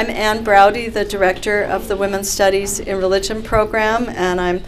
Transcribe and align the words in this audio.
I'm 0.00 0.08
Ann 0.08 0.42
Braude, 0.42 0.94
the 0.94 1.04
director 1.04 1.62
of 1.62 1.86
the 1.86 1.94
Women's 1.94 2.30
Studies 2.30 2.80
in 2.80 2.96
Religion 2.96 3.42
program, 3.42 4.08
and 4.08 4.40
I'm 4.40 4.62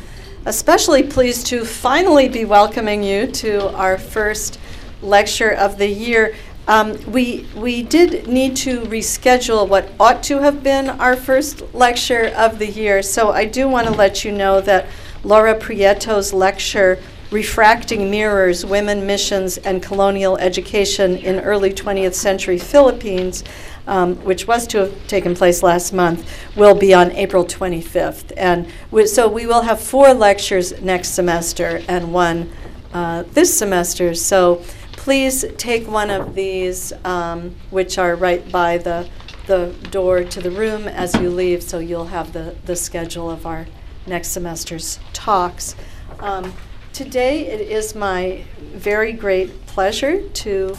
especially 0.44 1.02
pleased 1.04 1.46
to 1.46 1.64
finally 1.64 2.28
be 2.28 2.44
welcoming 2.44 3.02
you 3.02 3.26
to 3.28 3.74
our 3.74 3.96
first 3.96 4.60
lecture 5.00 5.50
of 5.50 5.78
the 5.78 5.86
year. 5.86 6.34
Um, 6.68 6.98
we, 7.10 7.46
we 7.56 7.82
did 7.82 8.28
need 8.28 8.56
to 8.56 8.82
reschedule 8.82 9.66
what 9.66 9.90
ought 9.98 10.22
to 10.24 10.42
have 10.42 10.62
been 10.62 10.90
our 10.90 11.16
first 11.16 11.62
lecture 11.74 12.26
of 12.36 12.58
the 12.58 12.68
year, 12.68 13.02
so 13.02 13.30
I 13.30 13.46
do 13.46 13.66
want 13.66 13.86
to 13.86 13.94
let 13.94 14.26
you 14.26 14.32
know 14.32 14.60
that 14.60 14.84
Laura 15.24 15.54
Prieto's 15.54 16.34
lecture, 16.34 16.98
Refracting 17.32 18.10
Mirrors 18.10 18.62
Women, 18.62 19.06
Missions, 19.06 19.56
and 19.56 19.82
Colonial 19.82 20.36
Education 20.36 21.16
in 21.16 21.40
Early 21.40 21.72
20th 21.72 22.12
Century 22.12 22.58
Philippines, 22.58 23.42
um, 23.86 24.16
which 24.16 24.46
was 24.46 24.66
to 24.66 24.80
have 24.80 25.06
taken 25.06 25.34
place 25.34 25.62
last 25.62 25.94
month, 25.94 26.30
will 26.56 26.74
be 26.74 26.92
on 26.92 27.10
April 27.12 27.42
25th. 27.46 28.32
And 28.36 28.70
we, 28.90 29.06
so 29.06 29.28
we 29.28 29.46
will 29.46 29.62
have 29.62 29.80
four 29.80 30.12
lectures 30.12 30.78
next 30.82 31.12
semester 31.12 31.80
and 31.88 32.12
one 32.12 32.52
uh, 32.92 33.22
this 33.32 33.56
semester. 33.56 34.14
So 34.14 34.62
please 34.92 35.46
take 35.56 35.88
one 35.88 36.10
of 36.10 36.34
these, 36.34 36.92
um, 37.02 37.56
which 37.70 37.96
are 37.96 38.14
right 38.14 38.52
by 38.52 38.76
the, 38.76 39.08
the 39.46 39.74
door 39.90 40.22
to 40.22 40.40
the 40.42 40.50
room 40.50 40.86
as 40.86 41.14
you 41.14 41.30
leave, 41.30 41.62
so 41.62 41.78
you'll 41.78 42.04
have 42.08 42.34
the, 42.34 42.56
the 42.66 42.76
schedule 42.76 43.30
of 43.30 43.46
our 43.46 43.66
next 44.06 44.28
semester's 44.28 44.98
talks. 45.14 45.74
Um, 46.20 46.52
today, 46.92 47.46
it 47.46 47.60
is 47.60 47.94
my 47.94 48.44
very 48.60 49.12
great 49.12 49.66
pleasure 49.66 50.28
to 50.28 50.76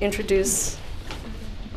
introduce. 0.00 0.78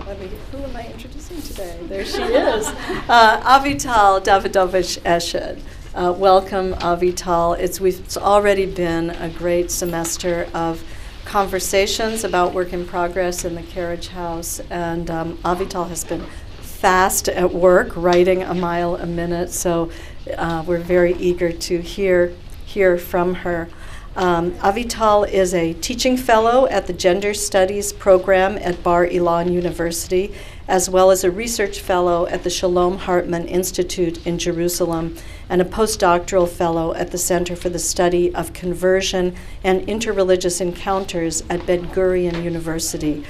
Let 0.06 0.20
me, 0.20 0.30
who 0.52 0.58
am 0.58 0.76
I 0.76 0.88
introducing 0.88 1.42
today? 1.42 1.78
There 1.84 2.06
she 2.06 2.22
is. 2.22 2.68
Uh, 3.10 3.60
Avital 3.60 4.24
Davidovich 4.24 5.00
Eshed. 5.02 5.62
Uh, 5.94 6.14
welcome, 6.18 6.74
Avital. 6.76 7.58
It's, 7.60 7.80
we've, 7.80 8.00
it's 8.00 8.18
already 8.18 8.66
been 8.66 9.10
a 9.12 9.30
great 9.30 9.72
semester 9.72 10.48
of 10.54 10.84
conversations 11.26 12.24
about 12.24 12.54
work 12.54 12.74
in 12.74 12.86
progress 12.86 13.44
in 13.46 13.56
the 13.56 13.62
carriage 13.64 14.08
house, 14.10 14.62
and 14.70 15.12
um, 15.12 15.38
Avital 15.40 15.88
has 15.90 16.04
been 16.04 16.26
fast 16.60 17.30
at 17.30 17.54
work, 17.54 17.92
writing 17.96 18.44
a 18.44 18.54
mile 18.54 18.96
a 18.96 19.06
minute. 19.06 19.52
So 19.52 19.92
uh, 20.38 20.64
we're 20.66 20.80
very 20.80 21.14
eager 21.16 21.52
to 21.52 21.82
hear 21.82 22.34
hear 22.74 22.98
from 22.98 23.36
her. 23.36 23.70
Um, 24.16 24.52
Avital 24.54 25.28
is 25.28 25.54
a 25.54 25.74
teaching 25.74 26.18
fellow 26.18 26.68
at 26.68 26.86
the 26.86 26.94
Gender 26.94 27.34
Studies 27.34 27.92
program 27.92 28.58
at 28.58 28.84
Bar 28.84 29.08
Ilan 29.08 29.52
University 29.52 30.34
as 30.68 30.90
well 30.90 31.12
as 31.12 31.24
a 31.24 31.32
research 31.32 31.80
fellow 31.80 32.26
at 32.28 32.44
the 32.44 32.50
Shalom 32.50 32.98
Hartman 32.98 33.48
Institute 33.48 34.26
in 34.26 34.38
Jerusalem 34.38 35.16
and 35.50 35.62
a 35.62 35.66
postdoctoral 35.66 36.48
fellow 36.48 36.94
at 36.94 37.12
the 37.12 37.18
Center 37.18 37.56
for 37.56 37.70
the 37.70 37.80
Study 37.80 38.34
of 38.34 38.54
Conversion 38.54 39.36
and 39.64 39.86
Interreligious 39.88 40.62
Encounters 40.62 41.44
at 41.50 41.66
Ben 41.66 41.88
Gurion 41.88 42.44
University 42.44 43.26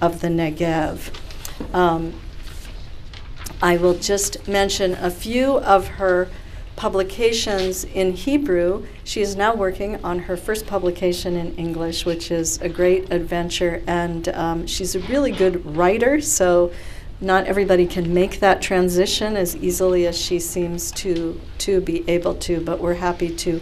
of 0.00 0.20
the 0.20 0.28
Negev. 0.28 1.12
Um, 1.74 2.14
I 3.60 3.76
will 3.76 3.94
just 3.94 4.48
mention 4.48 4.94
a 4.94 5.10
few 5.10 5.58
of 5.58 5.86
her 5.88 6.28
publications 6.80 7.84
in 7.84 8.10
Hebrew. 8.14 8.86
She 9.04 9.20
is 9.20 9.36
now 9.36 9.54
working 9.54 10.02
on 10.02 10.18
her 10.20 10.34
first 10.34 10.66
publication 10.66 11.36
in 11.36 11.54
English, 11.56 12.06
which 12.06 12.30
is 12.30 12.58
a 12.62 12.70
great 12.70 13.12
adventure. 13.12 13.82
And 13.86 14.30
um, 14.30 14.66
she's 14.66 14.94
a 14.94 15.00
really 15.00 15.30
good 15.30 15.76
writer, 15.76 16.22
so 16.22 16.72
not 17.20 17.44
everybody 17.44 17.86
can 17.86 18.14
make 18.14 18.40
that 18.40 18.62
transition 18.62 19.36
as 19.36 19.54
easily 19.56 20.06
as 20.06 20.18
she 20.18 20.38
seems 20.38 20.90
to, 20.92 21.38
to 21.58 21.82
be 21.82 22.02
able 22.08 22.34
to. 22.36 22.62
But 22.62 22.80
we're 22.80 22.94
happy 22.94 23.28
to 23.36 23.60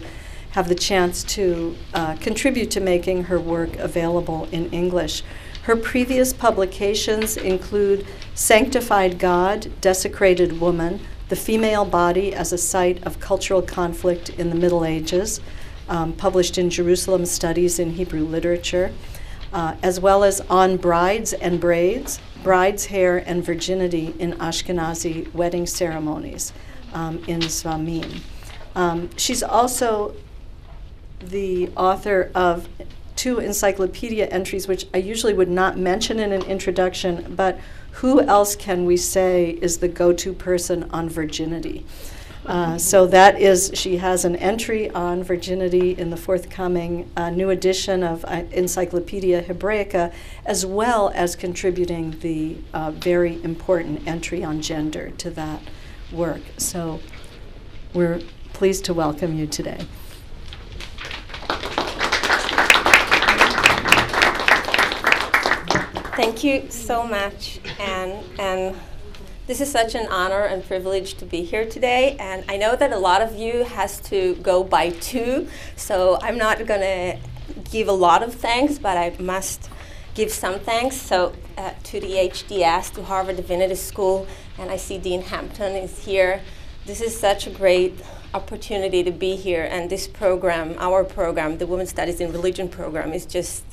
have 0.51 0.69
the 0.69 0.75
chance 0.75 1.25
to 1.25 1.75
uh, 1.93 2.15
contribute 2.21 2.71
to 2.71 2.79
making 2.79 3.25
her 3.25 3.37
work 3.37 3.75
available 3.79 4.47
in 4.53 4.69
English. 4.69 5.23
Her 5.63 5.75
previous 5.75 6.31
publications 6.31 7.35
include 7.35 8.07
Sanctified 8.33 9.19
God, 9.19 9.69
Desecrated 9.81 10.61
Woman, 10.61 11.01
the 11.29 11.35
female 11.35 11.85
body 11.85 12.33
as 12.33 12.51
a 12.51 12.57
site 12.57 13.01
of 13.03 13.19
cultural 13.19 13.61
conflict 13.61 14.29
in 14.31 14.49
the 14.49 14.55
Middle 14.55 14.83
Ages, 14.83 15.39
um, 15.87 16.13
published 16.13 16.57
in 16.57 16.69
Jerusalem 16.69 17.25
Studies 17.25 17.79
in 17.79 17.91
Hebrew 17.91 18.23
Literature, 18.23 18.91
uh, 19.53 19.75
as 19.81 19.99
well 19.99 20.23
as 20.23 20.41
On 20.49 20.75
Brides 20.77 21.33
and 21.33 21.59
Braids, 21.59 22.19
Bride's 22.43 22.85
Hair 22.87 23.17
and 23.27 23.43
Virginity 23.43 24.13
in 24.19 24.33
Ashkenazi 24.33 25.31
Wedding 25.33 25.65
Ceremonies 25.65 26.51
um, 26.93 27.23
in 27.27 27.41
Zmanim. 27.41 28.21
Um, 28.75 29.09
she's 29.17 29.43
also 29.43 30.15
the 31.19 31.69
author 31.75 32.31
of 32.33 32.67
two 33.15 33.39
encyclopedia 33.39 34.27
entries, 34.27 34.67
which 34.67 34.87
I 34.93 34.97
usually 34.97 35.33
would 35.33 35.49
not 35.49 35.77
mention 35.77 36.19
in 36.19 36.31
an 36.31 36.43
introduction, 36.43 37.33
but 37.35 37.59
who 37.93 38.21
else 38.21 38.55
can 38.55 38.85
we 38.85 38.97
say 38.97 39.51
is 39.61 39.79
the 39.79 39.87
go 39.87 40.13
to 40.13 40.33
person 40.33 40.89
on 40.91 41.09
virginity? 41.09 41.85
Uh, 42.45 42.77
so 42.77 43.05
that 43.05 43.39
is, 43.39 43.69
she 43.75 43.97
has 43.97 44.25
an 44.25 44.35
entry 44.37 44.89
on 44.91 45.21
virginity 45.21 45.91
in 45.91 46.09
the 46.09 46.17
forthcoming 46.17 47.09
uh, 47.15 47.29
new 47.29 47.49
edition 47.49 48.01
of 48.01 48.25
uh, 48.25 48.43
Encyclopedia 48.51 49.43
Hebraica, 49.43 50.11
as 50.45 50.65
well 50.65 51.11
as 51.13 51.35
contributing 51.35 52.17
the 52.21 52.57
uh, 52.73 52.91
very 52.91 53.43
important 53.43 54.07
entry 54.07 54.43
on 54.43 54.61
gender 54.61 55.11
to 55.11 55.29
that 55.31 55.61
work. 56.11 56.41
So 56.57 57.01
we're 57.93 58.21
pleased 58.53 58.85
to 58.85 58.93
welcome 58.93 59.37
you 59.37 59.45
today. 59.45 59.85
Thank 66.19 66.43
you 66.43 66.69
so 66.69 67.07
much, 67.07 67.61
Anne. 67.79 68.21
And 68.37 68.75
this 69.47 69.61
is 69.61 69.71
such 69.71 69.95
an 69.95 70.05
honor 70.07 70.43
and 70.43 70.61
privilege 70.61 71.13
to 71.13 71.25
be 71.25 71.43
here 71.43 71.63
today. 71.63 72.17
And 72.19 72.43
I 72.49 72.57
know 72.57 72.75
that 72.75 72.91
a 72.91 72.97
lot 72.97 73.21
of 73.21 73.37
you 73.37 73.63
has 73.63 74.01
to 74.11 74.35
go 74.41 74.61
by 74.61 74.89
two, 74.89 75.47
so 75.77 76.19
I'm 76.21 76.37
not 76.37 76.57
going 76.65 76.81
to 76.81 77.17
give 77.71 77.87
a 77.87 77.93
lot 77.93 78.21
of 78.21 78.35
thanks, 78.35 78.77
but 78.77 78.97
I 78.97 79.15
must 79.17 79.69
give 80.13 80.29
some 80.29 80.59
thanks. 80.59 80.97
So 80.97 81.31
uh, 81.57 81.71
to 81.83 82.01
the 82.01 82.11
HDS, 82.15 82.95
to 82.95 83.03
Harvard 83.03 83.37
Divinity 83.37 83.75
School, 83.75 84.27
and 84.57 84.69
I 84.69 84.75
see 84.75 84.97
Dean 84.97 85.21
Hempton 85.21 85.73
is 85.77 86.03
here. 86.03 86.41
This 86.85 86.99
is 86.99 87.17
such 87.17 87.47
a 87.47 87.49
great 87.49 87.97
opportunity 88.33 89.03
to 89.03 89.11
be 89.11 89.37
here, 89.37 89.63
and 89.71 89.89
this 89.89 90.05
program, 90.05 90.75
our 90.79 91.05
program, 91.05 91.59
the 91.59 91.65
Women's 91.65 91.91
Studies 91.91 92.19
in 92.19 92.33
Religion 92.33 92.67
program, 92.67 93.13
is 93.13 93.25
just 93.25 93.63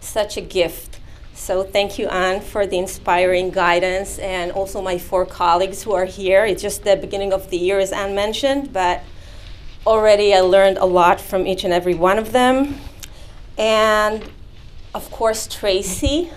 such 0.00 0.36
a 0.36 0.40
gift 0.40 0.98
so 1.38 1.62
thank 1.62 1.98
you, 1.98 2.08
Anne, 2.08 2.40
for 2.40 2.66
the 2.66 2.78
inspiring 2.78 3.50
guidance, 3.50 4.18
and 4.18 4.50
also 4.50 4.82
my 4.82 4.98
four 4.98 5.24
colleagues 5.24 5.84
who 5.84 5.92
are 5.92 6.04
here. 6.04 6.44
It's 6.44 6.60
just 6.60 6.82
the 6.82 6.96
beginning 6.96 7.32
of 7.32 7.48
the 7.50 7.56
year, 7.56 7.78
as 7.78 7.92
Anne 7.92 8.14
mentioned, 8.14 8.72
but 8.72 9.02
already 9.86 10.34
I 10.34 10.40
learned 10.40 10.78
a 10.78 10.84
lot 10.84 11.20
from 11.20 11.46
each 11.46 11.62
and 11.62 11.72
every 11.72 11.94
one 11.94 12.18
of 12.18 12.32
them. 12.32 12.80
And 13.56 14.28
of 14.92 15.10
course, 15.12 15.46
Tracy 15.46 16.30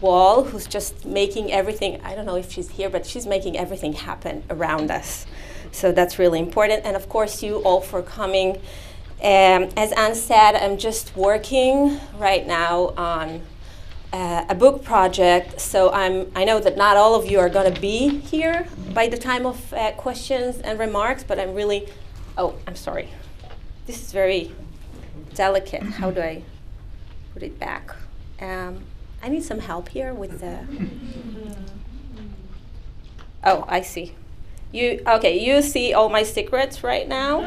Wall, 0.00 0.44
who's 0.44 0.66
just 0.66 1.06
making 1.06 1.52
everything, 1.52 2.00
I 2.02 2.16
don't 2.16 2.26
know 2.26 2.36
if 2.36 2.50
she's 2.50 2.70
here, 2.70 2.90
but 2.90 3.06
she's 3.06 3.26
making 3.26 3.56
everything 3.56 3.92
happen 3.92 4.42
around 4.50 4.90
us. 4.90 5.26
So 5.70 5.92
that's 5.92 6.18
really 6.18 6.40
important. 6.40 6.84
And 6.84 6.96
of 6.96 7.08
course, 7.08 7.42
you 7.42 7.58
all 7.58 7.80
for 7.80 8.02
coming. 8.02 8.56
Um, 9.22 9.68
as 9.76 9.92
Anne 9.92 10.16
said, 10.16 10.56
I'm 10.56 10.76
just 10.76 11.16
working 11.16 12.00
right 12.18 12.46
now 12.46 12.94
on 12.96 13.42
uh, 14.12 14.44
a 14.48 14.54
book 14.54 14.84
project. 14.84 15.60
So 15.60 15.90
I'm, 15.92 16.30
I 16.34 16.44
know 16.44 16.58
that 16.60 16.76
not 16.76 16.96
all 16.96 17.14
of 17.14 17.30
you 17.30 17.38
are 17.38 17.48
going 17.48 17.72
to 17.72 17.80
be 17.80 18.18
here 18.18 18.66
by 18.92 19.08
the 19.08 19.16
time 19.16 19.46
of 19.46 19.72
uh, 19.72 19.92
questions 19.92 20.58
and 20.58 20.78
remarks, 20.78 21.24
but 21.24 21.38
I'm 21.38 21.54
really, 21.54 21.88
oh, 22.36 22.54
I'm 22.66 22.76
sorry. 22.76 23.08
This 23.86 24.02
is 24.02 24.12
very 24.12 24.52
delicate. 25.34 25.82
How 25.82 26.10
do 26.10 26.20
I 26.20 26.42
put 27.32 27.42
it 27.42 27.58
back? 27.58 27.94
Um, 28.40 28.84
I 29.22 29.28
need 29.28 29.42
some 29.42 29.60
help 29.60 29.88
here 29.88 30.14
with 30.14 30.40
the. 30.40 30.66
Oh, 33.42 33.64
I 33.68 33.80
see. 33.80 34.14
You 34.72 35.02
okay? 35.06 35.38
You 35.38 35.62
see 35.62 35.94
all 35.94 36.08
my 36.08 36.22
secrets 36.22 36.84
right 36.84 37.08
now. 37.08 37.40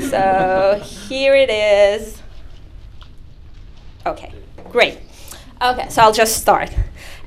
so 0.00 0.82
here 0.84 1.34
it 1.34 1.50
is. 1.50 2.20
Okay, 4.06 4.32
great. 4.70 4.98
Okay, 5.62 5.90
so 5.90 6.00
I'll 6.00 6.12
just 6.12 6.40
start. 6.40 6.74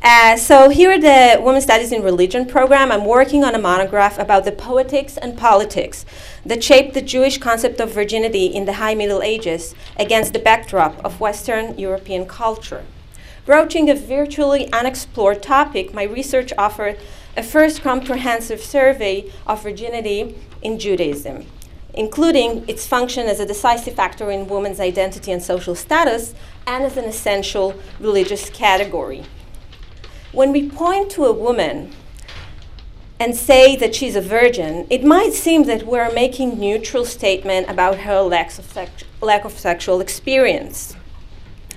Uh, 0.01 0.35
so 0.35 0.69
here 0.69 0.89
at 0.89 1.01
the 1.01 1.39
Women's 1.39 1.65
Studies 1.65 1.91
in 1.91 2.01
Religion 2.01 2.47
program, 2.47 2.91
I'm 2.91 3.05
working 3.05 3.43
on 3.43 3.53
a 3.53 3.59
monograph 3.59 4.17
about 4.17 4.43
the 4.43 4.51
poetics 4.51 5.17
and 5.17 5.37
politics 5.37 6.03
that 6.43 6.63
shaped 6.63 6.95
the 6.95 7.01
Jewish 7.03 7.37
concept 7.37 7.79
of 7.79 7.93
virginity 7.93 8.47
in 8.47 8.65
the 8.65 8.73
High 8.73 8.95
Middle 8.95 9.21
Ages 9.21 9.75
against 9.97 10.33
the 10.33 10.39
backdrop 10.39 10.97
of 11.05 11.19
Western 11.19 11.77
European 11.77 12.25
culture. 12.25 12.83
Broaching 13.45 13.87
a 13.87 13.93
virtually 13.93 14.67
unexplored 14.73 15.43
topic, 15.43 15.93
my 15.93 16.01
research 16.01 16.51
offered 16.57 16.97
a 17.37 17.43
first 17.43 17.83
comprehensive 17.83 18.61
survey 18.61 19.31
of 19.45 19.61
virginity 19.61 20.35
in 20.63 20.79
Judaism, 20.79 21.45
including 21.93 22.67
its 22.67 22.87
function 22.87 23.27
as 23.27 23.39
a 23.39 23.45
decisive 23.45 23.93
factor 23.93 24.31
in 24.31 24.47
women's 24.47 24.79
identity 24.79 25.31
and 25.31 25.43
social 25.43 25.75
status 25.75 26.33
and 26.65 26.83
as 26.83 26.97
an 26.97 27.05
essential 27.05 27.75
religious 27.99 28.49
category. 28.49 29.23
When 30.31 30.51
we 30.51 30.69
point 30.69 31.11
to 31.11 31.25
a 31.25 31.33
woman 31.33 31.91
and 33.19 33.35
say 33.35 33.75
that 33.75 33.95
she's 33.95 34.15
a 34.15 34.21
virgin, 34.21 34.87
it 34.89 35.03
might 35.03 35.33
seem 35.33 35.63
that 35.65 35.83
we're 35.85 36.11
making 36.13 36.59
neutral 36.59 37.05
statement 37.05 37.69
about 37.69 37.99
her 37.99 38.21
lack 38.21 38.57
of, 38.57 38.89
lack 39.21 39.45
of 39.45 39.51
sexual 39.51 40.01
experience. 40.01 40.95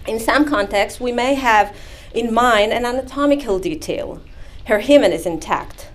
In 0.06 0.18
some 0.18 0.44
contexts, 0.44 1.00
we 1.00 1.12
may 1.12 1.34
have 1.34 1.76
in 2.14 2.32
mind 2.32 2.72
an 2.72 2.84
anatomical 2.84 3.58
detail. 3.58 4.22
Her 4.66 4.80
hymen 4.80 5.12
is 5.12 5.26
intact. 5.26 5.88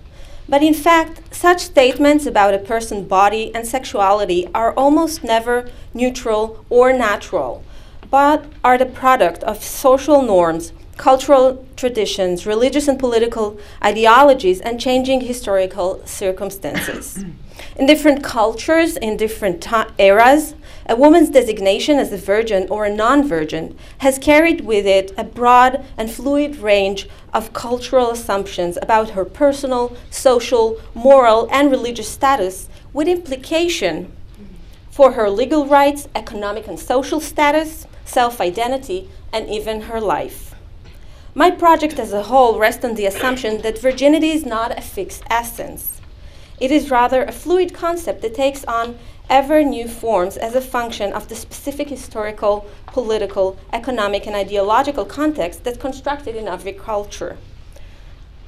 But 0.48 0.62
in 0.62 0.74
fact, 0.74 1.34
such 1.34 1.60
statements 1.60 2.26
about 2.26 2.54
a 2.54 2.58
person's 2.58 3.08
body 3.08 3.54
and 3.54 3.66
sexuality 3.66 4.48
are 4.54 4.72
almost 4.74 5.24
never 5.24 5.70
neutral 5.94 6.64
or 6.68 6.92
natural, 6.92 7.64
but 8.12 8.44
are 8.62 8.76
the 8.76 8.84
product 8.84 9.42
of 9.44 9.64
social 9.64 10.20
norms, 10.20 10.74
cultural 10.98 11.66
traditions, 11.76 12.44
religious 12.44 12.86
and 12.86 12.98
political 12.98 13.58
ideologies, 13.82 14.60
and 14.60 14.78
changing 14.78 15.22
historical 15.22 16.04
circumstances. 16.04 17.24
in 17.76 17.86
different 17.86 18.22
cultures, 18.22 18.98
in 18.98 19.16
different 19.16 19.66
eras, 19.98 20.54
a 20.84 20.94
woman's 20.94 21.30
designation 21.30 21.98
as 21.98 22.12
a 22.12 22.18
virgin 22.18 22.66
or 22.68 22.84
a 22.84 22.94
non 22.94 23.26
virgin 23.26 23.74
has 23.98 24.18
carried 24.18 24.60
with 24.60 24.84
it 24.84 25.10
a 25.16 25.24
broad 25.24 25.82
and 25.96 26.10
fluid 26.10 26.56
range 26.56 27.08
of 27.32 27.54
cultural 27.54 28.10
assumptions 28.10 28.76
about 28.82 29.10
her 29.10 29.24
personal, 29.24 29.96
social, 30.10 30.78
moral, 30.94 31.48
and 31.50 31.70
religious 31.70 32.10
status, 32.10 32.68
with 32.92 33.08
implication 33.08 34.12
for 34.90 35.12
her 35.12 35.30
legal 35.30 35.66
rights, 35.66 36.08
economic 36.14 36.68
and 36.68 36.78
social 36.78 37.18
status, 37.18 37.86
self 38.12 38.40
identity, 38.40 39.08
and 39.32 39.48
even 39.48 39.82
her 39.82 40.00
life. 40.00 40.54
My 41.34 41.50
project 41.50 41.98
as 41.98 42.12
a 42.12 42.24
whole 42.24 42.58
rests 42.58 42.84
on 42.84 42.94
the 42.94 43.06
assumption 43.06 43.62
that 43.62 43.78
virginity 43.78 44.32
is 44.32 44.44
not 44.44 44.78
a 44.78 44.82
fixed 44.82 45.22
essence. 45.30 46.00
It 46.60 46.70
is 46.70 46.90
rather 46.90 47.24
a 47.24 47.32
fluid 47.32 47.72
concept 47.72 48.20
that 48.20 48.34
takes 48.34 48.64
on 48.66 48.98
ever 49.30 49.62
new 49.62 49.88
forms 49.88 50.36
as 50.36 50.54
a 50.54 50.60
function 50.60 51.10
of 51.14 51.28
the 51.28 51.34
specific 51.34 51.88
historical, 51.88 52.66
political, 52.86 53.56
economic, 53.72 54.26
and 54.26 54.36
ideological 54.36 55.06
context 55.06 55.64
that's 55.64 55.78
constructed 55.78 56.36
in 56.36 56.46
every 56.46 56.74
culture. 56.74 57.38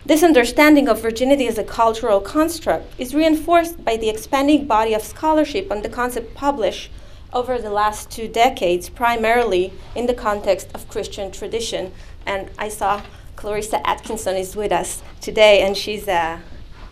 This 0.05 0.23
understanding 0.23 0.87
of 0.87 1.01
virginity 1.01 1.49
as 1.49 1.57
a 1.57 1.65
cultural 1.65 2.21
construct 2.21 2.93
is 2.99 3.15
reinforced 3.15 3.83
by 3.83 3.97
the 3.97 4.11
expanding 4.11 4.67
body 4.67 4.93
of 4.93 5.03
scholarship 5.03 5.73
on 5.73 5.81
the 5.81 5.89
concept 5.89 6.35
published 6.35 6.91
over 7.35 7.59
the 7.59 7.71
last 7.71 8.11
two 8.11 8.29
decades, 8.29 8.89
primarily 8.89 9.73
in 9.95 10.07
the 10.07 10.15
context 10.15 10.69
of 10.75 10.89
Christian 10.89 11.33
tradition. 11.33 11.93
And 12.25 12.49
I 12.59 12.69
saw 12.69 13.03
Clarissa 13.37 13.87
Atkinson 13.87 14.37
is 14.37 14.57
with 14.57 14.73
us 14.73 15.03
today, 15.21 15.63
and 15.63 15.77
she's 15.77 16.09
uh, 16.09 16.39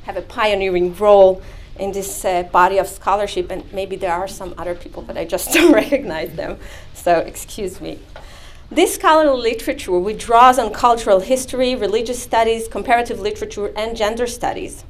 have 0.03 0.17
a 0.17 0.23
pioneering 0.23 0.95
role 0.97 1.41
in 1.79 1.93
this 1.93 2.25
uh, 2.25 2.43
body 2.45 2.79
of 2.79 2.87
scholarship, 2.87 3.51
and 3.51 3.73
maybe 3.73 3.97
there 3.97 4.13
are 4.13 4.29
some 4.29 4.55
other 4.59 4.75
people, 4.75 5.03
but 5.03 5.17
I 5.17 5.25
just 5.25 5.53
don't 5.55 5.73
recognize 5.73 6.35
them. 6.35 6.59
So, 6.93 7.19
excuse 7.19 7.81
me. 7.81 7.99
This 8.71 8.95
scholarly 8.95 9.41
literature, 9.41 10.13
draws 10.15 10.59
on 10.59 10.73
cultural 10.73 11.21
history, 11.21 11.75
religious 11.75 12.23
studies, 12.23 12.69
comparative 12.69 13.21
literature, 13.21 13.73
and 13.77 13.97
gender 13.97 14.27
studies, 14.27 14.85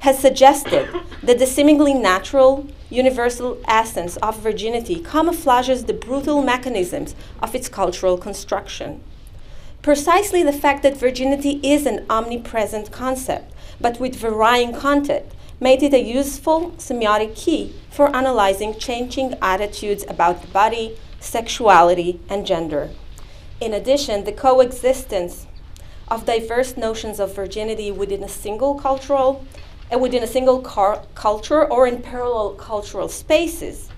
has 0.00 0.18
suggested 0.18 0.88
that 1.22 1.38
the 1.38 1.46
seemingly 1.46 1.94
natural, 1.94 2.66
universal 2.90 3.58
essence 3.66 4.16
of 4.18 4.38
virginity 4.40 4.96
camouflages 4.96 5.86
the 5.86 5.92
brutal 5.92 6.42
mechanisms 6.42 7.14
of 7.42 7.54
its 7.54 7.68
cultural 7.68 8.16
construction. 8.16 9.02
Precisely 9.82 10.42
the 10.42 10.52
fact 10.52 10.82
that 10.82 10.96
virginity 10.96 11.60
is 11.62 11.86
an 11.86 12.04
omnipresent 12.10 12.90
concept, 12.90 13.52
but 13.80 14.00
with 14.00 14.16
varying 14.16 14.72
content, 14.72 15.26
made 15.60 15.82
it 15.82 15.94
a 15.94 16.00
useful 16.00 16.72
semiotic 16.72 17.34
key 17.34 17.74
for 17.90 18.14
analyzing 18.14 18.78
changing 18.78 19.34
attitudes 19.40 20.04
about 20.08 20.42
the 20.42 20.48
body, 20.48 20.96
sexuality, 21.20 22.20
and 22.28 22.46
gender. 22.46 22.90
In 23.60 23.72
addition, 23.72 24.24
the 24.24 24.32
coexistence 24.32 25.46
of 26.08 26.26
diverse 26.26 26.76
notions 26.76 27.18
of 27.18 27.34
virginity 27.34 27.90
within 27.90 28.22
a 28.22 28.28
single 28.28 28.74
cultural 28.74 29.44
uh, 29.92 29.98
within 29.98 30.22
a 30.22 30.26
single 30.26 30.60
car- 30.60 31.02
culture 31.14 31.64
or 31.64 31.86
in 31.86 32.02
parallel 32.02 32.54
cultural 32.54 33.08
spaces 33.08 33.88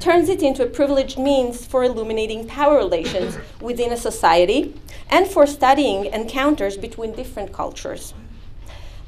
turns 0.00 0.28
it 0.28 0.42
into 0.42 0.62
a 0.62 0.66
privileged 0.66 1.18
means 1.18 1.66
for 1.66 1.82
illuminating 1.82 2.46
power 2.46 2.76
relations 2.76 3.36
within 3.60 3.92
a 3.92 3.96
society 3.96 4.74
and 5.10 5.26
for 5.26 5.46
studying 5.46 6.06
encounters 6.06 6.76
between 6.76 7.12
different 7.12 7.52
cultures. 7.52 8.14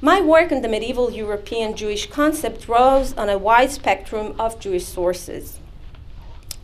My 0.03 0.21
work 0.21 0.51
on 0.51 0.63
the 0.63 0.69
medieval 0.69 1.11
European 1.11 1.77
Jewish 1.77 2.09
concept 2.09 2.63
draws 2.63 3.13
on 3.15 3.29
a 3.29 3.37
wide 3.37 3.71
spectrum 3.71 4.35
of 4.39 4.59
Jewish 4.59 4.87
sources. 4.87 5.61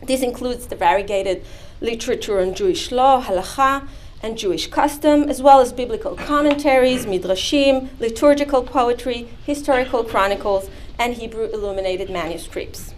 This 0.01 0.21
includes 0.21 0.67
the 0.67 0.75
variegated 0.75 1.45
literature 1.79 2.39
on 2.39 2.55
Jewish 2.55 2.91
law, 2.91 3.21
halacha, 3.21 3.87
and 4.27 4.37
Jewish 4.37 4.67
custom, 4.67 5.29
as 5.29 5.41
well 5.41 5.61
as 5.61 5.71
biblical 5.71 6.15
commentaries, 6.15 7.05
midrashim, 7.05 7.89
liturgical 7.97 8.61
poetry, 8.61 9.29
historical 9.45 10.03
chronicles, 10.03 10.69
and 10.99 11.13
Hebrew 11.13 11.45
illuminated 11.45 12.09
manuscripts. 12.09 12.93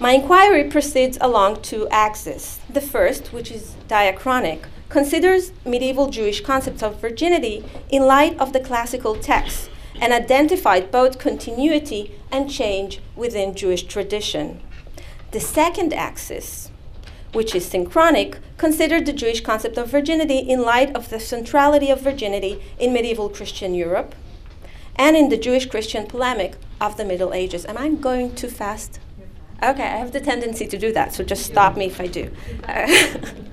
My 0.00 0.12
inquiry 0.12 0.64
proceeds 0.64 1.18
along 1.20 1.62
two 1.62 1.88
axes. 1.90 2.58
The 2.68 2.80
first, 2.80 3.32
which 3.32 3.52
is 3.52 3.76
diachronic, 3.86 4.64
considers 4.88 5.52
medieval 5.64 6.08
Jewish 6.08 6.40
concepts 6.40 6.82
of 6.82 7.00
virginity 7.00 7.64
in 7.88 8.06
light 8.06 8.36
of 8.40 8.52
the 8.52 8.60
classical 8.60 9.14
texts 9.14 9.70
and 10.00 10.12
identified 10.12 10.90
both 10.90 11.18
continuity 11.18 12.12
and 12.32 12.50
change 12.50 13.00
within 13.14 13.54
Jewish 13.54 13.84
tradition. 13.84 14.60
The 15.30 15.40
second 15.40 15.92
axis, 15.92 16.67
which 17.32 17.54
is 17.54 17.66
synchronic, 17.66 18.38
considered 18.56 19.06
the 19.06 19.12
Jewish 19.12 19.40
concept 19.40 19.76
of 19.78 19.90
virginity 19.90 20.38
in 20.38 20.62
light 20.62 20.94
of 20.94 21.10
the 21.10 21.20
centrality 21.20 21.90
of 21.90 22.00
virginity 22.00 22.62
in 22.78 22.92
medieval 22.92 23.28
Christian 23.28 23.74
Europe 23.74 24.14
and 24.96 25.16
in 25.16 25.28
the 25.28 25.36
Jewish 25.36 25.66
Christian 25.66 26.06
polemic 26.06 26.56
of 26.80 26.96
the 26.96 27.04
Middle 27.04 27.32
Ages. 27.32 27.64
Am 27.66 27.78
I 27.78 27.88
going 27.90 28.34
too 28.34 28.48
fast? 28.48 29.00
Okay, 29.62 29.82
I 29.82 29.96
have 29.96 30.12
the 30.12 30.20
tendency 30.20 30.66
to 30.66 30.78
do 30.78 30.92
that, 30.92 31.12
so 31.12 31.24
just 31.24 31.44
stop 31.44 31.76
me 31.76 31.86
if 31.86 32.00
I 32.00 32.06
do. 32.06 32.30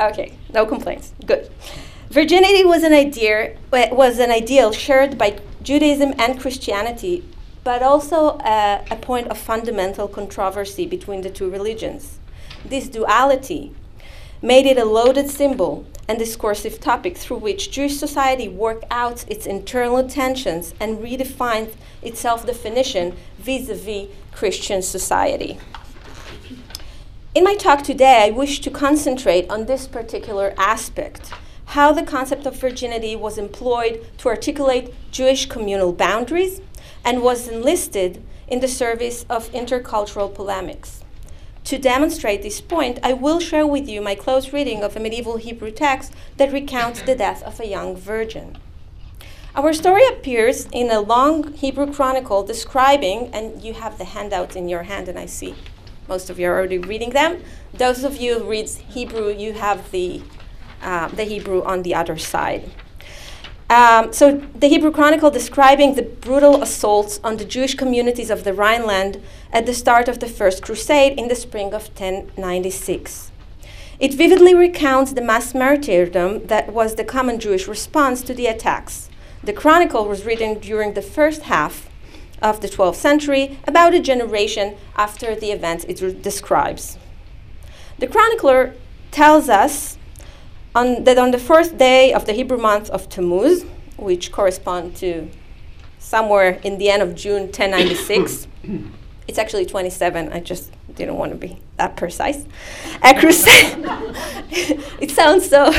Okay, 0.00 0.32
no 0.54 0.64
complaints. 0.64 1.12
Good. 1.26 1.50
Virginity 2.08 2.64
was 2.64 2.82
an 2.82 2.94
idea 2.94 3.56
was 3.70 4.18
an 4.18 4.30
ideal 4.30 4.72
shared 4.72 5.18
by 5.18 5.38
Judaism 5.62 6.14
and 6.18 6.40
Christianity, 6.40 7.22
but 7.64 7.82
also 7.82 8.38
uh, 8.38 8.82
a 8.90 8.96
point 8.96 9.28
of 9.28 9.36
fundamental 9.36 10.08
controversy 10.08 10.86
between 10.86 11.20
the 11.20 11.28
two 11.28 11.50
religions. 11.50 12.18
This 12.64 12.88
duality 12.88 13.74
made 14.42 14.66
it 14.66 14.78
a 14.78 14.84
loaded 14.84 15.28
symbol 15.30 15.86
and 16.08 16.18
discursive 16.18 16.80
topic 16.80 17.16
through 17.16 17.38
which 17.38 17.70
Jewish 17.70 17.96
society 17.96 18.48
worked 18.48 18.84
out 18.90 19.24
its 19.30 19.46
internal 19.46 20.08
tensions 20.08 20.74
and 20.80 20.98
redefined 20.98 21.74
its 22.02 22.20
self 22.20 22.46
definition 22.46 23.16
vis 23.38 23.68
a 23.68 23.74
vis 23.74 24.08
Christian 24.32 24.82
society. 24.82 25.58
In 27.32 27.44
my 27.44 27.54
talk 27.54 27.82
today, 27.82 28.24
I 28.26 28.30
wish 28.30 28.60
to 28.60 28.70
concentrate 28.70 29.48
on 29.48 29.66
this 29.66 29.86
particular 29.86 30.52
aspect 30.56 31.32
how 31.66 31.92
the 31.92 32.02
concept 32.02 32.44
of 32.44 32.56
virginity 32.56 33.14
was 33.14 33.38
employed 33.38 34.04
to 34.18 34.28
articulate 34.28 34.92
Jewish 35.12 35.46
communal 35.46 35.92
boundaries 35.92 36.60
and 37.04 37.22
was 37.22 37.46
enlisted 37.46 38.20
in 38.48 38.58
the 38.58 38.66
service 38.66 39.24
of 39.30 39.48
intercultural 39.52 40.34
polemics. 40.34 40.99
To 41.64 41.78
demonstrate 41.78 42.42
this 42.42 42.60
point, 42.60 42.98
I 43.02 43.12
will 43.12 43.38
share 43.38 43.66
with 43.66 43.88
you 43.88 44.00
my 44.00 44.14
close 44.14 44.52
reading 44.52 44.82
of 44.82 44.96
a 44.96 45.00
medieval 45.00 45.36
Hebrew 45.36 45.70
text 45.70 46.12
that 46.36 46.52
recounts 46.52 47.02
the 47.02 47.14
death 47.14 47.42
of 47.42 47.60
a 47.60 47.66
young 47.66 47.96
virgin. 47.96 48.58
Our 49.54 49.72
story 49.72 50.06
appears 50.06 50.66
in 50.72 50.90
a 50.90 51.00
long 51.00 51.52
Hebrew 51.52 51.92
chronicle 51.92 52.42
describing, 52.42 53.30
and 53.32 53.62
you 53.62 53.74
have 53.74 53.98
the 53.98 54.04
handout 54.04 54.56
in 54.56 54.68
your 54.68 54.84
hand, 54.84 55.08
and 55.08 55.18
I 55.18 55.26
see 55.26 55.54
most 56.10 56.28
of 56.28 56.40
you 56.40 56.48
are 56.48 56.58
already 56.58 56.78
reading 56.78 57.10
them. 57.10 57.40
Those 57.72 58.02
of 58.02 58.16
you 58.16 58.40
who 58.40 58.50
read 58.50 58.68
Hebrew, 58.68 59.28
you 59.32 59.52
have 59.52 59.92
the, 59.92 60.20
uh, 60.82 61.06
the 61.06 61.22
Hebrew 61.22 61.62
on 61.62 61.82
the 61.82 61.94
other 61.94 62.18
side. 62.18 62.68
Um, 63.70 64.12
so, 64.12 64.38
the 64.52 64.66
Hebrew 64.66 64.90
Chronicle 64.90 65.30
describing 65.30 65.94
the 65.94 66.02
brutal 66.02 66.60
assaults 66.60 67.20
on 67.22 67.36
the 67.36 67.44
Jewish 67.44 67.76
communities 67.76 68.28
of 68.28 68.42
the 68.42 68.52
Rhineland 68.52 69.22
at 69.52 69.64
the 69.64 69.74
start 69.74 70.08
of 70.08 70.18
the 70.18 70.26
First 70.26 70.60
Crusade 70.60 71.16
in 71.16 71.28
the 71.28 71.36
spring 71.36 71.72
of 71.72 71.86
1096. 71.86 73.30
It 74.00 74.14
vividly 74.14 74.54
recounts 74.54 75.12
the 75.12 75.22
mass 75.22 75.54
martyrdom 75.54 76.48
that 76.48 76.72
was 76.72 76.96
the 76.96 77.04
common 77.04 77.38
Jewish 77.38 77.68
response 77.68 78.22
to 78.22 78.34
the 78.34 78.48
attacks. 78.48 79.08
The 79.44 79.52
chronicle 79.52 80.04
was 80.04 80.24
written 80.24 80.58
during 80.58 80.94
the 80.94 81.02
first 81.02 81.42
half 81.42 81.88
of 82.42 82.62
the 82.62 82.68
12th 82.68 82.96
century, 82.96 83.60
about 83.68 83.94
a 83.94 84.00
generation 84.00 84.76
after 84.96 85.36
the 85.36 85.52
events 85.52 85.84
it 85.84 86.22
describes. 86.22 86.98
The 88.00 88.08
chronicler 88.08 88.74
tells 89.12 89.48
us 89.48 89.96
on, 90.74 91.04
that 91.04 91.18
on 91.18 91.30
the 91.30 91.38
first 91.38 91.78
day 91.78 92.12
of 92.12 92.26
the 92.26 92.32
Hebrew 92.32 92.58
month 92.58 92.90
of 92.90 93.08
Tammuz, 93.08 93.64
which 93.96 94.32
correspond 94.32 94.96
to 94.96 95.28
somewhere 95.98 96.60
in 96.62 96.78
the 96.78 96.90
end 96.90 97.02
of 97.02 97.14
June 97.14 97.42
1096, 97.42 98.46
it's 99.28 99.38
actually 99.38 99.66
27, 99.66 100.32
I 100.32 100.40
just 100.40 100.70
didn't 100.94 101.16
want 101.16 101.32
to 101.32 101.38
be 101.38 101.58
that 101.76 101.96
precise. 101.96 102.44
A 103.02 103.14
crusade, 103.14 103.78
it 105.00 105.10
sounds 105.10 105.48
so, 105.48 105.72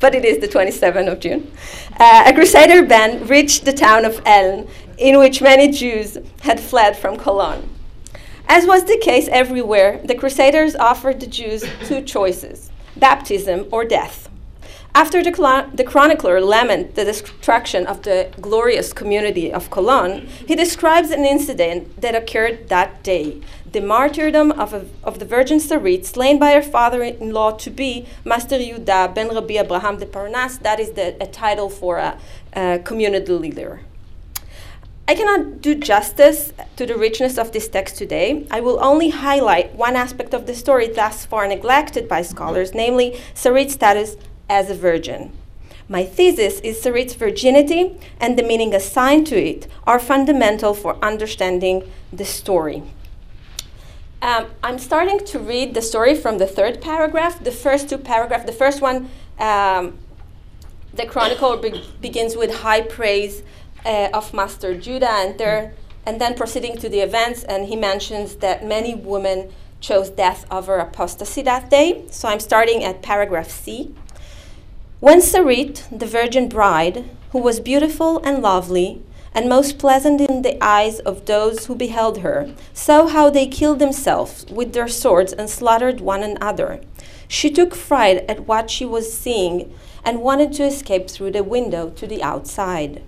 but 0.00 0.14
it 0.14 0.24
is 0.24 0.38
the 0.38 0.48
27th 0.48 1.10
of 1.10 1.20
June. 1.20 1.50
Uh, 1.98 2.24
a 2.26 2.32
crusader 2.32 2.84
band 2.84 3.28
reached 3.28 3.64
the 3.64 3.72
town 3.72 4.04
of 4.04 4.20
Eln, 4.24 4.68
in 4.98 5.18
which 5.18 5.40
many 5.40 5.70
Jews 5.70 6.18
had 6.42 6.60
fled 6.60 6.96
from 6.96 7.16
Cologne. 7.16 7.68
As 8.48 8.66
was 8.66 8.84
the 8.84 8.98
case 8.98 9.28
everywhere, 9.28 10.00
the 10.04 10.14
Crusaders 10.14 10.74
offered 10.74 11.20
the 11.20 11.26
Jews 11.26 11.64
two 11.84 12.02
choices 12.02 12.69
baptism 13.00 13.66
or 13.72 13.84
death. 13.84 14.28
After 14.92 15.22
the, 15.22 15.30
the, 15.72 15.84
chronicler 15.84 16.40
lamented 16.40 16.96
the 16.96 17.04
destruction 17.04 17.86
of 17.86 18.02
the 18.02 18.28
glorious 18.40 18.92
community 18.92 19.52
of 19.52 19.70
Cologne, 19.70 20.26
he 20.48 20.56
describes 20.56 21.10
an 21.10 21.24
incident 21.24 22.00
that 22.00 22.16
occurred 22.16 22.68
that 22.68 23.04
day 23.04 23.40
the 23.72 23.80
martyrdom 23.80 24.50
of, 24.52 24.74
a, 24.74 24.84
of 25.04 25.20
the 25.20 25.24
Virgin 25.24 25.58
Sarit, 25.58 26.04
slain 26.04 26.38
by 26.38 26.52
her 26.52 26.62
father 26.62 27.02
in 27.02 27.30
law 27.30 27.52
to 27.52 27.70
be 27.70 28.06
Master 28.24 28.58
Yehuda 28.58 29.14
ben 29.14 29.28
Rabbi 29.28 29.54
Abraham 29.54 29.98
de 29.98 30.06
Parnas. 30.06 30.60
That 30.60 30.80
is 30.80 30.92
the, 30.92 31.16
a 31.22 31.26
title 31.26 31.68
for 31.68 31.98
a, 31.98 32.18
a 32.52 32.80
community 32.80 33.32
leader. 33.32 33.82
I 35.10 35.14
cannot 35.16 35.60
do 35.60 35.74
justice 35.74 36.52
to 36.76 36.86
the 36.86 36.96
richness 36.96 37.36
of 37.36 37.50
this 37.50 37.66
text 37.66 37.96
today. 37.96 38.46
I 38.48 38.60
will 38.60 38.78
only 38.80 39.08
highlight 39.08 39.74
one 39.74 39.96
aspect 39.96 40.32
of 40.32 40.46
the 40.46 40.54
story 40.54 40.86
thus 40.86 41.26
far 41.26 41.48
neglected 41.48 42.08
by 42.08 42.22
scholars, 42.22 42.74
namely 42.74 43.20
Sarit's 43.34 43.74
status 43.74 44.16
as 44.48 44.70
a 44.70 44.74
virgin. 44.76 45.32
My 45.88 46.04
thesis 46.04 46.60
is 46.60 46.80
Sarit's 46.80 47.14
virginity 47.14 47.98
and 48.20 48.38
the 48.38 48.44
meaning 48.44 48.72
assigned 48.72 49.26
to 49.26 49.36
it 49.36 49.66
are 49.84 49.98
fundamental 49.98 50.74
for 50.74 50.96
understanding 51.04 51.90
the 52.12 52.24
story. 52.24 52.84
Um, 54.22 54.46
I'm 54.62 54.78
starting 54.78 55.18
to 55.26 55.40
read 55.40 55.74
the 55.74 55.82
story 55.82 56.14
from 56.14 56.38
the 56.38 56.46
third 56.46 56.80
paragraph. 56.80 57.42
The 57.42 57.50
first 57.50 57.88
two 57.88 57.98
paragraphs, 57.98 58.44
the 58.44 58.52
first 58.52 58.80
one, 58.80 59.10
um, 59.40 59.98
the 60.94 61.04
chronicle 61.06 61.56
be- 61.56 61.84
begins 62.00 62.36
with 62.36 62.60
high 62.62 62.82
praise 62.82 63.42
uh, 63.84 64.08
of 64.12 64.34
Master 64.34 64.76
Judah, 64.76 65.10
and, 65.10 65.38
there, 65.38 65.72
and 66.06 66.20
then 66.20 66.34
proceeding 66.34 66.76
to 66.78 66.88
the 66.88 67.00
events, 67.00 67.44
and 67.44 67.66
he 67.66 67.76
mentions 67.76 68.36
that 68.36 68.64
many 68.64 68.94
women 68.94 69.52
chose 69.80 70.10
death 70.10 70.44
over 70.50 70.78
apostasy 70.78 71.42
that 71.42 71.70
day. 71.70 72.04
So 72.10 72.28
I'm 72.28 72.40
starting 72.40 72.84
at 72.84 73.02
paragraph 73.02 73.50
C. 73.50 73.94
When 75.00 75.20
Sarit, 75.20 75.86
the 75.98 76.06
virgin 76.06 76.48
bride, 76.48 77.08
who 77.32 77.38
was 77.38 77.60
beautiful 77.60 78.18
and 78.18 78.42
lovely, 78.42 79.02
and 79.32 79.48
most 79.48 79.78
pleasant 79.78 80.20
in 80.20 80.42
the 80.42 80.62
eyes 80.62 80.98
of 81.00 81.24
those 81.26 81.66
who 81.66 81.74
beheld 81.74 82.18
her, 82.18 82.52
saw 82.74 83.06
how 83.06 83.30
they 83.30 83.46
killed 83.46 83.78
themselves 83.78 84.44
with 84.50 84.72
their 84.72 84.88
swords 84.88 85.32
and 85.32 85.48
slaughtered 85.48 86.00
one 86.00 86.22
another. 86.22 86.80
She 87.28 87.48
took 87.50 87.74
fright 87.74 88.24
at 88.28 88.46
what 88.48 88.70
she 88.70 88.84
was 88.84 89.16
seeing 89.16 89.72
and 90.04 90.20
wanted 90.20 90.52
to 90.54 90.64
escape 90.64 91.08
through 91.08 91.30
the 91.30 91.44
window 91.44 91.90
to 91.90 92.06
the 92.06 92.22
outside. 92.22 93.02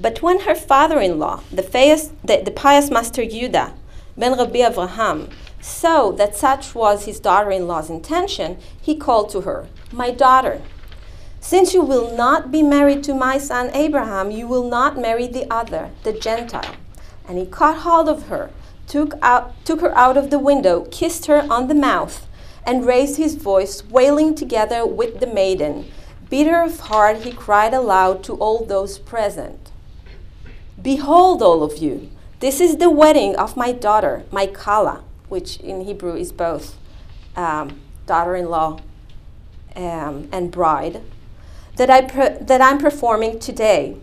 But 0.00 0.22
when 0.22 0.40
her 0.40 0.54
father 0.54 0.98
in 0.98 1.18
law, 1.18 1.42
the, 1.50 1.60
the, 2.24 2.42
the, 2.42 2.50
pious 2.50 2.90
Master 2.90 3.20
Yuda, 3.22 3.74
ben 4.16 4.32
Rabbi 4.32 4.60
Avraham, 4.60 5.30
saw 5.60 6.10
that 6.12 6.34
such 6.34 6.74
was 6.74 7.04
his 7.04 7.20
daughter 7.20 7.50
in 7.50 7.68
law's 7.68 7.90
intention, 7.90 8.56
he 8.80 8.96
called 8.96 9.28
to 9.30 9.42
her, 9.42 9.66
My 9.92 10.10
daughter, 10.10 10.62
since 11.38 11.74
you 11.74 11.82
will 11.82 12.16
not 12.16 12.50
be 12.50 12.62
married 12.62 13.04
to 13.04 13.14
my 13.14 13.36
son 13.36 13.70
Abraham, 13.74 14.30
you 14.30 14.46
will 14.46 14.66
not 14.66 14.98
marry 14.98 15.26
the 15.26 15.46
other, 15.52 15.90
the 16.02 16.14
Gentile. 16.14 16.76
And 17.28 17.36
he 17.36 17.44
caught 17.44 17.80
hold 17.80 18.08
of 18.08 18.28
her, 18.28 18.50
took, 18.86 19.12
out, 19.20 19.52
took 19.66 19.82
her 19.82 19.94
out 19.94 20.16
of 20.16 20.30
the 20.30 20.38
window, 20.38 20.86
kissed 20.90 21.26
her 21.26 21.46
on 21.50 21.68
the 21.68 21.74
mouth, 21.74 22.26
and 22.64 22.86
raised 22.86 23.18
his 23.18 23.34
voice, 23.34 23.84
wailing 23.84 24.34
together 24.34 24.86
with 24.86 25.20
the 25.20 25.26
maiden. 25.26 25.90
Bitter 26.30 26.62
of 26.62 26.80
heart, 26.80 27.18
he 27.18 27.32
cried 27.32 27.74
aloud 27.74 28.24
to 28.24 28.34
all 28.34 28.64
those 28.64 28.98
present 28.98 29.69
Behold, 30.82 31.42
all 31.42 31.62
of 31.62 31.78
you, 31.78 32.10
this 32.40 32.60
is 32.60 32.76
the 32.76 32.90
wedding 32.90 33.36
of 33.36 33.56
my 33.56 33.72
daughter, 33.72 34.24
my 34.30 34.46
Kala, 34.46 35.04
which 35.28 35.58
in 35.58 35.82
Hebrew 35.82 36.16
is 36.16 36.32
both 36.32 36.78
um, 37.36 37.80
daughter 38.06 38.34
in 38.34 38.48
law 38.48 38.80
um, 39.76 40.28
and 40.32 40.50
bride 40.50 41.02
that, 41.80 41.88
I 41.90 42.02
that 42.02 42.60
I'm 42.60 42.78
performing 42.78 43.38
today. 43.38 43.96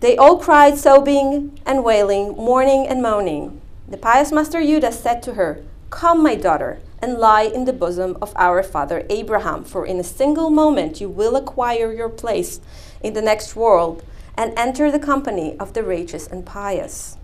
They 0.00 0.16
all 0.16 0.38
cried, 0.38 0.76
sobbing 0.76 1.58
and 1.64 1.84
wailing, 1.84 2.32
mourning 2.36 2.86
and 2.86 3.02
moaning. 3.02 3.60
The 3.88 3.96
pious 3.96 4.30
Master 4.30 4.60
Yudah 4.60 4.92
said 4.92 5.22
to 5.22 5.34
her, 5.34 5.62
Come, 5.88 6.22
my 6.22 6.34
daughter, 6.34 6.80
and 7.00 7.18
lie 7.18 7.42
in 7.42 7.64
the 7.64 7.72
bosom 7.72 8.16
of 8.20 8.32
our 8.36 8.62
father 8.62 9.06
Abraham, 9.08 9.64
for 9.64 9.86
in 9.86 9.98
a 9.98 10.04
single 10.04 10.50
moment 10.50 11.00
you 11.00 11.08
will 11.08 11.34
acquire 11.34 11.92
your 11.92 12.10
place 12.10 12.60
in 13.02 13.14
the 13.14 13.22
next 13.22 13.56
world 13.56 14.04
and 14.40 14.58
enter 14.58 14.90
the 14.90 14.98
company 14.98 15.54
of 15.58 15.74
the 15.74 15.84
righteous 15.84 16.26
and 16.26 16.46
pious. 16.46 17.18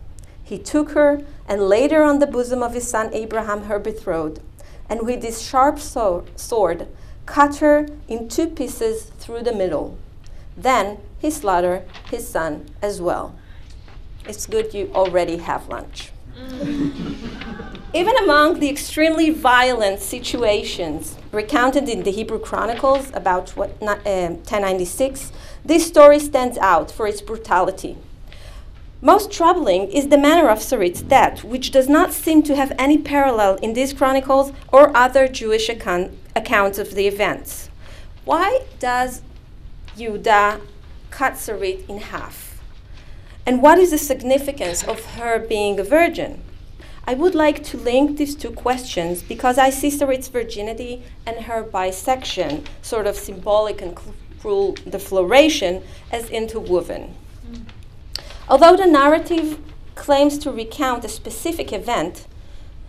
He 0.44 0.58
took 0.58 0.90
her 0.90 1.22
and 1.48 1.66
laid 1.66 1.90
her 1.90 2.02
on 2.02 2.18
the 2.18 2.26
bosom 2.26 2.62
of 2.62 2.74
his 2.74 2.86
son 2.86 3.08
Abraham, 3.14 3.62
her 3.62 3.78
betrothed, 3.78 4.42
and 4.86 5.06
with 5.06 5.22
his 5.22 5.40
sharp 5.40 5.78
sword 5.78 6.88
cut 7.24 7.56
her 7.56 7.88
in 8.06 8.28
two 8.28 8.48
pieces 8.48 9.04
through 9.18 9.44
the 9.44 9.54
middle. 9.54 9.96
Then 10.58 10.98
he 11.18 11.30
slaughtered 11.30 11.84
his 12.10 12.28
son 12.28 12.66
as 12.82 13.00
well. 13.00 13.34
It's 14.26 14.44
good 14.44 14.74
you 14.74 14.90
already 14.94 15.38
have 15.38 15.68
lunch. 15.68 16.10
Even 17.94 18.16
among 18.18 18.58
the 18.58 18.68
extremely 18.68 19.30
violent 19.30 20.00
situations 20.00 21.16
recounted 21.30 21.88
in 21.88 22.02
the 22.02 22.10
Hebrew 22.10 22.40
Chronicles 22.40 23.10
about 23.14 23.50
what, 23.50 23.70
uh, 23.80 23.96
1096, 24.44 25.32
this 25.64 25.86
story 25.86 26.18
stands 26.18 26.58
out 26.58 26.90
for 26.90 27.06
its 27.06 27.22
brutality. 27.22 27.96
Most 29.00 29.30
troubling 29.30 29.88
is 29.88 30.08
the 30.08 30.18
manner 30.18 30.48
of 30.48 30.58
Sarit's 30.58 31.00
death, 31.00 31.44
which 31.44 31.70
does 31.70 31.88
not 31.88 32.12
seem 32.12 32.42
to 32.42 32.56
have 32.56 32.72
any 32.76 32.98
parallel 32.98 33.54
in 33.56 33.74
these 33.74 33.92
chronicles 33.92 34.52
or 34.72 34.94
other 34.96 35.28
Jewish 35.28 35.68
account, 35.68 36.12
accounts 36.34 36.78
of 36.78 36.94
the 36.94 37.06
events. 37.06 37.70
Why 38.24 38.62
does 38.80 39.22
Yudah 39.96 40.60
cut 41.10 41.34
Sarit 41.34 41.88
in 41.88 41.98
half? 41.98 42.60
And 43.46 43.62
what 43.62 43.78
is 43.78 43.92
the 43.92 43.98
significance 43.98 44.82
of 44.82 45.04
her 45.14 45.38
being 45.38 45.78
a 45.78 45.84
virgin? 45.84 46.42
I 47.08 47.14
would 47.14 47.36
like 47.36 47.62
to 47.64 47.76
link 47.76 48.16
these 48.16 48.34
two 48.34 48.50
questions 48.50 49.22
because 49.22 49.58
I 49.58 49.70
see 49.70 49.90
Sarit's 49.90 50.26
virginity 50.26 51.04
and 51.24 51.44
her 51.44 51.62
bisection, 51.62 52.64
sort 52.82 53.06
of 53.06 53.14
symbolic 53.14 53.80
and 53.80 53.96
cruel 54.40 54.72
defloration, 54.88 55.82
as 56.10 56.28
interwoven. 56.30 57.14
Mm. 57.48 57.62
Although 58.48 58.76
the 58.76 58.86
narrative 58.86 59.60
claims 59.94 60.36
to 60.38 60.50
recount 60.50 61.04
a 61.04 61.08
specific 61.08 61.72
event, 61.72 62.26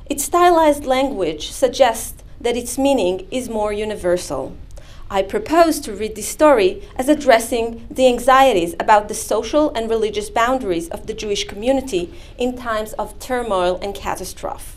its 0.08 0.24
stylized 0.24 0.86
language 0.86 1.52
suggests 1.52 2.24
that 2.42 2.58
its 2.58 2.78
meaning 2.78 3.28
is 3.30 3.50
more 3.50 3.72
universal. 3.72 4.56
I 5.10 5.22
propose 5.22 5.80
to 5.82 5.94
read 5.94 6.16
this 6.16 6.28
story 6.28 6.84
as 6.98 7.08
addressing 7.08 7.88
the 7.90 8.08
anxieties 8.08 8.76
about 8.78 9.08
the 9.08 9.14
social 9.14 9.72
and 9.74 9.90
religious 9.90 10.30
boundaries 10.30 10.90
of 10.90 11.08
the 11.08 11.14
Jewish 11.14 11.46
community 11.46 12.14
in 12.38 12.58
times 12.58 12.92
of 12.94 13.18
turmoil 13.18 13.80
and 13.82 13.96
catastrophe. 13.96 14.74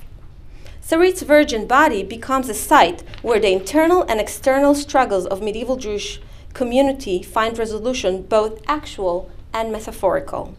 Sarit's 0.81 1.23
virgin 1.23 1.67
body 1.67 2.05
becomes 2.05 2.49
a 2.49 2.55
site 2.55 3.03
where 3.23 3.41
the 3.41 3.53
internal 3.53 4.03
and 4.09 4.21
external 4.21 4.75
struggles 4.75 5.27
of 5.27 5.43
medieval 5.43 5.77
Jewish 5.77 6.21
community 6.53 7.23
find 7.23 7.59
resolution 7.59 8.23
both 8.23 8.61
actual 8.69 9.31
and 9.53 9.73
metaphorical. 9.73 10.55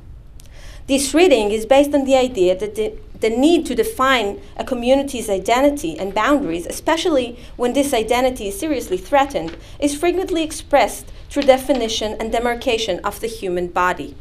This 0.87 1.13
reading 1.13 1.51
is 1.51 1.65
based 1.65 1.93
on 1.93 2.03
the 2.03 2.15
idea 2.15 2.57
that 2.57 2.75
the, 2.75 2.93
the 3.21 3.29
need 3.29 3.65
to 3.67 3.75
define 3.75 4.41
a 4.57 4.63
community's 4.63 5.29
identity 5.29 5.97
and 5.97 6.13
boundaries, 6.13 6.65
especially 6.65 7.39
when 7.55 7.73
this 7.73 7.93
identity 7.93 8.49
is 8.49 8.59
seriously 8.59 8.97
threatened, 8.97 9.55
is 9.79 9.97
frequently 9.97 10.43
expressed 10.43 11.11
through 11.29 11.43
definition 11.43 12.17
and 12.19 12.31
demarcation 12.31 12.99
of 13.05 13.19
the 13.21 13.27
human 13.27 13.67
body. 13.67 14.15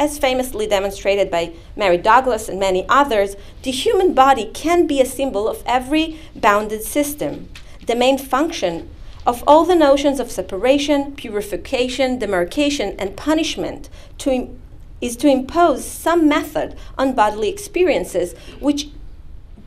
As 0.00 0.18
famously 0.18 0.66
demonstrated 0.66 1.30
by 1.30 1.52
Mary 1.76 1.98
Douglas 1.98 2.48
and 2.48 2.58
many 2.58 2.86
others, 2.88 3.36
the 3.62 3.70
human 3.70 4.14
body 4.14 4.50
can 4.52 4.86
be 4.86 5.00
a 5.00 5.06
symbol 5.06 5.46
of 5.48 5.62
every 5.66 6.18
bounded 6.34 6.82
system. 6.82 7.48
the 7.86 7.96
main 7.96 8.16
function 8.18 8.88
of 9.26 9.42
all 9.46 9.64
the 9.64 9.74
notions 9.74 10.18
of 10.18 10.30
separation, 10.30 11.12
purification, 11.14 12.18
demarcation, 12.18 12.94
and 12.98 13.16
punishment 13.16 13.88
to 14.18 14.56
is 15.02 15.16
to 15.18 15.28
impose 15.28 15.84
some 15.84 16.26
method 16.26 16.74
on 16.96 17.14
bodily 17.14 17.50
experiences 17.50 18.34
which 18.60 18.88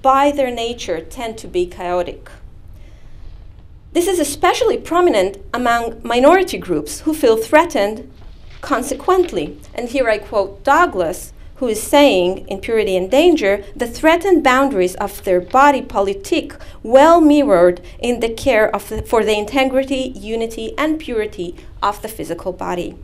by 0.01 0.31
their 0.31 0.49
nature 0.49 1.01
tend 1.01 1.37
to 1.37 1.47
be 1.47 1.65
chaotic. 1.67 2.29
This 3.91 4.07
is 4.07 4.19
especially 4.19 4.77
prominent 4.77 5.37
among 5.53 6.01
minority 6.03 6.57
groups 6.57 7.01
who 7.01 7.13
feel 7.13 7.37
threatened 7.37 8.11
consequently. 8.61 9.57
And 9.73 9.89
here 9.89 10.09
I 10.09 10.17
quote 10.17 10.63
Douglas, 10.63 11.33
who 11.55 11.67
is 11.67 11.81
saying 11.81 12.47
in 12.47 12.59
Purity 12.59 12.97
and 12.97 13.09
Danger, 13.09 13.63
the 13.75 13.87
threatened 13.87 14.43
boundaries 14.43 14.95
of 14.95 15.23
their 15.23 15.39
body 15.39 15.81
politic 15.81 16.55
well 16.83 17.21
mirrored 17.21 17.81
in 17.99 18.19
the 18.19 18.33
care 18.33 18.73
of 18.75 18.89
the, 18.89 19.01
for 19.01 19.23
the 19.23 19.37
integrity, 19.37 20.13
unity, 20.15 20.77
and 20.77 20.99
purity 20.99 21.55
of 21.81 22.01
the 22.01 22.09
physical 22.09 22.51
body. 22.51 22.97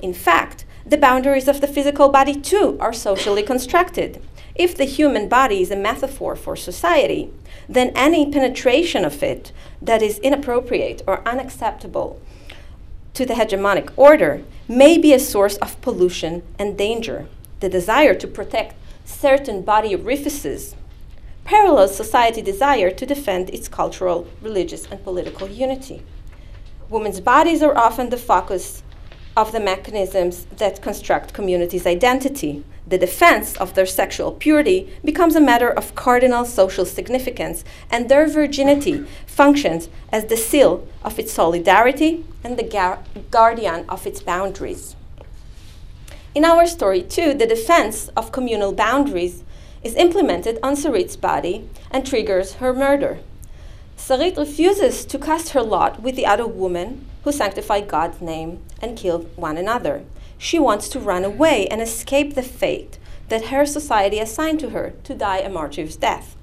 In 0.00 0.14
fact, 0.14 0.64
the 0.86 0.96
boundaries 0.96 1.48
of 1.48 1.60
the 1.60 1.66
physical 1.66 2.08
body 2.08 2.40
too 2.40 2.76
are 2.80 2.92
socially 2.92 3.42
constructed. 3.42 4.22
If 4.54 4.76
the 4.76 4.84
human 4.84 5.28
body 5.28 5.60
is 5.60 5.72
a 5.72 5.76
metaphor 5.76 6.36
for 6.36 6.54
society, 6.54 7.30
then 7.68 7.90
any 7.96 8.30
penetration 8.30 9.04
of 9.04 9.22
it 9.22 9.50
that 9.82 10.00
is 10.00 10.20
inappropriate 10.20 11.02
or 11.06 11.26
unacceptable 11.26 12.20
to 13.14 13.26
the 13.26 13.34
hegemonic 13.34 13.90
order 13.96 14.42
may 14.68 14.96
be 14.96 15.12
a 15.12 15.18
source 15.18 15.56
of 15.56 15.80
pollution 15.80 16.42
and 16.58 16.78
danger. 16.78 17.26
The 17.60 17.68
desire 17.68 18.14
to 18.14 18.28
protect 18.28 18.76
certain 19.04 19.62
body 19.62 19.94
orifices 19.94 20.76
parallels 21.44 21.96
society 21.96 22.42
desire 22.42 22.90
to 22.90 23.06
defend 23.06 23.50
its 23.50 23.68
cultural, 23.68 24.26
religious, 24.42 24.86
and 24.86 25.02
political 25.02 25.48
unity. 25.48 26.02
Women's 26.90 27.20
bodies 27.20 27.62
are 27.62 27.76
often 27.76 28.10
the 28.10 28.16
focus 28.16 28.82
of 29.36 29.52
the 29.52 29.60
mechanisms 29.60 30.46
that 30.56 30.80
construct 30.80 31.34
communities' 31.34 31.86
identity. 31.86 32.64
The 32.86 32.98
defense 32.98 33.56
of 33.56 33.74
their 33.74 33.86
sexual 33.86 34.32
purity 34.32 34.88
becomes 35.04 35.36
a 35.36 35.40
matter 35.40 35.70
of 35.70 35.94
cardinal 35.94 36.44
social 36.44 36.84
significance, 36.84 37.64
and 37.90 38.08
their 38.08 38.26
virginity 38.28 39.04
functions 39.26 39.88
as 40.10 40.26
the 40.26 40.36
seal 40.36 40.86
of 41.04 41.18
its 41.18 41.32
solidarity 41.32 42.24
and 42.42 42.56
the 42.56 42.62
gar- 42.62 43.00
guardian 43.30 43.84
of 43.88 44.06
its 44.06 44.22
boundaries. 44.22 44.96
In 46.34 46.44
our 46.44 46.66
story, 46.66 47.02
too, 47.02 47.34
the 47.34 47.46
defense 47.46 48.08
of 48.16 48.32
communal 48.32 48.72
boundaries 48.72 49.42
is 49.82 49.94
implemented 49.94 50.58
on 50.62 50.76
Sarit's 50.76 51.16
body 51.16 51.68
and 51.90 52.06
triggers 52.06 52.54
her 52.54 52.72
murder. 52.72 53.18
Sarit 53.96 54.36
refuses 54.36 55.04
to 55.06 55.18
cast 55.18 55.50
her 55.50 55.62
lot 55.62 56.00
with 56.02 56.16
the 56.16 56.26
other 56.26 56.46
women 56.46 57.06
who 57.24 57.32
sanctified 57.32 57.88
God's 57.88 58.20
name 58.20 58.62
and 58.80 58.96
killed 58.96 59.28
one 59.36 59.56
another. 59.56 60.04
She 60.38 60.58
wants 60.58 60.88
to 60.90 61.00
run 61.00 61.24
away 61.24 61.66
and 61.68 61.80
escape 61.80 62.34
the 62.34 62.42
fate 62.42 62.98
that 63.28 63.46
her 63.46 63.66
society 63.66 64.20
assigned 64.20 64.60
to 64.60 64.70
her 64.70 64.94
to 65.04 65.14
die 65.14 65.38
a 65.38 65.48
martyr's 65.48 65.96
death. 65.96 66.36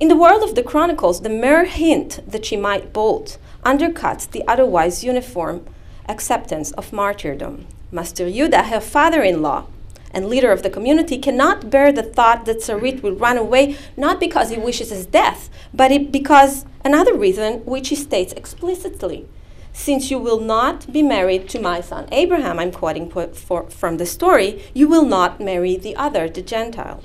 In 0.00 0.08
the 0.08 0.16
world 0.16 0.42
of 0.42 0.54
the 0.54 0.62
Chronicles, 0.62 1.20
the 1.20 1.28
mere 1.28 1.66
hint 1.66 2.20
that 2.26 2.46
she 2.46 2.56
might 2.56 2.92
bolt 2.92 3.38
undercuts 3.64 4.28
the 4.28 4.42
otherwise 4.48 5.04
uniform 5.04 5.66
acceptance 6.08 6.72
of 6.72 6.92
martyrdom. 6.92 7.66
Master 7.92 8.24
Yuda, 8.24 8.64
her 8.64 8.80
father 8.80 9.22
in 9.22 9.42
law 9.42 9.66
and 10.12 10.28
leader 10.28 10.50
of 10.50 10.62
the 10.62 10.70
community, 10.70 11.18
cannot 11.18 11.70
bear 11.70 11.92
the 11.92 12.02
thought 12.02 12.44
that 12.44 12.58
Sarit 12.58 13.02
will 13.02 13.14
run 13.14 13.36
away 13.36 13.76
not 13.96 14.20
because 14.20 14.50
he 14.50 14.58
wishes 14.58 14.90
his 14.90 15.06
death, 15.06 15.50
but 15.72 15.90
it, 15.90 16.10
because 16.10 16.64
another 16.84 17.14
reason 17.14 17.64
which 17.64 17.88
he 17.88 17.96
states 17.96 18.32
explicitly. 18.34 19.26
Since 19.72 20.10
you 20.10 20.18
will 20.18 20.40
not 20.40 20.92
be 20.92 21.02
married 21.02 21.48
to 21.50 21.60
my 21.60 21.80
son 21.80 22.08
Abraham, 22.10 22.58
I'm 22.58 22.72
quoting 22.72 23.08
for, 23.08 23.70
from 23.70 23.96
the 23.98 24.06
story, 24.06 24.64
you 24.74 24.88
will 24.88 25.04
not 25.04 25.40
marry 25.40 25.76
the 25.76 25.94
other, 25.96 26.28
the 26.28 26.42
Gentile. 26.42 27.02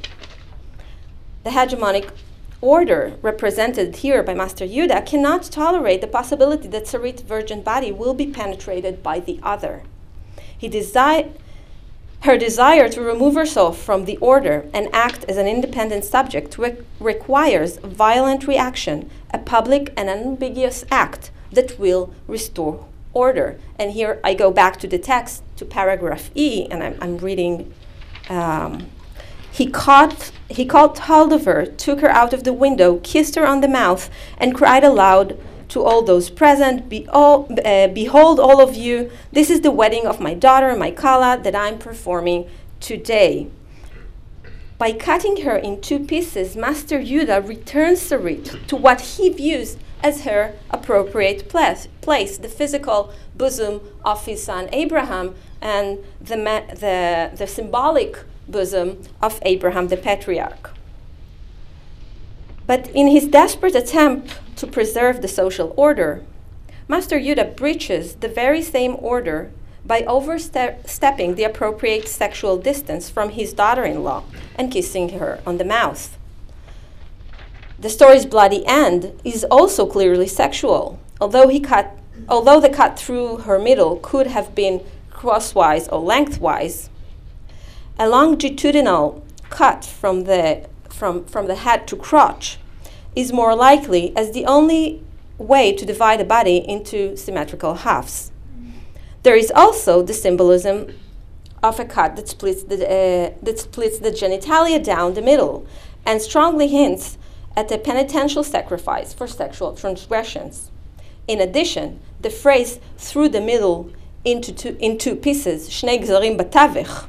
The 1.43 1.51
hegemonic 1.51 2.09
order 2.59 3.17
represented 3.21 3.97
here 3.97 4.23
by 4.23 4.33
Master 4.33 4.65
Yuda 4.65 5.05
cannot 5.05 5.43
tolerate 5.43 6.01
the 6.01 6.07
possibility 6.07 6.67
that 6.69 6.85
Sarit's 6.85 7.21
virgin 7.21 7.61
body 7.61 7.91
will 7.91 8.15
be 8.15 8.25
penetrated 8.25 9.03
by 9.03 9.19
the 9.19 9.39
other. 9.43 9.83
He 10.57 10.67
desi- 10.67 11.31
her 12.25 12.37
desire 12.37 12.89
to 12.89 13.01
remove 13.01 13.35
herself 13.35 13.79
from 13.79 14.05
the 14.05 14.17
order 14.17 14.65
and 14.73 14.89
act 14.91 15.23
as 15.25 15.37
an 15.37 15.47
independent 15.47 16.03
subject 16.03 16.57
re- 16.57 16.77
requires 16.99 17.77
violent 17.77 18.47
reaction, 18.47 19.09
a 19.31 19.37
public 19.37 19.93
and 19.95 20.09
unambiguous 20.09 20.83
act 20.89 21.29
that 21.51 21.79
will 21.79 22.11
restore 22.27 22.83
order. 23.13 23.59
And 23.77 23.91
here 23.91 24.19
I 24.23 24.33
go 24.33 24.49
back 24.51 24.79
to 24.79 24.87
the 24.87 24.97
text, 24.97 25.43
to 25.57 25.65
paragraph 25.65 26.31
E, 26.33 26.67
and 26.71 26.83
I'm, 26.83 26.97
I'm 26.99 27.17
reading. 27.19 27.71
Um, 28.27 28.87
he 29.51 29.67
caught 29.67 30.31
he 30.49 30.65
caught 30.65 30.97
hold 30.99 31.31
of 31.31 31.45
her, 31.45 31.65
took 31.65 32.01
her 32.01 32.09
out 32.09 32.33
of 32.33 32.43
the 32.43 32.53
window, 32.53 32.97
kissed 33.03 33.35
her 33.35 33.45
on 33.45 33.61
the 33.61 33.67
mouth, 33.67 34.09
and 34.39 34.53
cried 34.55 34.83
aloud 34.83 35.37
to 35.69 35.81
all 35.83 36.01
those 36.01 36.29
present, 36.29 36.89
Be 36.89 37.07
all, 37.09 37.47
uh, 37.65 37.87
Behold, 37.87 38.39
all 38.39 38.61
of 38.61 38.75
you, 38.75 39.11
this 39.31 39.49
is 39.49 39.61
the 39.61 39.71
wedding 39.71 40.05
of 40.05 40.19
my 40.19 40.33
daughter, 40.33 40.75
my 40.75 40.91
Kala, 40.91 41.39
that 41.43 41.55
I'm 41.55 41.77
performing 41.77 42.49
today. 42.79 43.47
By 44.77 44.91
cutting 44.91 45.41
her 45.43 45.55
in 45.55 45.79
two 45.79 45.99
pieces, 45.99 46.55
Master 46.55 46.99
Yuda 46.99 47.47
returns 47.47 48.01
Sarit 48.01 48.67
to 48.67 48.75
what 48.75 48.99
he 49.01 49.29
views 49.29 49.77
as 50.03 50.25
her 50.25 50.53
appropriate 50.69 51.49
place, 51.49 51.87
place 52.01 52.37
the 52.37 52.49
physical 52.49 53.11
bosom 53.35 53.81
of 54.03 54.25
his 54.25 54.43
son 54.43 54.69
Abraham 54.71 55.33
and 55.61 55.99
the, 56.19 56.35
the, 56.35 57.31
the 57.35 57.47
symbolic 57.47 58.17
bosom 58.47 59.01
of 59.21 59.39
Abraham 59.43 59.87
the 59.87 59.97
patriarch. 59.97 60.74
But 62.67 62.87
in 62.89 63.07
his 63.07 63.27
desperate 63.27 63.75
attempt 63.75 64.39
to 64.57 64.67
preserve 64.67 65.21
the 65.21 65.27
social 65.27 65.73
order, 65.77 66.23
Master 66.87 67.19
Yuda 67.19 67.55
breaches 67.55 68.15
the 68.15 68.27
very 68.27 68.61
same 68.61 68.95
order 68.99 69.51
by 69.85 70.01
overstepping 70.01 71.35
the 71.35 71.43
appropriate 71.43 72.07
sexual 72.07 72.57
distance 72.57 73.09
from 73.09 73.29
his 73.29 73.53
daughter 73.53 73.83
in 73.83 74.03
law 74.03 74.23
and 74.55 74.71
kissing 74.71 75.09
her 75.19 75.39
on 75.45 75.57
the 75.57 75.65
mouth. 75.65 76.17
The 77.77 77.89
story's 77.89 78.25
bloody 78.25 78.65
end 78.65 79.19
is 79.23 79.43
also 79.51 79.85
clearly 79.85 80.27
sexual, 80.27 80.99
although, 81.21 81.49
he 81.49 81.59
cut, 81.59 81.95
although 82.27 82.59
the 82.59 82.69
cut 82.69 82.97
through 82.97 83.37
her 83.37 83.59
middle 83.59 83.97
could 83.97 84.27
have 84.27 84.55
been 84.55 84.83
crosswise 85.11 85.87
or 85.89 85.99
lengthwise. 85.99 86.89
A 87.99 88.07
longitudinal 88.09 89.23
cut 89.49 89.85
from 89.85 90.23
the, 90.23 90.67
from, 90.95 91.25
from 91.25 91.47
the 91.47 91.55
head 91.55 91.87
to 91.87 91.95
crotch 91.95 92.57
is 93.15 93.31
more 93.31 93.55
likely 93.55 94.15
as 94.15 94.31
the 94.31 94.45
only 94.45 95.03
way 95.37 95.73
to 95.73 95.85
divide 95.85 96.21
a 96.21 96.25
body 96.25 96.57
into 96.57 97.15
symmetrical 97.17 97.75
halves. 97.75 98.31
There 99.23 99.35
is 99.35 99.51
also 99.53 100.01
the 100.01 100.13
symbolism 100.13 100.93
of 101.63 101.79
a 101.79 101.85
cut 101.85 102.15
that 102.15 102.29
splits 102.29 102.63
the, 102.63 102.75
uh, 102.75 103.33
that 103.41 103.59
splits 103.59 103.99
the 103.99 104.11
genitalia 104.11 104.83
down 104.83 105.15
the 105.15 105.21
middle 105.21 105.65
and 106.05 106.21
strongly 106.21 106.67
hints 106.67 107.17
at 107.55 107.71
a 107.71 107.77
penitential 107.77 108.43
sacrifice 108.43 109.13
for 109.13 109.27
sexual 109.27 109.73
transgressions. 109.73 110.71
In 111.27 111.41
addition, 111.41 111.99
the 112.21 112.29
phrase 112.29 112.79
through 112.97 113.29
the 113.29 113.41
middle 113.41 113.91
into 114.23 114.51
two, 114.51 114.77
in 114.79 114.97
two 114.97 115.15
pieces, 115.15 115.69
shnei 115.69 116.03
gzarim 116.03 116.37
batavich, 116.37 117.07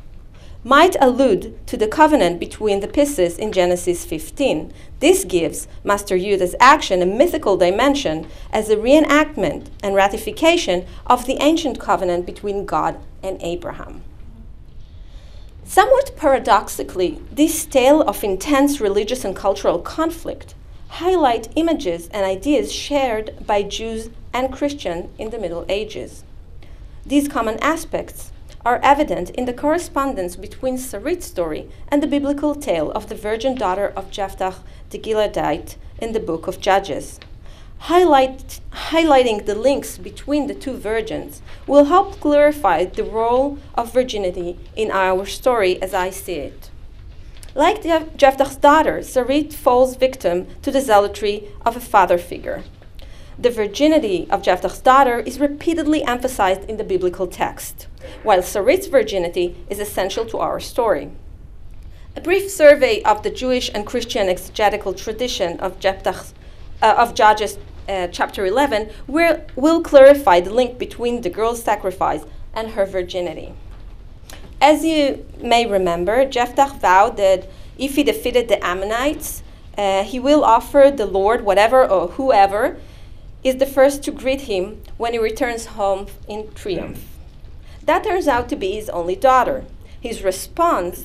might 0.66 0.96
allude 1.00 1.64
to 1.64 1.76
the 1.76 1.86
covenant 1.86 2.40
between 2.40 2.80
the 2.80 2.88
pieces 2.88 3.38
in 3.38 3.52
Genesis 3.52 4.04
15. 4.04 4.72
This 4.98 5.24
gives 5.24 5.68
Master 5.84 6.16
Yuda's 6.16 6.56
action 6.58 7.00
a 7.00 7.06
mythical 7.06 7.56
dimension 7.56 8.26
as 8.50 8.68
a 8.68 8.74
reenactment 8.74 9.68
and 9.80 9.94
ratification 9.94 10.84
of 11.06 11.24
the 11.24 11.40
ancient 11.40 11.78
covenant 11.78 12.26
between 12.26 12.66
God 12.66 12.98
and 13.22 13.40
Abraham. 13.42 14.02
Somewhat 15.62 16.16
paradoxically, 16.16 17.20
this 17.30 17.64
tale 17.64 18.02
of 18.02 18.24
intense 18.24 18.80
religious 18.80 19.24
and 19.24 19.36
cultural 19.36 19.78
conflict 19.78 20.56
highlight 20.88 21.48
images 21.54 22.08
and 22.08 22.26
ideas 22.26 22.72
shared 22.72 23.46
by 23.46 23.62
Jews 23.62 24.10
and 24.32 24.52
Christians 24.52 25.10
in 25.16 25.30
the 25.30 25.38
Middle 25.38 25.64
Ages. 25.68 26.24
These 27.04 27.28
common 27.28 27.56
aspects 27.60 28.32
are 28.66 28.80
evident 28.82 29.30
in 29.30 29.44
the 29.44 29.52
correspondence 29.52 30.34
between 30.34 30.76
Sarit's 30.76 31.24
story 31.24 31.70
and 31.86 32.02
the 32.02 32.06
biblical 32.08 32.52
tale 32.52 32.90
of 32.90 33.08
the 33.08 33.14
virgin 33.14 33.54
daughter 33.54 33.92
of 33.94 34.10
Jephthah 34.10 34.56
the 34.90 34.98
Gileadite 34.98 35.76
in 36.02 36.12
the 36.12 36.18
book 36.18 36.48
of 36.48 36.60
Judges. 36.60 37.20
Highlight, 37.78 38.58
highlighting 38.90 39.46
the 39.46 39.54
links 39.54 39.98
between 39.98 40.48
the 40.48 40.54
two 40.54 40.76
virgins 40.76 41.42
will 41.68 41.84
help 41.84 42.18
clarify 42.18 42.86
the 42.86 43.04
role 43.04 43.58
of 43.76 43.92
virginity 43.92 44.58
in 44.74 44.90
our 44.90 45.26
story 45.26 45.80
as 45.80 45.94
I 45.94 46.10
see 46.10 46.38
it. 46.50 46.70
Like 47.54 47.84
Jephthah's 48.16 48.56
daughter, 48.56 48.98
Sarit 48.98 49.52
falls 49.52 49.94
victim 49.94 50.48
to 50.62 50.72
the 50.72 50.80
zealotry 50.80 51.48
of 51.64 51.76
a 51.76 51.80
father 51.80 52.18
figure. 52.18 52.64
The 53.38 53.50
virginity 53.50 54.26
of 54.30 54.40
Jephthah's 54.40 54.80
daughter 54.80 55.18
is 55.18 55.38
repeatedly 55.38 56.02
emphasized 56.02 56.64
in 56.70 56.78
the 56.78 56.84
biblical 56.84 57.26
text, 57.26 57.86
while 58.22 58.42
Sarit's 58.42 58.86
virginity 58.86 59.54
is 59.68 59.78
essential 59.78 60.24
to 60.26 60.38
our 60.38 60.58
story. 60.58 61.10
A 62.16 62.22
brief 62.22 62.50
survey 62.50 63.02
of 63.02 63.22
the 63.22 63.30
Jewish 63.30 63.70
and 63.74 63.86
Christian 63.86 64.30
exegetical 64.30 64.94
tradition 64.94 65.60
of, 65.60 65.78
Jephthah's, 65.78 66.32
uh, 66.80 66.94
of 66.96 67.14
Judges 67.14 67.58
uh, 67.86 68.06
chapter 68.06 68.46
11 68.46 68.90
will, 69.06 69.44
will 69.54 69.82
clarify 69.82 70.40
the 70.40 70.52
link 70.52 70.78
between 70.78 71.20
the 71.20 71.28
girl's 71.28 71.62
sacrifice 71.62 72.24
and 72.54 72.70
her 72.70 72.86
virginity. 72.86 73.52
As 74.62 74.82
you 74.82 75.26
may 75.42 75.66
remember, 75.66 76.24
Jephthah 76.24 76.78
vowed 76.80 77.18
that 77.18 77.50
if 77.76 77.96
he 77.96 78.02
defeated 78.02 78.48
the 78.48 78.64
Ammonites, 78.64 79.42
uh, 79.76 80.04
he 80.04 80.18
will 80.18 80.42
offer 80.42 80.90
the 80.90 81.04
Lord 81.04 81.44
whatever 81.44 81.86
or 81.86 82.08
whoever 82.08 82.78
is 83.46 83.56
the 83.56 83.66
first 83.66 84.02
to 84.02 84.10
greet 84.10 84.42
him 84.42 84.82
when 84.96 85.12
he 85.12 85.18
returns 85.20 85.66
home 85.66 86.06
in 86.26 86.52
triumph. 86.54 87.06
That 87.84 88.02
turns 88.02 88.26
out 88.26 88.48
to 88.48 88.56
be 88.56 88.72
his 88.72 88.88
only 88.90 89.14
daughter. 89.14 89.64
His 90.00 90.22
response, 90.22 91.04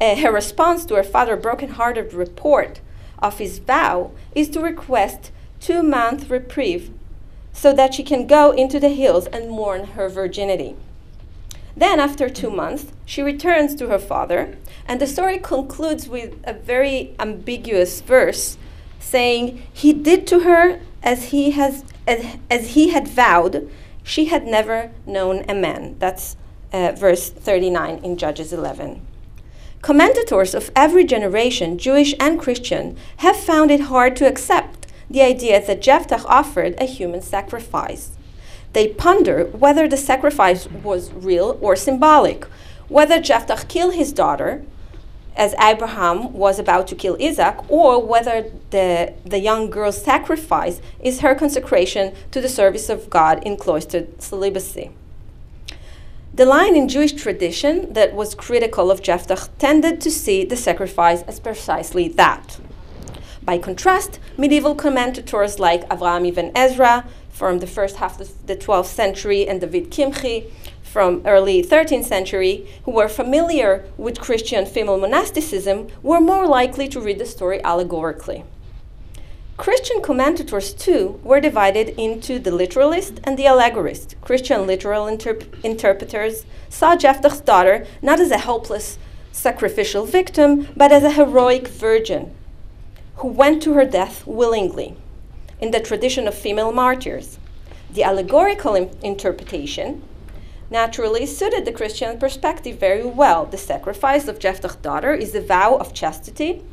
uh, 0.00 0.16
her 0.16 0.32
response 0.32 0.84
to 0.86 0.96
her 0.96 1.04
father's 1.04 1.40
broken-hearted 1.40 2.12
report 2.12 2.80
of 3.20 3.38
his 3.38 3.60
vow 3.60 4.10
is 4.34 4.48
to 4.48 4.60
request 4.60 5.30
two-month 5.60 6.28
reprieve 6.28 6.90
so 7.52 7.72
that 7.72 7.94
she 7.94 8.02
can 8.02 8.26
go 8.26 8.50
into 8.50 8.80
the 8.80 8.88
hills 8.88 9.28
and 9.28 9.48
mourn 9.48 9.84
her 9.94 10.08
virginity. 10.08 10.74
Then, 11.76 12.00
after 12.00 12.28
two 12.28 12.50
months, 12.50 12.86
she 13.04 13.22
returns 13.22 13.76
to 13.76 13.88
her 13.88 13.98
father, 14.00 14.56
and 14.86 15.00
the 15.00 15.06
story 15.06 15.38
concludes 15.38 16.08
with 16.08 16.34
a 16.42 16.52
very 16.52 17.14
ambiguous 17.20 18.00
verse 18.00 18.58
saying, 18.98 19.62
He 19.72 19.92
did 19.92 20.26
to 20.28 20.40
her 20.40 20.80
as 21.04 21.26
he, 21.26 21.52
has, 21.52 21.84
as, 22.08 22.38
as 22.50 22.70
he 22.70 22.88
had 22.88 23.06
vowed, 23.06 23.70
she 24.02 24.24
had 24.24 24.44
never 24.46 24.90
known 25.06 25.44
a 25.48 25.54
man. 25.54 25.96
That's 25.98 26.36
uh, 26.72 26.92
verse 26.96 27.30
39 27.30 27.98
in 28.02 28.16
Judges 28.16 28.52
11. 28.52 29.06
Commentators 29.82 30.54
of 30.54 30.70
every 30.74 31.04
generation, 31.04 31.78
Jewish 31.78 32.14
and 32.18 32.40
Christian, 32.40 32.96
have 33.18 33.36
found 33.36 33.70
it 33.70 33.82
hard 33.82 34.16
to 34.16 34.26
accept 34.26 34.86
the 35.10 35.22
idea 35.22 35.64
that 35.64 35.82
Jephthah 35.82 36.24
offered 36.26 36.74
a 36.80 36.86
human 36.86 37.20
sacrifice. 37.20 38.16
They 38.72 38.88
ponder 38.88 39.44
whether 39.44 39.86
the 39.86 39.98
sacrifice 39.98 40.66
was 40.68 41.12
real 41.12 41.58
or 41.60 41.76
symbolic, 41.76 42.44
whether 42.88 43.20
Jephthah 43.20 43.66
killed 43.68 43.94
his 43.94 44.12
daughter, 44.12 44.64
as 45.36 45.54
Abraham 45.60 46.32
was 46.32 46.58
about 46.58 46.86
to 46.88 46.94
kill 46.94 47.16
Isaac, 47.20 47.56
or 47.68 48.04
whether 48.04 48.50
the, 48.70 49.14
the 49.24 49.40
young 49.40 49.70
girl's 49.70 50.02
sacrifice 50.02 50.80
is 51.00 51.20
her 51.20 51.34
consecration 51.34 52.14
to 52.30 52.40
the 52.40 52.48
service 52.48 52.88
of 52.88 53.10
God 53.10 53.42
in 53.44 53.56
cloistered 53.56 54.22
celibacy. 54.22 54.90
The 56.32 56.46
line 56.46 56.74
in 56.74 56.88
Jewish 56.88 57.12
tradition 57.12 57.92
that 57.92 58.14
was 58.14 58.34
critical 58.34 58.90
of 58.90 59.02
Jephthah 59.02 59.48
tended 59.58 60.00
to 60.00 60.10
see 60.10 60.44
the 60.44 60.56
sacrifice 60.56 61.22
as 61.22 61.38
precisely 61.38 62.08
that. 62.08 62.58
By 63.42 63.58
contrast, 63.58 64.18
medieval 64.36 64.74
commentators 64.74 65.60
like 65.60 65.88
Avraham 65.88 66.26
ibn 66.26 66.50
Ezra 66.56 67.06
from 67.30 67.58
the 67.58 67.66
first 67.66 67.96
half 67.96 68.20
of 68.20 68.46
the 68.46 68.56
12th 68.56 68.86
century 68.86 69.46
and 69.46 69.60
David 69.60 69.90
Kimchi 69.90 70.52
from 70.94 71.20
early 71.26 71.60
13th 71.60 72.04
century 72.04 72.64
who 72.84 72.92
were 72.92 73.08
familiar 73.08 73.84
with 73.96 74.20
Christian 74.20 74.64
female 74.64 74.96
monasticism 74.96 75.88
were 76.04 76.20
more 76.20 76.46
likely 76.46 76.86
to 76.86 77.00
read 77.00 77.18
the 77.18 77.26
story 77.26 77.60
allegorically. 77.64 78.44
Christian 79.56 80.00
commentators, 80.00 80.72
too, 80.72 81.18
were 81.24 81.40
divided 81.40 81.88
into 82.00 82.38
the 82.38 82.52
literalist 82.52 83.18
and 83.24 83.36
the 83.36 83.46
allegorist. 83.46 84.14
Christian 84.20 84.68
literal 84.68 85.06
interp- 85.06 85.64
interpreters 85.64 86.46
saw 86.68 86.94
Jephthah's 86.94 87.40
daughter 87.40 87.84
not 88.00 88.20
as 88.20 88.30
a 88.30 88.38
helpless 88.38 88.96
sacrificial 89.32 90.06
victim, 90.06 90.68
but 90.76 90.92
as 90.92 91.02
a 91.02 91.18
heroic 91.18 91.66
virgin 91.66 92.32
who 93.16 93.26
went 93.26 93.60
to 93.64 93.72
her 93.72 93.84
death 93.84 94.24
willingly, 94.28 94.96
in 95.60 95.72
the 95.72 95.80
tradition 95.80 96.28
of 96.28 96.36
female 96.36 96.70
martyrs. 96.70 97.40
The 97.92 98.04
allegorical 98.04 98.76
interpretation 99.02 100.00
naturally 100.74 101.24
suited 101.24 101.64
the 101.64 101.70
Christian 101.70 102.18
perspective 102.18 102.80
very 102.80 103.04
well. 103.04 103.46
The 103.46 103.56
sacrifice 103.56 104.26
of 104.26 104.40
Jephthah's 104.40 104.74
daughter 104.74 105.14
is 105.14 105.30
the 105.30 105.40
vow 105.40 105.76
of 105.76 105.94
chastity 105.94 106.64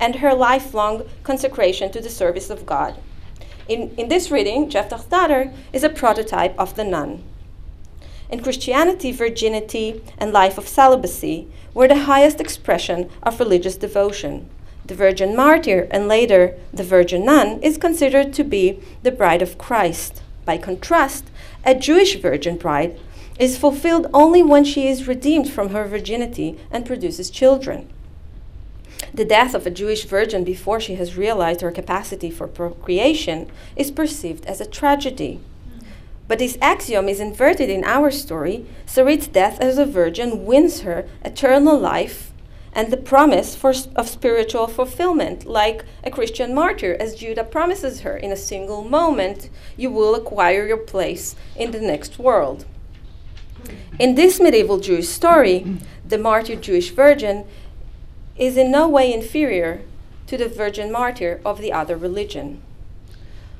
and 0.00 0.16
her 0.16 0.32
lifelong 0.32 1.02
consecration 1.24 1.92
to 1.92 2.00
the 2.00 2.08
service 2.08 2.48
of 2.48 2.64
God. 2.64 2.96
In, 3.68 3.94
in 3.98 4.08
this 4.08 4.30
reading, 4.30 4.70
Jephthah's 4.70 5.04
daughter 5.04 5.52
is 5.74 5.84
a 5.84 5.90
prototype 5.90 6.58
of 6.58 6.74
the 6.74 6.84
nun. 6.84 7.22
In 8.30 8.42
Christianity, 8.42 9.12
virginity 9.12 10.02
and 10.16 10.32
life 10.32 10.56
of 10.56 10.66
celibacy 10.66 11.46
were 11.74 11.86
the 11.86 12.06
highest 12.10 12.40
expression 12.40 13.10
of 13.22 13.38
religious 13.38 13.76
devotion. 13.76 14.48
The 14.86 14.94
virgin 14.94 15.36
martyr 15.36 15.86
and 15.90 16.08
later 16.08 16.56
the 16.72 16.82
virgin 16.82 17.26
nun 17.26 17.62
is 17.62 17.76
considered 17.76 18.32
to 18.32 18.42
be 18.42 18.80
the 19.02 19.12
bride 19.12 19.42
of 19.42 19.58
Christ. 19.58 20.22
By 20.46 20.56
contrast, 20.56 21.26
a 21.62 21.74
Jewish 21.74 22.16
virgin 22.16 22.56
bride 22.56 22.98
is 23.40 23.56
fulfilled 23.56 24.06
only 24.12 24.42
when 24.42 24.62
she 24.64 24.86
is 24.86 25.08
redeemed 25.08 25.50
from 25.50 25.70
her 25.70 25.86
virginity 25.86 26.58
and 26.70 26.84
produces 26.84 27.30
children. 27.30 27.88
The 29.14 29.24
death 29.24 29.54
of 29.54 29.66
a 29.66 29.70
Jewish 29.70 30.04
virgin 30.04 30.44
before 30.44 30.78
she 30.78 30.96
has 30.96 31.16
realized 31.16 31.62
her 31.62 31.72
capacity 31.72 32.30
for 32.30 32.46
procreation 32.46 33.50
is 33.74 33.90
perceived 33.90 34.44
as 34.44 34.60
a 34.60 34.66
tragedy. 34.66 35.40
But 36.28 36.38
this 36.38 36.58
axiom 36.60 37.08
is 37.08 37.18
inverted 37.18 37.70
in 37.70 37.82
our 37.82 38.10
story. 38.10 38.66
Sarit's 38.84 39.26
death 39.26 39.58
as 39.58 39.78
a 39.78 39.86
virgin 39.86 40.44
wins 40.44 40.82
her 40.82 41.08
eternal 41.24 41.78
life 41.78 42.32
and 42.74 42.92
the 42.92 42.96
promise 42.98 43.56
for, 43.56 43.72
of 43.96 44.08
spiritual 44.08 44.66
fulfillment, 44.66 45.46
like 45.46 45.84
a 46.04 46.10
Christian 46.10 46.54
martyr, 46.54 46.94
as 47.00 47.16
Judah 47.16 47.42
promises 47.42 48.02
her 48.02 48.16
in 48.16 48.30
a 48.30 48.36
single 48.36 48.84
moment, 48.84 49.48
you 49.78 49.90
will 49.90 50.14
acquire 50.14 50.66
your 50.66 50.76
place 50.76 51.34
in 51.56 51.70
the 51.70 51.80
next 51.80 52.18
world. 52.18 52.66
In 53.98 54.14
this 54.14 54.40
medieval 54.40 54.78
Jewish 54.78 55.08
story, 55.08 55.78
the 56.06 56.18
martyred 56.18 56.62
Jewish 56.62 56.90
virgin 56.90 57.44
is 58.36 58.56
in 58.56 58.70
no 58.70 58.88
way 58.88 59.12
inferior 59.12 59.82
to 60.26 60.38
the 60.38 60.48
virgin 60.48 60.90
martyr 60.90 61.40
of 61.44 61.60
the 61.60 61.72
other 61.72 61.96
religion. 61.96 62.62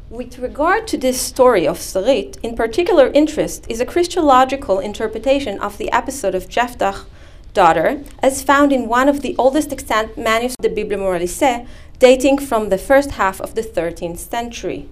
With 0.08 0.38
regard 0.38 0.88
to 0.88 0.98
this 0.98 1.20
story 1.20 1.68
of 1.68 1.78
Sarit, 1.78 2.38
in 2.42 2.56
particular 2.56 3.08
interest 3.14 3.66
is 3.68 3.80
a 3.80 3.86
Christological 3.86 4.80
interpretation 4.80 5.60
of 5.60 5.78
the 5.78 5.92
episode 5.92 6.34
of 6.34 6.48
Jephthah's 6.48 7.04
daughter, 7.52 8.02
as 8.20 8.42
found 8.42 8.72
in 8.72 8.88
one 8.88 9.08
of 9.08 9.20
the 9.20 9.36
oldest 9.36 9.72
extant 9.72 10.16
manuscripts, 10.16 10.56
the 10.62 10.68
Bible 10.68 11.04
Moralisée, 11.04 11.66
dating 11.98 12.38
from 12.38 12.70
the 12.70 12.78
first 12.78 13.12
half 13.12 13.40
of 13.40 13.54
the 13.54 13.62
13th 13.62 14.18
century. 14.18 14.88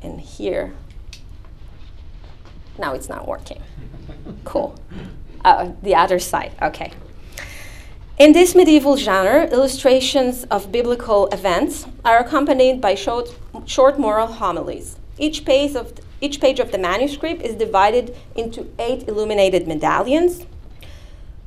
And 0.00 0.20
here, 0.20 0.72
now 2.78 2.94
it's 2.94 3.08
not 3.08 3.26
working. 3.26 3.62
Cool. 4.44 4.78
Uh, 5.44 5.72
the 5.82 5.94
other 5.94 6.18
side, 6.18 6.52
okay. 6.62 6.92
In 8.16 8.32
this 8.32 8.54
medieval 8.54 8.96
genre, 8.96 9.46
illustrations 9.50 10.44
of 10.44 10.70
biblical 10.70 11.26
events 11.28 11.86
are 12.04 12.18
accompanied 12.18 12.80
by 12.80 12.94
short, 12.94 13.34
short 13.66 13.98
moral 13.98 14.28
homilies. 14.28 14.96
Each 15.18 15.44
page, 15.44 15.74
of 15.74 15.92
each 16.20 16.40
page 16.40 16.60
of 16.60 16.70
the 16.70 16.78
manuscript 16.78 17.42
is 17.42 17.56
divided 17.56 18.16
into 18.36 18.70
eight 18.78 19.08
illuminated 19.08 19.66
medallions, 19.66 20.46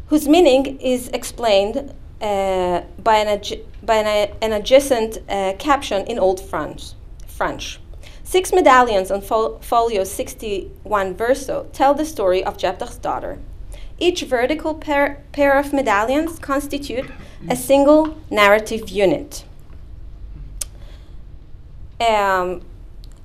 whose 0.08 0.28
meaning 0.28 0.78
is 0.80 1.08
explained 1.10 1.94
uh, 2.22 2.82
by, 3.02 3.18
an, 3.18 3.42
by 3.84 3.96
an, 3.96 4.30
an 4.42 4.54
adjacent 4.54 5.20
uh, 5.30 5.54
caption 5.58 6.06
in 6.06 6.20
Old 6.20 6.42
French. 6.42 6.92
French. 7.28 7.80
Six 8.28 8.52
medallions 8.52 9.10
on 9.10 9.22
fol 9.22 9.58
folio 9.62 10.04
61 10.04 11.16
verso 11.16 11.68
tell 11.72 11.94
the 11.94 12.04
story 12.04 12.44
of 12.44 12.58
Jephthah's 12.58 12.98
daughter. 12.98 13.40
Each 14.00 14.22
vertical 14.24 14.74
pair, 14.74 15.24
pair 15.32 15.58
of 15.58 15.72
medallions 15.72 16.38
constitute 16.38 17.10
a 17.50 17.56
single 17.56 18.18
narrative 18.30 18.90
unit, 18.90 19.46
um, 22.02 22.63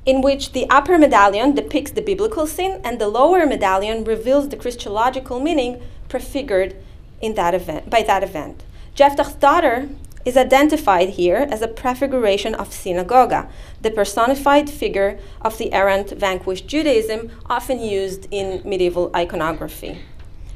in 0.06 0.20
which 0.20 0.52
the 0.52 0.70
upper 0.70 0.96
medallion 0.96 1.52
depicts 1.52 1.90
the 1.90 2.00
biblical 2.00 2.46
scene 2.46 2.80
and 2.84 3.00
the 3.00 3.08
lower 3.08 3.44
medallion 3.44 4.04
reveals 4.04 4.50
the 4.50 4.56
Christological 4.56 5.40
meaning 5.40 5.82
prefigured 6.08 6.76
in 7.20 7.34
that 7.34 7.54
event, 7.54 7.90
by 7.90 8.02
that 8.02 8.22
event. 8.22 8.62
Jephthah's 8.94 9.34
daughter 9.34 9.88
is 10.24 10.36
identified 10.36 11.10
here 11.10 11.46
as 11.50 11.62
a 11.62 11.68
prefiguration 11.68 12.54
of 12.54 12.72
synagoga, 12.72 13.48
the 13.80 13.90
personified 13.90 14.70
figure 14.70 15.18
of 15.40 15.58
the 15.58 15.72
errant 15.72 16.10
vanquished 16.10 16.66
Judaism 16.66 17.30
often 17.46 17.80
used 17.80 18.28
in 18.30 18.62
medieval 18.64 19.10
iconography. 19.14 20.00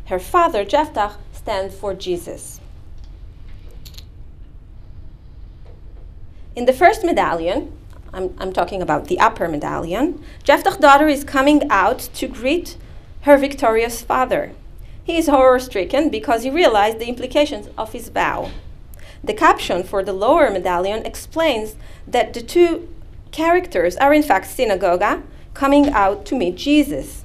Her 0.07 0.19
father, 0.19 0.65
Jephthah, 0.65 1.17
stands 1.33 1.75
for 1.75 1.95
Jesus. 1.95 2.61
In 6.55 6.65
the 6.65 6.73
first 6.73 7.05
medallion, 7.05 7.73
I'm, 8.13 8.35
I'm 8.39 8.53
talking 8.53 8.81
about 8.81 9.09
the 9.09 9.19
upper 9.19 9.49
medallion, 9.49 10.25
Jephthah's 10.43 10.79
daughter 10.79 11.09
is 11.09 11.25
coming 11.25 11.69
out 11.71 11.99
to 12.15 12.29
greet 12.29 12.77
her 13.23 13.37
victorious 13.37 14.03
father. 14.03 14.53
He 15.05 15.19
is 15.19 15.27
horror 15.27 15.59
stricken 15.59 16.09
because 16.09 16.45
he 16.45 16.51
realized 16.51 16.99
the 16.99 17.09
implications 17.09 17.69
of 17.77 17.93
his 17.93 18.09
vow. 18.09 18.51
The 19.23 19.35
caption 19.35 19.83
for 19.83 20.03
the 20.03 20.13
lower 20.13 20.51
medallion 20.51 21.05
explains 21.05 21.77
that 22.07 22.33
the 22.35 22.43
two 22.43 22.89
characters 23.33 23.97
are 23.97 24.15
in 24.15 24.23
fact 24.23 24.47
synagogue 24.47 25.23
coming 25.55 25.91
out 25.91 26.25
to 26.27 26.37
meet 26.37 26.57
Jesus. 26.57 27.25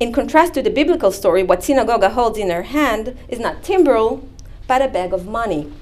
In 0.00 0.12
contrast 0.12 0.54
to 0.54 0.62
the 0.62 0.70
biblical 0.70 1.10
story, 1.10 1.42
what 1.42 1.64
synagogue 1.64 2.04
holds 2.12 2.38
in 2.38 2.50
her 2.50 2.62
hand 2.62 3.16
is 3.28 3.40
not 3.40 3.62
timbrel, 3.62 4.28
but 4.66 4.80
a 4.80 4.88
bag 4.88 5.12
of 5.12 5.26
money. 5.26 5.72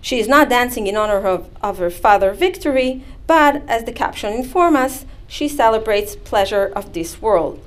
She 0.00 0.18
is 0.18 0.28
not 0.28 0.48
dancing 0.48 0.86
in 0.86 0.96
honor 0.96 1.26
of, 1.26 1.50
of 1.62 1.78
her 1.78 1.90
father's 1.90 2.38
victory, 2.38 3.04
but 3.26 3.62
as 3.68 3.84
the 3.84 3.92
caption 3.92 4.32
informs 4.32 4.76
us, 4.76 5.04
she 5.26 5.48
celebrates 5.48 6.16
pleasure 6.16 6.72
of 6.74 6.94
this 6.94 7.20
world, 7.20 7.60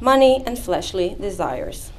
money 0.00 0.42
and 0.44 0.58
fleshly 0.58 1.16
desires. 1.20 1.92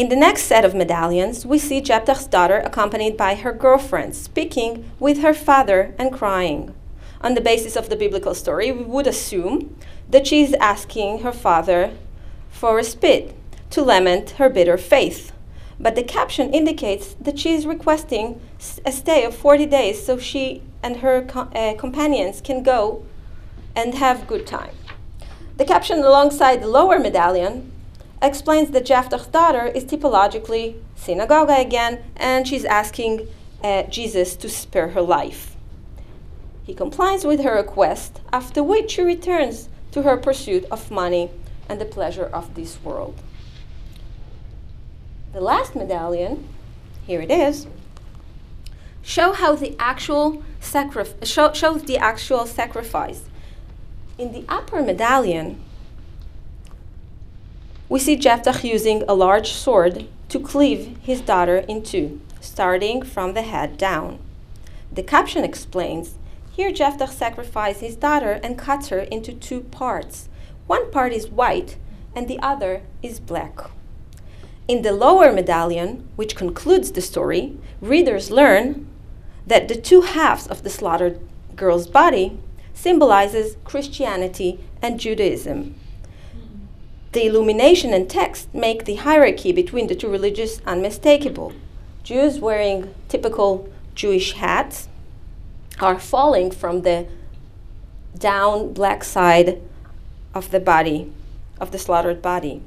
In 0.00 0.08
the 0.08 0.16
next 0.16 0.44
set 0.44 0.64
of 0.64 0.74
medallions, 0.74 1.44
we 1.44 1.58
see 1.58 1.82
Jephthah's 1.82 2.26
daughter 2.26 2.56
accompanied 2.56 3.18
by 3.18 3.34
her 3.34 3.52
girlfriend, 3.52 4.16
speaking 4.16 4.90
with 4.98 5.18
her 5.18 5.34
father 5.34 5.94
and 5.98 6.10
crying. 6.10 6.74
On 7.20 7.34
the 7.34 7.42
basis 7.42 7.76
of 7.76 7.90
the 7.90 7.96
biblical 7.96 8.34
story, 8.34 8.72
we 8.72 8.82
would 8.82 9.06
assume 9.06 9.76
that 10.08 10.26
she 10.26 10.40
is 10.40 10.54
asking 10.54 11.18
her 11.18 11.32
father 11.32 11.92
for 12.48 12.78
a 12.78 12.82
spit 12.82 13.34
to 13.68 13.82
lament 13.82 14.30
her 14.38 14.48
bitter 14.48 14.78
faith. 14.78 15.32
But 15.78 15.96
the 15.96 16.02
caption 16.02 16.54
indicates 16.54 17.14
that 17.20 17.38
she 17.38 17.52
is 17.52 17.66
requesting 17.66 18.40
a 18.86 18.92
stay 18.92 19.22
of 19.26 19.36
40 19.36 19.66
days 19.66 20.02
so 20.02 20.16
she 20.16 20.62
and 20.82 21.00
her 21.00 21.26
co- 21.26 21.50
uh, 21.54 21.74
companions 21.74 22.40
can 22.40 22.62
go 22.62 23.04
and 23.76 23.96
have 23.96 24.26
good 24.26 24.46
time. 24.46 24.74
The 25.58 25.66
caption 25.66 25.98
alongside 25.98 26.62
the 26.62 26.68
lower 26.68 26.98
medallion 26.98 27.70
explains 28.22 28.70
that 28.70 28.84
Jephthah's 28.84 29.26
daughter 29.26 29.66
is 29.66 29.84
typologically 29.84 30.80
synagogue 30.94 31.50
again, 31.50 32.02
and 32.16 32.46
she's 32.46 32.64
asking 32.64 33.28
uh, 33.64 33.84
Jesus 33.84 34.36
to 34.36 34.48
spare 34.48 34.88
her 34.88 35.02
life. 35.02 35.56
He 36.64 36.74
complies 36.74 37.24
with 37.24 37.40
her 37.40 37.54
request, 37.54 38.20
after 38.32 38.62
which 38.62 38.92
she 38.92 39.02
returns 39.02 39.68
to 39.92 40.02
her 40.02 40.16
pursuit 40.16 40.64
of 40.70 40.90
money 40.90 41.30
and 41.68 41.80
the 41.80 41.84
pleasure 41.84 42.26
of 42.26 42.54
this 42.54 42.82
world. 42.82 43.20
The 45.32 45.40
last 45.40 45.74
medallion, 45.74 46.48
here 47.06 47.20
it 47.20 47.30
is, 47.30 47.66
show 49.02 49.32
how 49.32 49.54
the 49.54 49.74
actual 49.78 50.42
show, 50.60 51.52
shows 51.52 51.82
the 51.84 51.98
actual 51.98 52.46
sacrifice. 52.46 53.22
In 54.18 54.32
the 54.32 54.44
upper 54.48 54.82
medallion, 54.82 55.60
we 57.90 57.98
see 57.98 58.14
Jephthah 58.14 58.66
using 58.66 59.02
a 59.02 59.14
large 59.14 59.50
sword 59.50 60.06
to 60.28 60.38
cleave 60.38 60.96
his 61.02 61.20
daughter 61.20 61.56
in 61.68 61.82
two, 61.82 62.20
starting 62.40 63.02
from 63.02 63.34
the 63.34 63.42
head 63.42 63.76
down. 63.76 64.20
The 64.92 65.02
caption 65.02 65.42
explains 65.42 66.14
here 66.52 66.70
Jephthah 66.70 67.08
sacrifices 67.08 67.82
his 67.82 67.96
daughter 67.96 68.38
and 68.44 68.56
cuts 68.56 68.88
her 68.88 69.00
into 69.00 69.32
two 69.32 69.62
parts. 69.62 70.28
One 70.68 70.92
part 70.92 71.12
is 71.12 71.28
white 71.28 71.78
and 72.14 72.28
the 72.28 72.38
other 72.38 72.82
is 73.02 73.18
black. 73.18 73.58
In 74.68 74.82
the 74.82 74.92
lower 74.92 75.32
medallion, 75.32 76.08
which 76.14 76.36
concludes 76.36 76.92
the 76.92 77.00
story, 77.00 77.58
readers 77.80 78.30
learn 78.30 78.86
that 79.48 79.66
the 79.66 79.74
two 79.74 80.02
halves 80.02 80.46
of 80.46 80.62
the 80.62 80.70
slaughtered 80.70 81.18
girl's 81.56 81.88
body 81.88 82.38
symbolizes 82.72 83.56
Christianity 83.64 84.60
and 84.80 85.00
Judaism. 85.00 85.74
The 87.12 87.26
illumination 87.26 87.92
and 87.92 88.08
text 88.08 88.54
make 88.54 88.84
the 88.84 88.94
hierarchy 88.94 89.50
between 89.50 89.88
the 89.88 89.96
two 89.96 90.08
religions 90.08 90.60
unmistakable. 90.64 91.52
Jews 92.04 92.38
wearing 92.38 92.94
typical 93.08 93.68
Jewish 93.96 94.34
hats 94.34 94.88
are 95.80 95.98
falling 95.98 96.52
from 96.52 96.82
the 96.82 97.08
down 98.16 98.72
black 98.72 99.02
side 99.02 99.60
of 100.34 100.52
the 100.52 100.60
body, 100.60 101.12
of 101.60 101.72
the 101.72 101.78
slaughtered 101.78 102.22
body. 102.22 102.62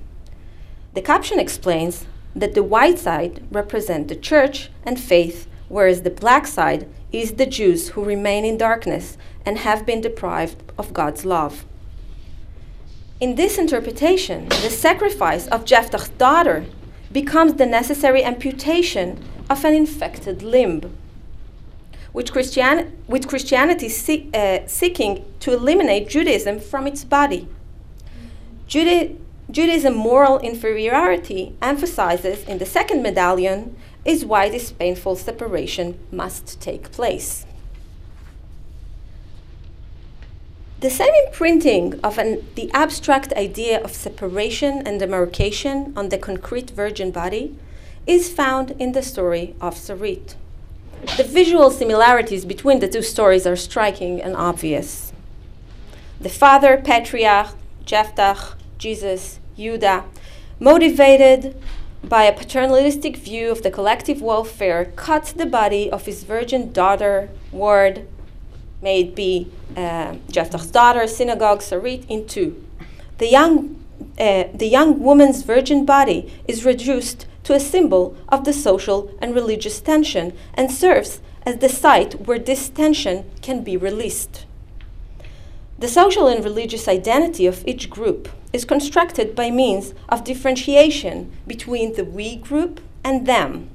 The 0.93 1.01
caption 1.01 1.39
explains 1.39 2.06
that 2.36 2.53
the 2.53 2.63
white 2.63 2.99
side 2.99 3.43
represent 3.49 4.10
the 4.10 4.15
church 4.15 4.69
and 4.84 4.99
faith, 4.99 5.47
whereas 5.69 6.01
the 6.01 6.10
black 6.10 6.47
side 6.47 6.89
is 7.13 7.34
the 7.34 7.45
Jews 7.45 7.89
who 7.89 8.03
remain 8.03 8.43
in 8.43 8.58
darkness 8.58 9.17
and 9.45 9.60
have 9.60 9.86
been 9.86 10.01
deprived 10.01 10.62
of 10.77 10.93
God's 10.93 11.23
love. 11.23 11.63
In 13.24 13.36
this 13.36 13.58
interpretation, 13.58 14.50
the 14.50 14.70
sacrifice 14.70 15.48
of 15.48 15.64
Jephthah's 15.64 16.10
daughter 16.10 16.66
becomes 17.10 17.54
the 17.54 17.66
necessary 17.66 18.22
amputation 18.22 19.24
of 19.50 19.64
an 19.64 19.74
infected 19.74 20.44
limb, 20.44 20.94
which, 22.12 22.34
Christian, 22.34 22.92
with 23.08 23.30
Christianity 23.30 23.88
see, 23.88 24.30
uh, 24.34 24.68
seeking 24.68 25.24
to 25.40 25.54
eliminate 25.54 26.10
Judaism 26.10 26.60
from 26.60 26.86
its 26.86 27.06
body. 27.06 27.48
Juda- 28.68 29.16
Judaism 29.50 29.96
moral 29.96 30.40
inferiority 30.40 31.56
emphasizes 31.62 32.44
in 32.44 32.58
the 32.58 32.66
second 32.66 33.02
medallion 33.02 33.78
is 34.04 34.26
why 34.26 34.50
this 34.50 34.74
painful 34.74 35.16
separation 35.16 35.98
must 36.12 36.60
take 36.60 36.92
place. 36.92 37.46
The 40.84 40.89
same 40.89 41.13
imprinting 41.26 41.98
of 42.04 42.17
an, 42.17 42.46
the 42.56 42.69
abstract 42.74 43.32
idea 43.38 43.82
of 43.82 43.93
separation 43.93 44.86
and 44.86 45.00
demarcation 45.00 45.93
on 45.96 46.10
the 46.10 46.17
concrete 46.17 46.72
virgin 46.72 47.10
body 47.10 47.58
is 48.06 48.30
found 48.30 48.72
in 48.72 48.91
the 48.91 49.02
story 49.02 49.56
of 49.62 49.76
Sarit. 49.76 50.36
The 51.15 51.24
visual 51.24 51.72
similarities 51.72 52.43
between 52.43 52.82
the 52.82 52.89
two 52.89 53.02
stories 53.02 53.48
are 53.48 53.56
striking 53.56 54.22
and 54.22 54.36
obvious. 54.36 55.13
The 56.19 56.28
father, 56.28 56.76
patriarch, 56.76 57.56
Jephthah, 57.86 58.58
Jesus, 58.78 59.39
Judah, 59.56 60.04
motivated 60.60 61.56
by 62.04 62.24
a 62.24 62.38
paternalistic 62.38 63.15
view 63.15 63.52
of 63.52 63.63
the 63.63 63.72
collective 63.72 64.22
welfare, 64.22 64.91
cuts 64.98 65.32
the 65.32 65.46
body 65.46 65.89
of 65.89 66.08
his 66.08 66.26
virgin 66.26 66.74
daughter, 66.74 67.30
Ward, 67.54 68.06
may 68.84 69.00
it 69.02 69.15
be 69.15 69.50
uh, 69.78 70.15
Jephthah's 70.30 70.69
daughter, 70.69 71.08
synagogue, 71.08 71.62
Sarit, 71.62 72.06
in 72.10 72.28
two. 72.28 72.63
The 73.17 73.30
young, 73.30 73.84
uh, 74.19 74.46
the 74.54 74.67
young 74.67 75.00
woman's 75.00 75.41
virgin 75.41 75.86
body 75.86 76.32
is 76.48 76.65
reduced 76.65 77.26
to 77.46 77.54
a 77.54 77.60
symbol 77.60 78.15
of 78.28 78.43
the 78.43 78.54
social 78.54 79.10
and 79.22 79.34
religious 79.34 79.80
tension 79.80 80.34
and 80.54 80.69
serves 80.69 81.22
as 81.46 81.58
the 81.58 81.69
site 81.69 82.28
where 82.28 82.39
this 82.39 82.69
tension 82.69 83.30
can 83.41 83.63
be 83.63 83.78
released. 83.78 84.46
The 85.80 85.88
social 85.88 86.28
and 86.28 86.43
religious 86.43 86.88
identity 86.88 87.46
of 87.46 87.65
each 87.67 87.89
group 87.89 88.30
is 88.52 88.65
constructed 88.65 89.36
by 89.36 89.50
means 89.50 89.93
of 90.08 90.24
differentiation 90.24 91.32
between 91.48 91.93
the 91.93 92.06
we 92.06 92.36
group 92.36 92.80
and 93.04 93.26
them. 93.26 93.69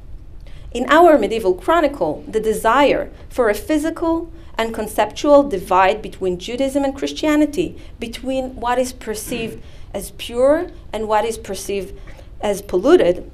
In 0.72 0.86
our 0.88 1.18
medieval 1.18 1.54
chronicle, 1.54 2.24
the 2.28 2.40
desire 2.40 3.10
for 3.28 3.48
a 3.48 3.54
physical 3.54 4.30
and 4.58 4.74
conceptual 4.74 5.44
divide 5.44 6.02
between 6.02 6.38
Judaism 6.38 6.84
and 6.84 6.94
Christianity, 6.94 7.78
between 8.00 8.56
what 8.56 8.78
is 8.78 8.92
perceived 8.92 9.62
as 9.94 10.10
pure 10.18 10.70
and 10.92 11.06
what 11.06 11.24
is 11.24 11.38
perceived 11.38 11.98
as 12.40 12.60
polluted, 12.60 13.30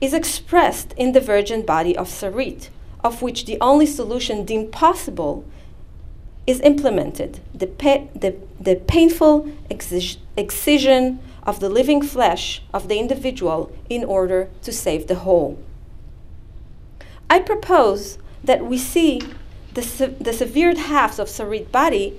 is 0.00 0.12
expressed 0.12 0.92
in 0.92 1.12
the 1.12 1.20
virgin 1.20 1.62
body 1.62 1.96
of 1.96 2.06
Sarit, 2.06 2.68
of 3.02 3.22
which 3.22 3.46
the 3.46 3.58
only 3.60 3.86
solution 3.86 4.44
deemed 4.44 4.70
possible 4.70 5.44
is 6.46 6.60
implemented 6.60 7.40
the, 7.54 7.66
pa- 7.66 8.06
the, 8.14 8.36
the 8.60 8.76
painful 8.76 9.50
excision 9.68 11.18
of 11.42 11.60
the 11.60 11.68
living 11.68 12.02
flesh 12.02 12.62
of 12.72 12.88
the 12.88 12.98
individual 12.98 13.72
in 13.88 14.04
order 14.04 14.48
to 14.62 14.72
save 14.72 15.06
the 15.06 15.16
whole. 15.16 15.58
I 17.28 17.40
propose 17.40 18.18
that 18.44 18.64
we 18.64 18.78
see 18.78 19.20
the, 19.74 19.82
se- 19.82 20.16
the 20.20 20.32
severed 20.32 20.78
halves 20.78 21.18
of 21.18 21.28
Sarit 21.28 21.70
body 21.70 22.18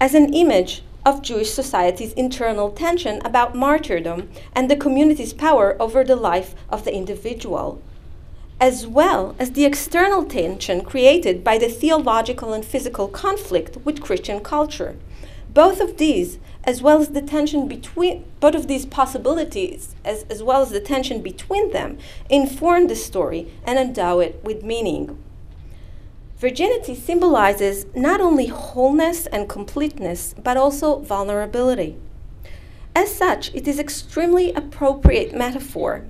as 0.00 0.14
an 0.14 0.32
image 0.34 0.82
of 1.04 1.22
Jewish 1.22 1.50
society's 1.50 2.12
internal 2.12 2.70
tension 2.70 3.20
about 3.24 3.54
martyrdom 3.54 4.28
and 4.54 4.70
the 4.70 4.76
community's 4.76 5.32
power 5.32 5.76
over 5.80 6.04
the 6.04 6.16
life 6.16 6.54
of 6.68 6.84
the 6.84 6.94
individual 6.94 7.80
as 8.60 8.86
well 8.86 9.34
as 9.38 9.52
the 9.52 9.64
external 9.64 10.22
tension 10.24 10.84
created 10.84 11.42
by 11.42 11.56
the 11.56 11.68
theological 11.68 12.52
and 12.52 12.64
physical 12.64 13.08
conflict 13.08 13.78
with 13.84 14.02
Christian 14.02 14.40
culture. 14.40 14.96
Both 15.48 15.80
of 15.80 15.96
these, 15.96 16.38
as 16.62 16.82
well 16.82 17.00
as 17.00 17.08
the 17.08 17.22
tension 17.22 17.66
between 17.66 18.24
both 18.38 18.54
of 18.54 18.68
these 18.68 18.84
possibilities, 18.84 19.94
as, 20.04 20.24
as 20.24 20.42
well 20.42 20.60
as 20.60 20.70
the 20.70 20.80
tension 20.80 21.22
between 21.22 21.72
them, 21.72 21.96
inform 22.28 22.86
the 22.86 22.94
story 22.94 23.50
and 23.64 23.78
endow 23.78 24.20
it 24.20 24.40
with 24.44 24.62
meaning. 24.62 25.18
Virginity 26.40 26.94
symbolizes 26.94 27.84
not 27.94 28.18
only 28.18 28.46
wholeness 28.46 29.26
and 29.26 29.46
completeness, 29.46 30.34
but 30.42 30.56
also 30.56 31.00
vulnerability. 31.00 31.98
As 32.96 33.14
such, 33.14 33.54
it 33.54 33.68
is 33.68 33.78
extremely 33.78 34.50
appropriate 34.54 35.34
metaphor 35.34 36.06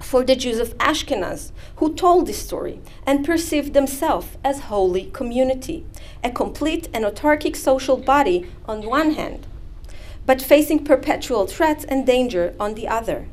for 0.00 0.24
the 0.24 0.34
Jews 0.34 0.58
of 0.58 0.76
Ashkenaz 0.78 1.52
who 1.76 1.94
told 1.94 2.26
this 2.26 2.44
story 2.44 2.80
and 3.06 3.24
perceived 3.24 3.72
themselves 3.72 4.36
as 4.42 4.62
holy 4.62 5.04
community, 5.12 5.86
a 6.24 6.30
complete 6.32 6.88
and 6.92 7.04
autarkic 7.04 7.54
social 7.54 7.96
body 7.96 8.50
on 8.66 8.84
one 8.84 9.12
hand, 9.12 9.46
but 10.26 10.42
facing 10.42 10.84
perpetual 10.84 11.46
threats 11.46 11.84
and 11.84 12.04
danger 12.04 12.56
on 12.58 12.74
the 12.74 12.88
other. 12.88 13.28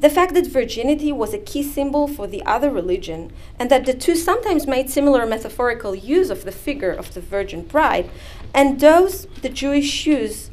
The 0.00 0.10
fact 0.10 0.34
that 0.34 0.46
virginity 0.46 1.10
was 1.10 1.34
a 1.34 1.38
key 1.38 1.62
symbol 1.62 2.06
for 2.06 2.28
the 2.28 2.44
other 2.44 2.70
religion, 2.70 3.32
and 3.58 3.68
that 3.70 3.84
the 3.84 3.94
two 3.94 4.14
sometimes 4.14 4.66
made 4.66 4.88
similar 4.88 5.26
metaphorical 5.26 5.94
use 5.94 6.30
of 6.30 6.44
the 6.44 6.52
figure 6.52 6.92
of 6.92 7.14
the 7.14 7.20
virgin 7.20 7.62
bride, 7.62 8.08
and 8.54 8.78
those 8.78 9.26
the 9.42 9.48
Jewish 9.48 10.06
use 10.06 10.50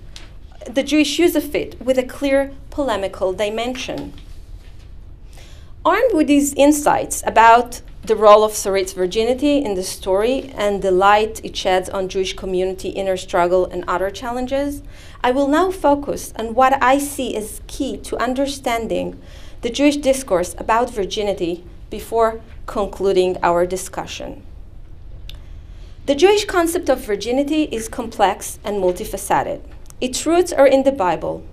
the 0.66 0.82
Jewish 0.82 1.20
use 1.20 1.36
of 1.36 1.54
it 1.54 1.80
with 1.80 2.00
a 2.00 2.04
clear 2.04 2.52
polemical 2.72 3.34
dimension. 3.34 4.14
Armed 5.86 6.14
with 6.16 6.26
these 6.26 6.56
insights 6.56 7.22
about 7.28 7.82
the 8.02 8.16
role 8.16 8.44
of 8.44 8.54
Sarit's 8.54 8.94
virginity 8.94 9.60
in 9.60 9.76
the 9.76 9.84
story 9.84 10.52
and 10.56 10.82
the 10.82 10.92
light 10.92 11.40
it 11.44 11.56
sheds 11.56 11.90
on 11.90 12.10
Jewish 12.10 12.34
community 12.34 12.90
inner 12.90 13.18
struggle 13.18 13.66
and 13.66 13.84
other 13.88 14.10
challenges, 14.10 14.82
I 15.26 15.32
will 15.32 15.48
now 15.48 15.72
focus 15.72 16.32
on 16.38 16.54
what 16.54 16.78
I 16.84 17.00
see 17.00 17.36
as 17.36 17.60
key 17.66 17.98
to 17.98 18.16
understanding 18.18 19.20
the 19.62 19.72
Jewish 19.72 19.98
discourse 19.98 20.54
about 20.60 20.92
virginity 20.92 21.64
before 21.90 22.42
concluding 22.68 23.38
our 23.42 23.66
discussion. 23.66 24.44
The 26.06 26.14
Jewish 26.14 26.46
concept 26.46 26.90
of 26.90 27.04
virginity 27.04 27.64
is 27.72 27.90
complex 27.90 28.60
and 28.64 28.78
multifaceted. 28.78 29.62
Its 30.00 30.28
roots 30.28 30.54
are 30.54 30.68
in 30.68 30.84
the 30.84 30.92
Bible. 30.92 31.44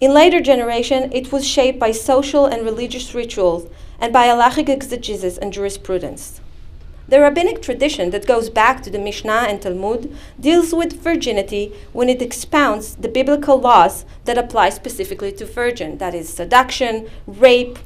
In 0.00 0.14
later 0.14 0.40
generation, 0.40 1.12
it 1.12 1.30
was 1.30 1.46
shaped 1.46 1.78
by 1.78 1.92
social 1.92 2.46
and 2.46 2.64
religious 2.64 3.14
rituals 3.14 3.70
and 4.00 4.14
by 4.14 4.28
halachic 4.28 4.70
exegesis 4.70 5.36
and 5.36 5.52
jurisprudence. 5.52 6.40
The 7.08 7.20
rabbinic 7.20 7.62
tradition 7.62 8.10
that 8.10 8.26
goes 8.26 8.50
back 8.50 8.82
to 8.82 8.90
the 8.90 8.98
Mishnah 8.98 9.46
and 9.48 9.62
Talmud 9.62 10.14
deals 10.38 10.74
with 10.74 11.02
virginity 11.02 11.72
when 11.94 12.10
it 12.10 12.20
expounds 12.20 12.96
the 12.96 13.08
biblical 13.08 13.58
laws 13.58 14.04
that 14.26 14.36
apply 14.36 14.68
specifically 14.68 15.32
to 15.32 15.46
virgin, 15.46 15.96
that 15.98 16.14
is, 16.14 16.28
seduction, 16.28 17.08
rape, 17.26 17.78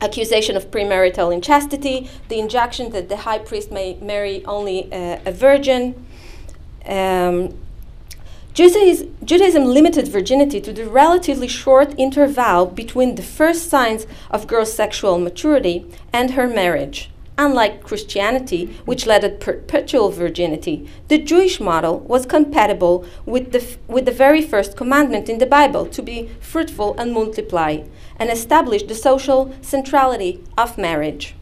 accusation 0.00 0.56
of 0.56 0.70
premarital 0.72 1.32
inchastity, 1.32 2.10
the 2.28 2.40
injunction 2.40 2.90
that 2.90 3.08
the 3.08 3.18
high 3.18 3.38
priest 3.38 3.70
may 3.70 3.94
marry 4.00 4.44
only 4.46 4.92
uh, 4.92 5.20
a 5.24 5.30
virgin. 5.30 5.94
Um, 6.86 7.56
Judaism, 8.52 9.14
Judaism, 9.24 9.64
limited 9.64 10.08
virginity 10.08 10.60
to 10.60 10.72
the 10.72 10.88
relatively 10.88 11.46
short 11.46 11.94
interval 11.96 12.66
between 12.66 13.14
the 13.14 13.22
first 13.22 13.70
signs 13.70 14.06
of 14.28 14.48
girl's 14.48 14.72
sexual 14.72 15.18
maturity 15.18 15.86
and 16.12 16.32
her 16.32 16.48
marriage. 16.48 17.09
Unlike 17.40 17.84
Christianity, 17.84 18.66
which 18.84 19.06
led 19.06 19.22
to 19.22 19.30
perpetual 19.30 20.10
virginity, 20.10 20.86
the 21.08 21.16
Jewish 21.16 21.58
model 21.58 22.00
was 22.00 22.26
compatible 22.26 23.06
with 23.24 23.52
the, 23.52 23.64
with 23.88 24.04
the 24.04 24.12
very 24.12 24.42
first 24.42 24.76
commandment 24.76 25.30
in 25.30 25.38
the 25.38 25.46
Bible 25.46 25.86
to 25.86 26.02
be 26.02 26.28
fruitful 26.38 26.94
and 26.98 27.14
multiply, 27.14 27.78
and 28.18 28.28
established 28.28 28.88
the 28.88 28.94
social 28.94 29.54
centrality 29.62 30.44
of 30.58 30.76
marriage. 30.76 31.34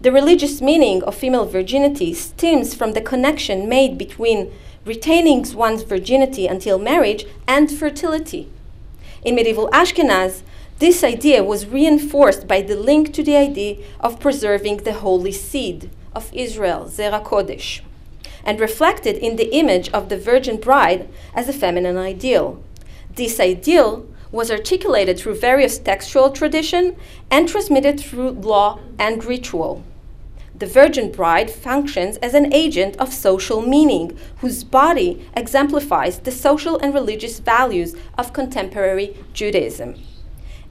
The 0.00 0.12
religious 0.12 0.60
meaning 0.60 1.02
of 1.02 1.16
female 1.16 1.46
virginity 1.46 2.14
stems 2.14 2.72
from 2.72 2.92
the 2.92 3.00
connection 3.00 3.68
made 3.68 3.98
between 3.98 4.52
retaining 4.84 5.44
one's 5.52 5.82
virginity 5.82 6.46
until 6.46 6.78
marriage, 6.78 7.26
and 7.48 7.68
fertility. 7.72 8.48
In 9.24 9.34
medieval 9.34 9.68
Ashkenaz, 9.72 10.42
this 10.78 11.04
idea 11.04 11.42
was 11.44 11.66
reinforced 11.66 12.48
by 12.48 12.60
the 12.60 12.76
link 12.76 13.12
to 13.14 13.22
the 13.22 13.36
idea 13.36 13.76
of 14.00 14.20
preserving 14.20 14.78
the 14.78 14.94
holy 14.94 15.32
seed 15.32 15.90
of 16.14 16.32
Israel, 16.32 16.86
Zera 16.86 17.22
Kodesh, 17.22 17.80
and 18.44 18.60
reflected 18.60 19.16
in 19.16 19.36
the 19.36 19.54
image 19.54 19.88
of 19.90 20.08
the 20.08 20.18
virgin 20.18 20.56
bride 20.56 21.08
as 21.34 21.48
a 21.48 21.52
feminine 21.52 21.96
ideal. 21.96 22.62
This 23.14 23.38
ideal 23.38 24.06
was 24.32 24.50
articulated 24.50 25.18
through 25.18 25.36
various 25.36 25.78
textual 25.78 26.30
tradition 26.30 26.96
and 27.30 27.48
transmitted 27.48 28.00
through 28.00 28.30
law 28.30 28.80
and 28.98 29.24
ritual 29.24 29.84
the 30.56 30.66
virgin 30.66 31.10
bride 31.10 31.50
functions 31.50 32.16
as 32.18 32.32
an 32.32 32.52
agent 32.54 32.96
of 32.96 33.12
social 33.12 33.60
meaning, 33.60 34.16
whose 34.38 34.62
body 34.62 35.26
exemplifies 35.36 36.20
the 36.20 36.30
social 36.30 36.78
and 36.78 36.94
religious 36.94 37.40
values 37.40 37.96
of 38.16 38.32
contemporary 38.32 39.16
Judaism. 39.32 39.96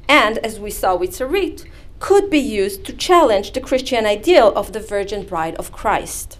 And, 0.07 0.37
as 0.39 0.59
we 0.59 0.71
saw 0.71 0.95
with 0.95 1.11
Sarit, 1.11 1.65
could 1.99 2.29
be 2.29 2.39
used 2.39 2.85
to 2.85 2.93
challenge 2.93 3.53
the 3.53 3.61
Christian 3.61 4.05
ideal 4.05 4.51
of 4.55 4.73
the 4.73 4.79
virgin 4.79 5.25
bride 5.25 5.55
of 5.55 5.71
Christ. 5.71 6.37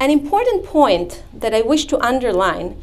An 0.00 0.10
important 0.10 0.64
point 0.64 1.22
that 1.32 1.54
I 1.54 1.60
wish 1.60 1.84
to 1.86 2.00
underline 2.04 2.80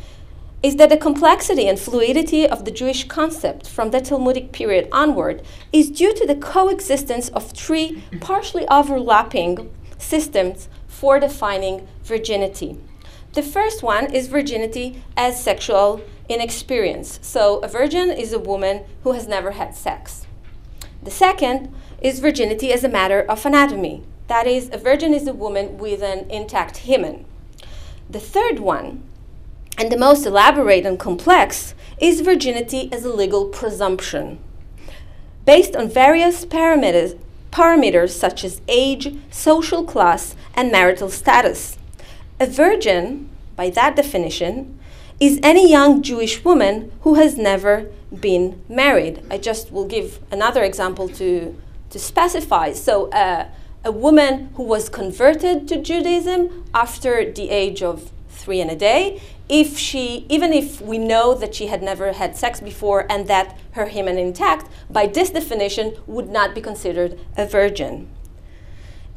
is 0.62 0.76
that 0.76 0.90
the 0.90 0.98
complexity 0.98 1.68
and 1.68 1.80
fluidity 1.80 2.48
of 2.48 2.66
the 2.66 2.72
Jewish 2.72 3.08
concept 3.08 3.68
from 3.68 3.92
the 3.92 4.02
Talmudic 4.02 4.52
period 4.52 4.88
onward 4.92 5.42
is 5.72 5.90
due 5.90 6.14
to 6.14 6.28
the 6.28 6.36
coexistence 6.36 7.30
of 7.30 7.52
three 7.52 8.04
partially 8.20 8.68
overlapping 8.68 9.70
systems 9.98 10.70
for 10.88 11.20
defining 11.20 11.88
virginity. 12.04 12.78
The 13.34 13.44
first 13.44 13.84
one 13.84 14.14
is 14.14 14.28
virginity 14.28 15.02
as 15.16 15.42
sexual 15.42 16.02
inexperience. 16.30 17.20
So, 17.22 17.60
a 17.60 17.68
virgin 17.68 18.12
is 18.12 18.32
a 18.32 18.40
woman 18.40 18.84
who 19.04 19.12
has 19.12 19.28
never 19.28 19.52
had 19.52 19.76
sex. 19.76 20.26
The 21.04 21.12
second 21.12 21.74
is 22.02 22.20
virginity 22.20 22.72
as 22.72 22.84
a 22.84 22.90
matter 22.90 23.22
of 23.22 23.46
anatomy. 23.46 24.04
That 24.28 24.48
is, 24.48 24.70
a 24.72 24.78
virgin 24.78 25.14
is 25.14 25.28
a 25.28 25.34
woman 25.34 25.78
with 25.78 26.02
an 26.04 26.30
intact 26.30 26.86
hymen. 26.86 27.26
The 28.10 28.20
third 28.20 28.60
one 28.60 29.04
and 29.78 29.92
the 29.92 29.98
most 29.98 30.26
elaborate 30.26 30.86
and 30.86 31.00
complex 31.00 31.74
is 32.00 32.22
virginity 32.22 32.90
as 32.92 33.06
a 33.06 33.14
legal 33.14 33.46
presumption. 33.46 34.40
Based 35.46 35.76
on 35.76 35.90
various 35.90 36.46
parameters, 36.46 37.18
parameters 37.52 38.10
such 38.10 38.44
as 38.44 38.62
age, 38.68 39.16
social 39.32 39.84
class, 39.84 40.36
and 40.54 40.72
marital 40.72 41.10
status. 41.10 41.78
A 42.40 42.46
virgin, 42.46 43.30
by 43.56 43.70
that 43.70 43.96
definition, 43.96 44.79
is 45.20 45.40
any 45.44 45.70
young 45.70 46.02
Jewish 46.02 46.44
woman 46.44 46.92
who 47.02 47.16
has 47.16 47.38
never 47.38 47.88
been 48.20 48.62
married. 48.70 49.22
I 49.30 49.38
just 49.38 49.72
will 49.72 49.86
give 49.86 50.20
another 50.32 50.64
example 50.64 51.10
to, 51.10 51.56
to 51.90 52.00
specify. 52.00 52.74
So, 52.74 53.10
uh, 53.12 53.50
a 53.86 53.92
woman 53.92 54.50
who 54.56 54.64
was 54.64 54.90
converted 54.90 55.68
to 55.70 55.82
Judaism 55.82 56.66
after 56.74 57.32
the 57.32 57.50
age 57.50 57.82
of 57.82 58.12
three 58.30 58.60
and 58.60 58.70
a 58.70 58.76
day 58.76 59.22
if 59.50 59.80
she, 59.80 60.28
even 60.30 60.54
if 60.54 60.80
we 60.80 61.00
know 61.00 61.34
that 61.34 61.56
she 61.56 61.68
had 61.68 61.82
never 61.82 62.14
had 62.14 62.38
sex 62.38 62.62
before 62.62 63.12
and 63.12 63.28
that 63.28 63.58
her 63.72 63.90
hymen 63.90 64.20
intact, 64.20 64.70
by 64.90 65.08
this 65.08 65.32
definition 65.32 65.96
would 66.06 66.30
not 66.30 66.54
be 66.54 66.62
considered 66.62 67.20
a 67.36 67.48
virgin. 67.48 68.08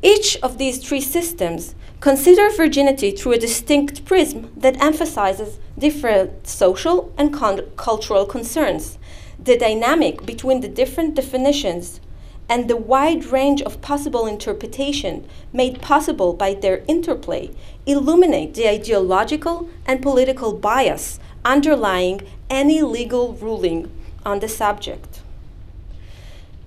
Each 0.02 0.36
of 0.42 0.58
these 0.58 0.78
three 0.78 1.00
systems 1.00 1.76
consider 2.00 2.50
virginity 2.50 3.12
through 3.12 3.32
a 3.32 3.38
distinct 3.38 4.04
prism 4.04 4.52
that 4.56 4.82
emphasizes 4.82 5.58
different 5.78 6.46
social 6.46 7.12
and 7.16 7.32
cultural 7.32 8.26
concerns. 8.26 8.98
The 9.38 9.56
dynamic 9.56 10.26
between 10.26 10.60
the 10.60 10.68
different 10.68 11.14
definitions 11.14 12.00
and 12.48 12.68
the 12.68 12.76
wide 12.76 13.26
range 13.26 13.62
of 13.62 13.80
possible 13.80 14.26
interpretation 14.26 15.26
made 15.52 15.80
possible 15.80 16.32
by 16.32 16.54
their 16.54 16.82
interplay 16.88 17.50
illuminate 17.86 18.54
the 18.54 18.68
ideological 18.68 19.68
and 19.86 20.02
political 20.02 20.52
bias 20.52 21.20
underlying 21.44 22.20
any 22.50 22.82
legal 22.82 23.34
ruling 23.34 23.90
on 24.26 24.40
the 24.40 24.48
subject. 24.48 25.20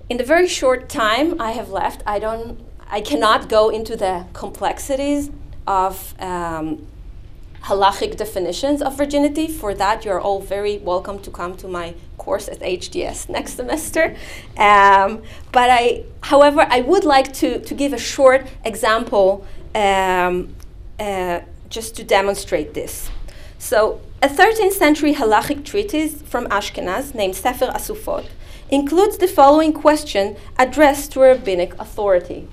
In 0.08 0.16
the 0.16 0.24
very 0.24 0.48
short 0.48 0.88
time 0.88 1.40
I 1.40 1.52
have 1.52 1.70
left, 1.70 2.02
I, 2.06 2.18
don't, 2.18 2.58
I 2.88 3.00
cannot 3.00 3.48
go 3.48 3.68
into 3.68 3.96
the 3.96 4.26
complexities 4.32 5.30
of 5.66 6.14
um, 6.20 6.86
halachic 7.62 8.16
definitions 8.16 8.80
of 8.80 8.96
virginity. 8.96 9.48
For 9.48 9.74
that, 9.74 10.04
you're 10.04 10.20
all 10.20 10.40
very 10.40 10.78
welcome 10.78 11.18
to 11.20 11.30
come 11.30 11.56
to 11.56 11.68
my 11.68 11.94
course 12.16 12.48
at 12.48 12.60
HDS 12.60 13.28
next 13.28 13.54
semester. 13.54 14.16
Um, 14.56 15.22
but 15.50 15.68
I, 15.70 16.04
however, 16.22 16.66
I 16.68 16.80
would 16.82 17.04
like 17.04 17.32
to, 17.34 17.60
to 17.60 17.74
give 17.74 17.92
a 17.92 17.98
short 17.98 18.46
example 18.64 19.44
um, 19.74 20.54
uh, 21.00 21.40
just 21.68 21.96
to 21.96 22.04
demonstrate 22.04 22.74
this. 22.74 23.10
So, 23.58 24.00
a 24.22 24.28
13th 24.28 24.72
century 24.72 25.14
halachic 25.14 25.64
treatise 25.64 26.22
from 26.22 26.46
Ashkenaz 26.46 27.14
named 27.14 27.34
Sefer 27.34 27.66
Asufot 27.66 28.26
includes 28.70 29.18
the 29.18 29.28
following 29.28 29.72
question 29.72 30.36
addressed 30.58 31.12
to 31.12 31.22
a 31.22 31.28
rabbinic 31.34 31.74
authority. 31.80 32.48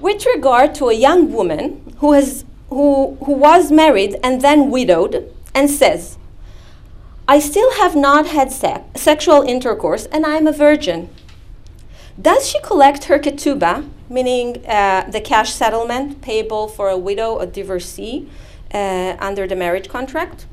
With 0.00 0.24
regard 0.26 0.74
to 0.76 0.88
a 0.88 0.94
young 0.94 1.32
woman 1.32 1.94
who, 1.98 2.12
has, 2.12 2.44
who, 2.70 3.18
who 3.24 3.32
was 3.32 3.70
married 3.70 4.16
and 4.22 4.40
then 4.40 4.70
widowed, 4.70 5.30
and 5.54 5.68
says, 5.70 6.16
I 7.28 7.38
still 7.38 7.72
have 7.74 7.94
not 7.94 8.26
had 8.28 8.50
se- 8.50 8.84
sexual 8.96 9.42
intercourse 9.42 10.06
and 10.06 10.24
I 10.26 10.36
am 10.36 10.46
a 10.46 10.52
virgin. 10.52 11.10
Does 12.20 12.48
she 12.48 12.60
collect 12.60 13.04
her 13.04 13.18
ketubah, 13.18 13.88
meaning 14.08 14.64
uh, 14.66 15.08
the 15.10 15.20
cash 15.20 15.52
settlement 15.52 16.20
payable 16.20 16.68
for 16.68 16.88
a 16.88 16.98
widow 16.98 17.38
or 17.38 17.46
divorcee 17.46 18.28
uh, 18.74 19.16
under 19.18 19.46
the 19.46 19.56
marriage 19.56 19.88
contract? 19.88 20.46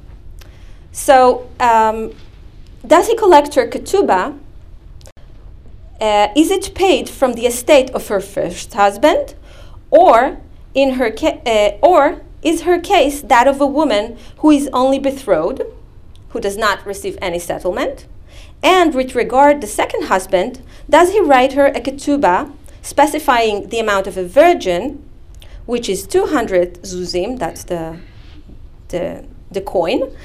So, 0.91 1.49
um, 1.59 2.13
does 2.85 3.07
he 3.07 3.15
collect 3.15 3.55
her 3.55 3.67
ketubah? 3.67 4.37
Uh, 5.99 6.27
is 6.35 6.51
it 6.51 6.75
paid 6.75 7.09
from 7.09 7.33
the 7.33 7.45
estate 7.45 7.89
of 7.91 8.07
her 8.07 8.19
first 8.19 8.73
husband, 8.73 9.35
or 9.89 10.37
in 10.73 10.93
her 10.93 11.11
uh, 11.23 11.71
or 11.81 12.21
is 12.43 12.61
her 12.61 12.79
case 12.79 13.21
that 13.21 13.47
of 13.47 13.59
a 13.59 13.65
woman 13.65 14.17
who 14.37 14.51
is 14.51 14.69
only 14.71 14.99
betrothed, 14.99 15.63
who 16.29 16.39
does 16.39 16.55
not 16.55 16.85
receive 16.85 17.17
any 17.21 17.39
settlement? 17.39 18.05
And 18.61 18.93
with 18.93 19.15
regard 19.15 19.61
the 19.61 19.67
second 19.67 20.03
husband, 20.03 20.61
does 20.89 21.11
he 21.11 21.19
write 21.19 21.53
her 21.53 21.67
a 21.67 21.81
ketubah 21.81 22.51
specifying 22.81 23.69
the 23.69 23.79
amount 23.79 24.07
of 24.07 24.17
a 24.17 24.23
virgin, 24.25 25.03
which 25.65 25.89
is 25.89 26.07
200 26.07 26.81
zuzim, 26.83 27.37
that's 27.37 27.63
the, 27.65 27.99
the, 28.89 29.25
the 29.51 29.61
coin, 29.61 30.15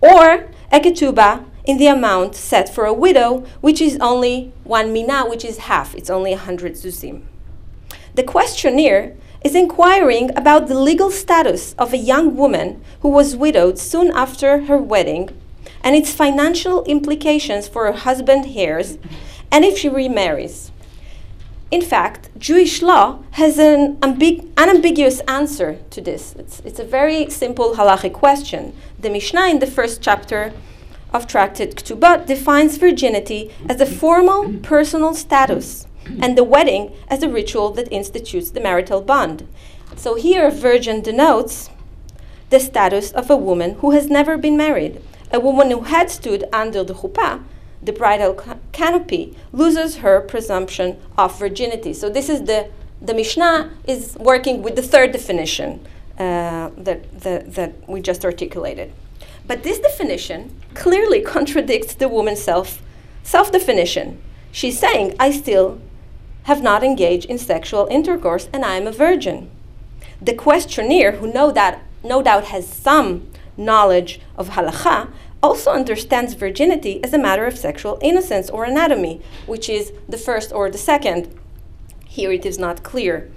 or 0.00 0.50
a 0.72 0.80
ketubah 0.80 1.44
in 1.70 1.78
the 1.78 1.86
amount 1.86 2.34
set 2.34 2.68
for 2.68 2.84
a 2.84 2.92
widow, 2.92 3.46
which 3.60 3.80
is 3.80 3.96
only 4.00 4.52
one 4.64 4.92
mina, 4.92 5.24
which 5.24 5.44
is 5.44 5.68
half, 5.70 5.94
it's 5.94 6.10
only 6.10 6.32
100 6.32 6.72
zuzim. 6.72 7.22
The 8.16 8.24
questionnaire 8.24 9.14
is 9.44 9.54
inquiring 9.54 10.36
about 10.36 10.66
the 10.66 10.78
legal 10.78 11.12
status 11.12 11.76
of 11.78 11.92
a 11.92 11.96
young 12.12 12.36
woman 12.36 12.82
who 13.02 13.08
was 13.08 13.36
widowed 13.36 13.78
soon 13.78 14.10
after 14.10 14.62
her 14.62 14.78
wedding 14.78 15.30
and 15.84 15.94
its 15.94 16.12
financial 16.12 16.82
implications 16.86 17.68
for 17.68 17.86
her 17.86 17.98
husband 17.98 18.46
heirs 18.56 18.98
and 19.52 19.64
if 19.64 19.78
she 19.78 19.88
remarries. 19.88 20.72
In 21.70 21.82
fact, 21.82 22.30
Jewish 22.36 22.82
law 22.82 23.20
has 23.42 23.60
an 23.60 23.96
ambig- 23.98 24.44
unambiguous 24.56 25.20
answer 25.28 25.78
to 25.90 26.00
this. 26.00 26.34
It's, 26.36 26.58
it's 26.64 26.80
a 26.80 26.84
very 26.84 27.30
simple 27.30 27.76
halachic 27.76 28.12
question. 28.12 28.74
The 28.98 29.08
Mishnah 29.08 29.46
in 29.46 29.60
the 29.60 29.68
first 29.68 30.02
chapter 30.02 30.52
of 31.12 31.26
Tractate 31.26 31.74
Ketubot 31.74 32.26
defines 32.26 32.76
virginity 32.76 33.50
as 33.68 33.80
a 33.80 33.86
formal 33.86 34.54
personal 34.62 35.14
status 35.14 35.86
and 36.20 36.36
the 36.36 36.44
wedding 36.44 36.92
as 37.08 37.22
a 37.22 37.28
ritual 37.28 37.70
that 37.70 37.92
institutes 37.92 38.50
the 38.50 38.60
marital 38.60 39.00
bond. 39.00 39.46
So 39.96 40.14
here, 40.14 40.50
virgin 40.50 41.02
denotes 41.02 41.70
the 42.50 42.60
status 42.60 43.10
of 43.12 43.30
a 43.30 43.36
woman 43.36 43.74
who 43.74 43.92
has 43.92 44.08
never 44.08 44.36
been 44.36 44.56
married. 44.56 45.00
A 45.32 45.40
woman 45.40 45.70
who 45.70 45.82
had 45.82 46.10
stood 46.10 46.44
under 46.52 46.82
the 46.82 46.94
chuppah, 46.94 47.44
the 47.82 47.92
bridal 47.92 48.34
ca- 48.34 48.56
canopy, 48.72 49.36
loses 49.52 49.96
her 49.96 50.20
presumption 50.20 50.98
of 51.16 51.38
virginity. 51.38 51.92
So 51.92 52.08
this 52.08 52.28
is 52.28 52.44
the 52.44 52.68
the 53.02 53.14
Mishnah 53.14 53.70
is 53.86 54.14
working 54.20 54.62
with 54.62 54.76
the 54.76 54.82
third 54.82 55.12
definition 55.12 55.80
uh, 56.18 56.70
that, 56.76 57.20
that 57.20 57.54
that 57.54 57.88
we 57.88 58.00
just 58.02 58.24
articulated. 58.24 58.92
But 59.50 59.64
this 59.64 59.80
definition 59.80 60.54
clearly 60.74 61.20
contradicts 61.36 61.94
the 61.94 62.08
woman's 62.08 62.40
self 62.40 62.80
self 63.24 63.50
definition. 63.50 64.22
She's 64.52 64.78
saying, 64.78 65.16
I 65.18 65.32
still 65.32 65.80
have 66.44 66.62
not 66.62 66.84
engaged 66.84 67.28
in 67.28 67.36
sexual 67.36 67.88
intercourse 67.90 68.48
and 68.52 68.64
I 68.64 68.76
am 68.76 68.86
a 68.86 68.92
virgin. 68.92 69.50
The 70.22 70.34
questionnaire, 70.34 71.16
who 71.16 71.32
no 71.32 71.50
doubt, 71.50 71.78
no 72.04 72.22
doubt 72.22 72.44
has 72.54 72.68
some 72.68 73.28
knowledge 73.56 74.20
of 74.36 74.50
halacha, 74.50 75.10
also 75.42 75.72
understands 75.72 76.34
virginity 76.34 77.02
as 77.02 77.12
a 77.12 77.18
matter 77.18 77.44
of 77.44 77.58
sexual 77.58 77.98
innocence 78.00 78.50
or 78.50 78.62
anatomy, 78.64 79.20
which 79.46 79.68
is 79.68 79.92
the 80.08 80.16
first 80.26 80.52
or 80.52 80.70
the 80.70 80.78
second. 80.78 81.26
Here 82.06 82.30
it 82.30 82.46
is 82.46 82.56
not 82.56 82.84
clear. 82.84 83.28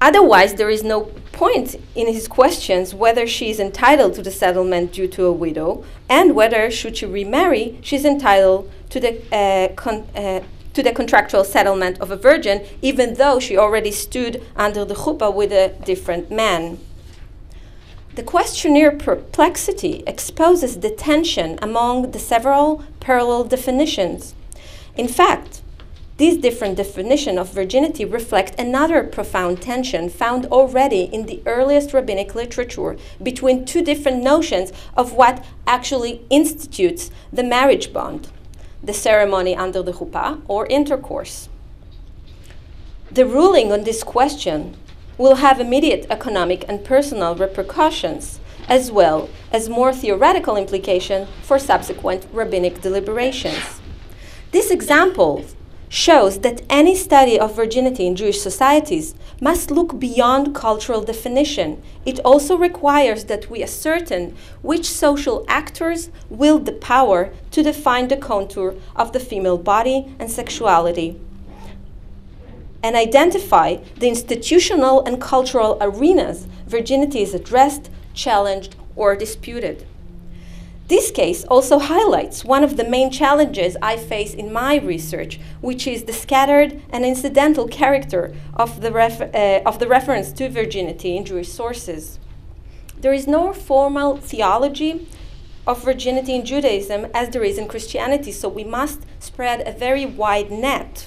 Otherwise, 0.00 0.54
there 0.54 0.70
is 0.70 0.82
no 0.82 1.02
point 1.32 1.76
in 1.94 2.06
his 2.06 2.26
questions 2.26 2.94
whether 2.94 3.26
she 3.26 3.50
is 3.50 3.60
entitled 3.60 4.14
to 4.14 4.22
the 4.22 4.30
settlement 4.30 4.92
due 4.92 5.06
to 5.08 5.26
a 5.26 5.32
widow 5.32 5.84
and 6.08 6.34
whether, 6.34 6.70
should 6.70 6.96
she 6.96 7.06
remarry, 7.06 7.78
she 7.82 7.96
is 7.96 8.04
entitled 8.04 8.70
to 8.88 8.98
the 8.98 9.22
uh, 9.34 9.68
con- 9.74 10.06
uh, 10.16 10.40
to 10.72 10.82
the 10.82 10.92
contractual 10.92 11.44
settlement 11.44 12.00
of 12.00 12.10
a 12.10 12.16
virgin, 12.16 12.64
even 12.80 13.14
though 13.14 13.40
she 13.40 13.56
already 13.56 13.90
stood 13.90 14.42
under 14.54 14.84
the 14.84 14.94
chuppah 14.94 15.34
with 15.34 15.52
a 15.52 15.74
different 15.84 16.30
man. 16.30 16.78
The 18.14 18.22
questionnaire 18.22 18.92
perplexity 18.92 20.02
exposes 20.06 20.80
the 20.80 20.90
tension 20.90 21.58
among 21.60 22.12
the 22.12 22.18
several 22.18 22.84
parallel 23.00 23.44
definitions. 23.44 24.34
In 24.96 25.08
fact, 25.08 25.62
these 26.20 26.36
different 26.36 26.76
definitions 26.76 27.38
of 27.38 27.50
virginity 27.50 28.04
reflect 28.04 28.60
another 28.60 29.02
profound 29.02 29.62
tension 29.62 30.10
found 30.10 30.44
already 30.46 31.04
in 31.04 31.24
the 31.24 31.40
earliest 31.46 31.94
rabbinic 31.94 32.34
literature 32.34 32.98
between 33.22 33.64
two 33.64 33.82
different 33.82 34.22
notions 34.22 34.70
of 34.98 35.14
what 35.14 35.42
actually 35.66 36.20
institutes 36.28 37.10
the 37.32 37.42
marriage 37.42 37.90
bond 37.94 38.28
the 38.82 38.92
ceremony 38.92 39.56
under 39.56 39.82
the 39.82 39.92
chuppah 39.92 40.40
or 40.46 40.66
intercourse. 40.66 41.48
The 43.10 43.24
ruling 43.24 43.72
on 43.72 43.84
this 43.84 44.02
question 44.02 44.76
will 45.16 45.36
have 45.36 45.58
immediate 45.58 46.06
economic 46.10 46.66
and 46.68 46.84
personal 46.84 47.34
repercussions, 47.34 48.40
as 48.68 48.90
well 48.90 49.28
as 49.52 49.68
more 49.68 49.92
theoretical 49.92 50.56
implication 50.56 51.28
for 51.42 51.58
subsequent 51.58 52.26
rabbinic 52.32 52.82
deliberations. 52.82 53.80
This 54.50 54.70
example 54.70 55.44
shows 55.90 56.38
that 56.38 56.62
any 56.70 56.94
study 56.94 57.38
of 57.38 57.54
virginity 57.54 58.06
in 58.06 58.16
Jewish 58.16 58.40
societies 58.40 59.14
must 59.40 59.72
look 59.72 59.98
beyond 59.98 60.54
cultural 60.54 61.02
definition. 61.02 61.82
It 62.06 62.20
also 62.20 62.56
requires 62.56 63.24
that 63.24 63.50
we 63.50 63.62
ascertain 63.62 64.36
which 64.62 64.88
social 64.88 65.44
actors 65.48 66.08
wield 66.30 66.64
the 66.64 66.72
power 66.72 67.30
to 67.50 67.62
define 67.62 68.08
the 68.08 68.16
contour 68.16 68.76
of 68.94 69.12
the 69.12 69.20
female 69.20 69.58
body 69.58 70.14
and 70.18 70.30
sexuality 70.30 71.20
and 72.82 72.96
identify 72.96 73.76
the 73.98 74.08
institutional 74.08 75.04
and 75.04 75.20
cultural 75.20 75.76
arenas 75.80 76.46
virginity 76.66 77.20
is 77.20 77.34
addressed, 77.34 77.90
challenged, 78.14 78.76
or 78.96 79.16
disputed. 79.16 79.86
This 80.90 81.12
case 81.12 81.44
also 81.44 81.78
highlights 81.78 82.44
one 82.44 82.64
of 82.64 82.76
the 82.76 82.82
main 82.82 83.12
challenges 83.12 83.76
I 83.80 83.96
face 83.96 84.34
in 84.34 84.52
my 84.52 84.74
research, 84.74 85.38
which 85.60 85.86
is 85.86 86.02
the 86.02 86.12
scattered 86.12 86.82
and 86.90 87.04
incidental 87.04 87.68
character 87.68 88.34
of 88.54 88.80
the, 88.80 88.92
uh, 88.92 89.62
of 89.64 89.78
the 89.78 89.86
reference 89.86 90.32
to 90.32 90.48
virginity 90.48 91.16
in 91.16 91.24
Jewish 91.24 91.48
sources. 91.48 92.18
There 93.00 93.12
is 93.12 93.28
no 93.28 93.52
formal 93.52 94.16
theology 94.16 95.06
of 95.64 95.84
virginity 95.84 96.34
in 96.34 96.44
Judaism 96.44 97.06
as 97.14 97.28
there 97.28 97.44
is 97.44 97.56
in 97.56 97.68
Christianity, 97.68 98.32
so 98.32 98.48
we 98.48 98.64
must 98.64 99.02
spread 99.20 99.60
a 99.68 99.70
very 99.70 100.04
wide 100.04 100.50
net 100.50 101.06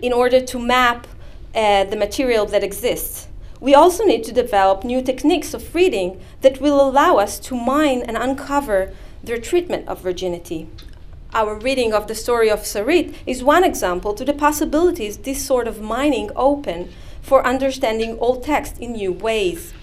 in 0.00 0.14
order 0.14 0.40
to 0.40 0.58
map 0.58 1.06
uh, 1.54 1.84
the 1.84 1.96
material 1.96 2.46
that 2.46 2.64
exists. 2.64 3.27
We 3.60 3.74
also 3.74 4.04
need 4.04 4.24
to 4.24 4.32
develop 4.32 4.84
new 4.84 5.02
techniques 5.02 5.52
of 5.52 5.74
reading 5.74 6.20
that 6.42 6.60
will 6.60 6.80
allow 6.80 7.16
us 7.16 7.38
to 7.40 7.56
mine 7.56 8.02
and 8.02 8.16
uncover 8.16 8.92
their 9.22 9.38
treatment 9.38 9.88
of 9.88 10.00
virginity. 10.00 10.68
Our 11.34 11.54
reading 11.54 11.92
of 11.92 12.06
the 12.06 12.14
story 12.14 12.48
of 12.50 12.60
Sarit 12.60 13.14
is 13.26 13.42
one 13.42 13.64
example 13.64 14.14
to 14.14 14.24
the 14.24 14.32
possibilities 14.32 15.18
this 15.18 15.44
sort 15.44 15.68
of 15.68 15.80
mining 15.80 16.30
open 16.36 16.90
for 17.20 17.46
understanding 17.46 18.16
old 18.18 18.44
text 18.44 18.78
in 18.78 18.92
new 18.92 19.12
ways. 19.12 19.74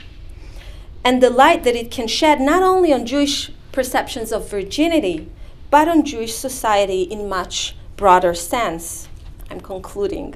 And 1.03 1.21
the 1.21 1.29
light 1.29 1.63
that 1.63 1.75
it 1.75 1.91
can 1.91 2.07
shed 2.07 2.41
not 2.41 2.63
only 2.63 2.91
on 2.91 3.05
Jewish 3.05 3.51
perceptions 3.71 4.31
of 4.31 4.49
virginity, 4.49 5.29
but 5.69 5.87
on 5.87 6.05
Jewish 6.05 6.33
society 6.33 7.03
in 7.03 7.29
much 7.29 7.75
broader 7.97 8.33
sense. 8.33 9.07
I'm 9.51 9.59
concluding. 9.59 10.35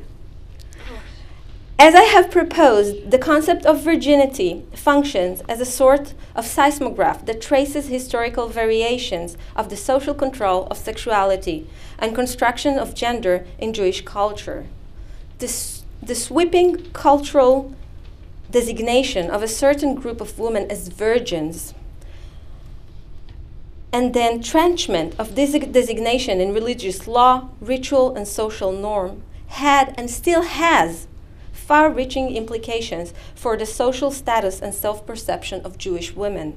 As 1.81 1.95
I 1.95 2.03
have 2.03 2.29
proposed, 2.29 3.09
the 3.09 3.17
concept 3.17 3.65
of 3.65 3.81
virginity 3.81 4.65
functions 4.75 5.41
as 5.47 5.61
a 5.61 5.65
sort 5.65 6.13
of 6.35 6.45
seismograph 6.45 7.25
that 7.25 7.39
traces 7.39 7.87
historical 7.87 8.49
variations 8.49 9.37
of 9.55 9.69
the 9.69 9.77
social 9.77 10.13
control 10.13 10.67
of 10.69 10.77
sexuality 10.77 11.69
and 11.97 12.13
construction 12.13 12.77
of 12.77 12.93
gender 12.93 13.45
in 13.57 13.71
Jewish 13.71 14.01
culture. 14.03 14.65
This, 15.37 15.83
the 16.03 16.15
sweeping 16.15 16.91
cultural 16.91 17.73
designation 18.51 19.31
of 19.31 19.41
a 19.41 19.47
certain 19.47 19.95
group 19.95 20.19
of 20.19 20.37
women 20.37 20.69
as 20.69 20.89
virgins 20.89 21.73
and 23.93 24.13
the 24.13 24.29
entrenchment 24.29 25.15
of 25.17 25.35
this 25.35 25.53
designation 25.53 26.41
in 26.41 26.53
religious 26.53 27.07
law, 27.07 27.47
ritual, 27.61 28.17
and 28.17 28.27
social 28.27 28.73
norm 28.73 29.23
had 29.47 29.95
and 29.97 30.09
still 30.11 30.41
has 30.41 31.07
far 31.69 31.91
reaching 31.91 32.35
implications 32.35 33.13
for 33.35 33.55
the 33.55 33.63
social 33.63 34.09
status 34.09 34.59
and 34.59 34.73
self 34.73 35.05
perception 35.05 35.61
of 35.61 35.77
Jewish 35.77 36.15
women. 36.15 36.55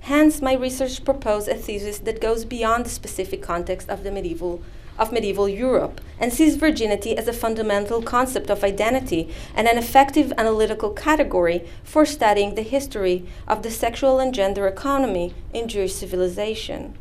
Hence, 0.00 0.42
my 0.42 0.52
research 0.52 1.02
proposed 1.02 1.48
a 1.48 1.54
thesis 1.54 1.98
that 2.00 2.20
goes 2.20 2.44
beyond 2.44 2.84
the 2.84 2.90
specific 2.90 3.40
context 3.40 3.88
of 3.88 4.02
the 4.02 4.10
medieval 4.10 4.60
of 4.98 5.12
medieval 5.12 5.48
Europe 5.48 5.98
and 6.18 6.30
sees 6.30 6.56
virginity 6.56 7.16
as 7.16 7.26
a 7.26 7.32
fundamental 7.32 8.02
concept 8.02 8.50
of 8.50 8.62
identity 8.62 9.30
and 9.54 9.66
an 9.66 9.78
effective 9.78 10.30
analytical 10.36 10.90
category 10.90 11.66
for 11.82 12.04
studying 12.04 12.56
the 12.56 12.70
history 12.76 13.26
of 13.48 13.62
the 13.62 13.70
sexual 13.70 14.20
and 14.20 14.34
gender 14.34 14.66
economy 14.66 15.32
in 15.54 15.66
Jewish 15.66 15.94
civilization. 15.94 16.92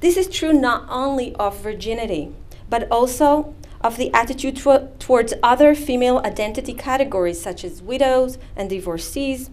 This 0.00 0.16
is 0.16 0.28
true 0.28 0.54
not 0.54 0.86
only 0.88 1.34
of 1.34 1.60
virginity, 1.60 2.32
but 2.70 2.90
also 2.90 3.54
of 3.84 3.98
the 3.98 4.12
attitude 4.14 4.56
tw- 4.56 4.98
towards 4.98 5.34
other 5.42 5.74
female 5.74 6.18
identity 6.24 6.72
categories 6.72 7.40
such 7.40 7.62
as 7.62 7.82
widows 7.82 8.38
and 8.56 8.70
divorcees 8.70 9.50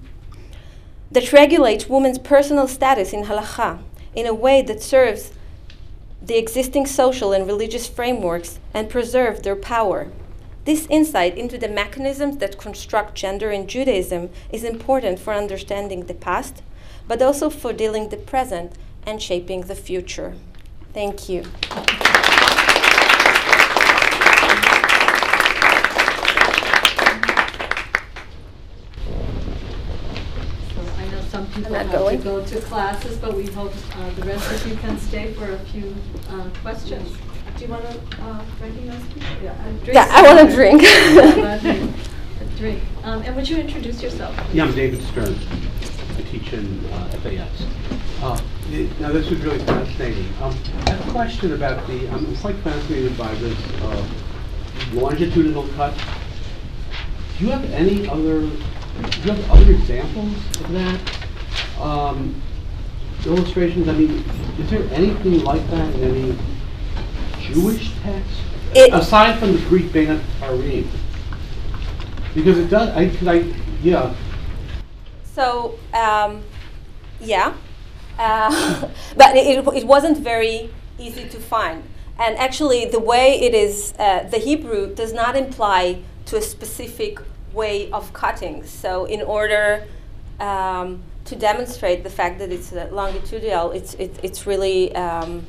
that 1.12 1.34
regulates 1.34 1.90
women's 1.90 2.18
personal 2.18 2.68
status 2.68 3.12
in 3.12 3.26
halacha 3.26 3.80
in 4.16 4.26
a 4.26 4.34
way 4.34 4.62
that 4.62 4.82
serves 4.82 5.34
the 6.22 6.38
existing 6.38 6.86
social 6.86 7.34
and 7.34 7.46
religious 7.46 7.88
frameworks 7.88 8.60
and 8.74 8.90
preserve 8.90 9.44
their 9.44 9.56
power. 9.56 10.08
This 10.64 10.88
insight 10.90 11.38
into 11.38 11.58
the 11.58 11.68
mechanisms 11.68 12.38
that 12.38 12.58
construct 12.58 13.16
gender 13.16 13.52
in 13.52 13.68
Judaism 13.68 14.30
is 14.52 14.64
important 14.64 15.20
for 15.20 15.34
understanding 15.34 16.06
the 16.06 16.14
past, 16.14 16.62
but 17.08 17.22
also 17.22 17.50
for 17.50 17.74
dealing 17.74 18.10
the 18.10 18.18
present 18.18 18.78
and 19.06 19.22
shaping 19.22 19.62
the 19.62 19.76
future. 19.76 20.36
Thank 20.94 21.28
you. 21.28 21.44
some 31.32 31.41
people 31.54 31.72
not 31.72 31.86
have 31.88 32.10
to 32.10 32.18
go 32.18 32.46
to 32.46 32.62
classes, 32.62 33.18
but 33.18 33.34
we 33.36 33.46
hope 33.48 33.74
uh, 33.96 34.10
the 34.12 34.24
rest 34.24 34.52
of 34.52 34.68
you 34.68 34.76
can 34.78 34.98
stay 34.98 35.34
for 35.34 35.52
a 35.52 35.60
few 35.60 35.96
uh, 36.30 36.50
questions. 36.62 37.18
Do 37.58 37.66
you 37.66 37.72
want 37.72 37.84
to 37.84 38.22
uh, 38.24 38.44
recognize 38.62 39.04
people? 39.14 39.28
Yeah, 39.44 39.52
uh, 39.52 39.72
drink 39.84 39.94
Yeah, 39.94 40.08
I 40.10 40.22
want 40.24 40.50
to 40.50 40.56
drink. 40.56 40.82
A 42.42 42.46
drink. 42.58 42.82
Um, 43.04 43.22
And 43.24 43.36
would 43.36 43.48
you 43.48 43.58
introduce 43.58 44.02
yourself? 44.02 44.36
Yeah, 44.54 44.64
I'm 44.66 44.74
David 44.74 45.02
Stern. 45.04 45.36
I 46.18 46.22
teach 46.32 46.54
in 46.54 46.84
uh, 46.86 47.08
FAS. 47.22 47.66
Uh, 48.24 48.40
it- 48.72 49.00
Now, 49.00 49.12
this 49.12 49.30
was 49.30 49.40
really 49.42 49.60
fascinating. 49.66 50.26
Um, 50.42 50.56
I 50.88 50.92
have 50.92 51.08
a 51.08 51.12
question 51.12 51.54
about 51.54 51.86
the, 51.88 52.08
I'm 52.10 52.36
quite 52.38 52.56
fascinated 52.58 53.18
by 53.18 53.34
this 53.36 53.58
uh, 53.82 54.08
longitudinal 54.94 55.68
cut. 55.76 55.94
Do 57.38 57.46
you 57.46 57.52
have 57.52 57.66
any 57.74 58.08
other, 58.08 58.42
do 58.42 59.20
you 59.24 59.32
have 59.34 59.52
other 59.52 59.72
examples 59.72 60.36
of 60.62 60.72
that? 60.72 61.21
Um, 61.80 62.42
Illustrations, 63.26 63.88
I 63.88 63.94
mean, 63.94 64.24
is 64.60 64.70
there 64.72 64.84
anything 64.92 65.44
like 65.44 65.62
that 65.70 65.94
in 65.94 66.04
any 66.04 66.38
Jewish 67.40 67.92
text? 68.02 68.30
It- 68.74 68.94
Aside 68.94 69.38
from 69.38 69.54
the 69.54 69.62
Greek 69.70 69.94
Beit 69.94 70.08
Harim? 70.40 70.90
Because 72.34 72.58
it 72.58 72.70
does, 72.70 72.90
I, 72.90 73.10
'cause 73.10 73.28
I, 73.28 73.44
yeah, 73.84 74.14
So, 75.24 75.78
um, 75.94 76.42
yeah, 77.20 77.54
uh, 78.18 78.88
but 79.16 79.36
it, 79.36 79.68
it 79.76 79.86
wasn't 79.86 80.18
very 80.18 80.70
easy 80.98 81.28
to 81.30 81.40
find. 81.40 81.84
And 82.18 82.36
actually, 82.38 82.86
the 82.86 83.00
way 83.00 83.40
it 83.40 83.54
is, 83.54 83.94
uh, 84.00 84.24
the 84.30 84.38
Hebrew 84.38 84.94
does 84.96 85.14
not 85.14 85.36
imply 85.36 86.00
to 86.26 86.38
a 86.38 86.42
specific 86.42 87.20
way 87.54 87.92
of 87.92 88.14
cutting. 88.14 88.64
So, 88.66 89.06
in 89.06 89.22
order 89.22 89.86
um, 90.40 91.04
to 91.26 91.36
demonstrate 91.36 92.04
the 92.04 92.10
fact 92.10 92.40
that 92.40 92.52
it's 92.52 92.74
uh, 92.74 92.90
longitudinal, 92.92 93.72
it's 93.72 93.94
it, 93.96 94.20
it's 94.24 94.48
really 94.48 94.94
um, 94.96 95.46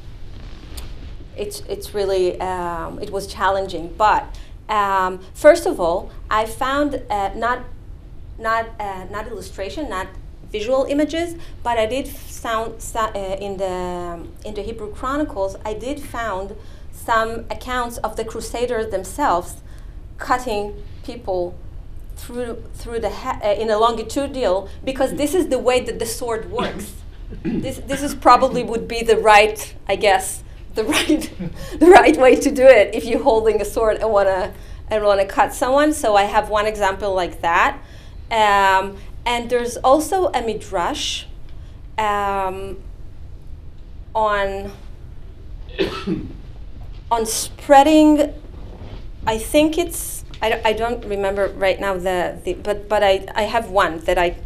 it's 1.37 1.61
it's 1.69 1.95
really 1.95 2.41
um, 2.41 2.99
it 3.01 3.11
was 3.11 3.27
challenging. 3.27 3.95
But 3.97 4.39
um, 4.69 5.21
first 5.35 5.67
of 5.67 5.81
all, 5.81 6.11
I 6.31 6.47
found 6.47 7.03
uh, 7.11 7.35
not 7.35 7.65
not 8.39 8.69
uh, 8.79 9.07
not 9.11 9.27
illustration, 9.29 9.89
not 9.89 10.09
visual 10.51 10.85
images, 10.85 11.37
but 11.63 11.79
I 11.79 11.87
did 11.87 12.07
found 12.07 12.83
sa- 12.83 13.13
uh, 13.15 13.37
in 13.41 13.57
the 13.57 14.27
in 14.45 14.55
the 14.55 14.63
Hebrew 14.63 14.93
Chronicles. 14.93 15.57
I 15.65 15.75
did 15.75 16.01
found 16.01 16.55
some 16.93 17.47
accounts 17.51 17.99
of 17.99 18.17
the 18.17 18.25
Crusaders 18.25 18.91
themselves 18.91 19.57
cutting 20.19 20.75
people 21.05 21.55
through 22.23 22.63
through 22.75 23.01
the 23.01 23.09
uh, 23.09 23.55
in 23.59 23.69
a 23.69 23.77
longitudinal 23.77 24.69
because 24.85 25.15
this 25.15 25.35
is 25.35 25.49
the 25.49 25.59
way 25.59 25.81
that 25.81 25.99
the 25.99 26.07
sword 26.07 26.51
works. 26.51 26.95
this 27.43 27.79
this 27.79 28.03
is 28.03 28.15
probably 28.15 28.63
would 28.63 28.87
be 28.87 29.03
the 29.03 29.17
right, 29.17 29.75
I 29.89 29.97
guess, 29.97 30.45
the 30.75 30.85
right 30.97 31.31
the 31.79 31.87
right 31.87 32.17
way 32.17 32.37
to 32.37 32.51
do 32.51 32.65
it 32.65 32.95
if 32.95 33.05
you're 33.05 33.23
holding 33.23 33.61
a 33.61 33.65
sword 33.65 33.97
and 33.99 34.11
wanna 34.11 34.55
and 34.89 35.05
wanna 35.05 35.27
cut 35.27 35.53
someone. 35.53 35.93
So 35.93 36.15
I 36.15 36.25
have 36.25 36.49
one 36.49 36.67
example 36.67 37.13
like 37.13 37.41
that, 37.41 37.79
um, 38.31 38.97
and 39.27 39.51
there's 39.51 39.77
also 39.79 40.29
a 40.33 40.43
midrash 40.43 41.25
um, 41.99 42.79
on 44.15 44.71
on 47.11 47.27
spreading. 47.27 48.33
I 49.25 49.39
think 49.39 49.79
it's 49.79 50.22
I 50.43 50.49
don't, 50.51 50.67
I 50.67 50.73
don't 50.73 51.05
remember 51.07 51.49
right 51.49 51.79
now 51.81 51.95
the, 51.95 52.37
the 52.45 52.55
but 52.55 52.89
but 52.89 53.03
I, 53.03 53.27
I 53.35 53.43
have 53.43 53.71
one 53.71 53.99
that 54.01 54.19
I 54.19 54.37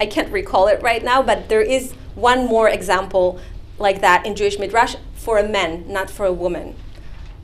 I 0.00 0.06
can't 0.06 0.32
recall 0.32 0.66
it 0.68 0.82
right 0.82 1.04
now, 1.04 1.22
but 1.22 1.48
there 1.48 1.60
is 1.62 1.92
one 2.14 2.46
more 2.46 2.68
example 2.68 3.38
like 3.78 4.00
that 4.00 4.26
in 4.26 4.34
Jewish 4.34 4.58
midrash 4.58 4.96
for 5.14 5.38
a 5.38 5.46
man, 5.48 5.84
not 5.92 6.10
for 6.10 6.24
a 6.26 6.32
woman. 6.32 6.74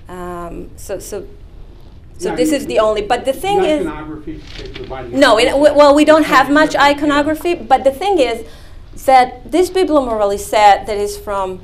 Um, 0.09 0.71
so 0.77 0.99
so 0.99 1.27
so 2.17 2.35
this 2.35 2.51
is 2.51 2.67
the 2.67 2.79
only. 2.81 3.03
But 3.03 3.25
the 3.27 3.33
thing 3.33 3.63
is, 3.63 3.87
Iconography, 3.87 4.43
they 4.57 4.69
provided 4.73 5.13
you- 5.13 5.19
no, 5.19 5.39
it, 5.39 5.51
w- 5.51 5.75
well, 5.75 5.95
we 5.95 6.05
don't 6.05 6.25
have 6.27 6.51
much 6.51 6.75
iconography, 6.75 7.55
but 7.55 7.85
the 7.85 7.93
thing 7.93 8.19
is 8.19 8.45
that 9.05 9.53
this 9.53 9.71
Bible 9.71 10.01
moralisée 10.01 10.85
that 10.87 10.97
is 11.07 11.17
from 11.17 11.61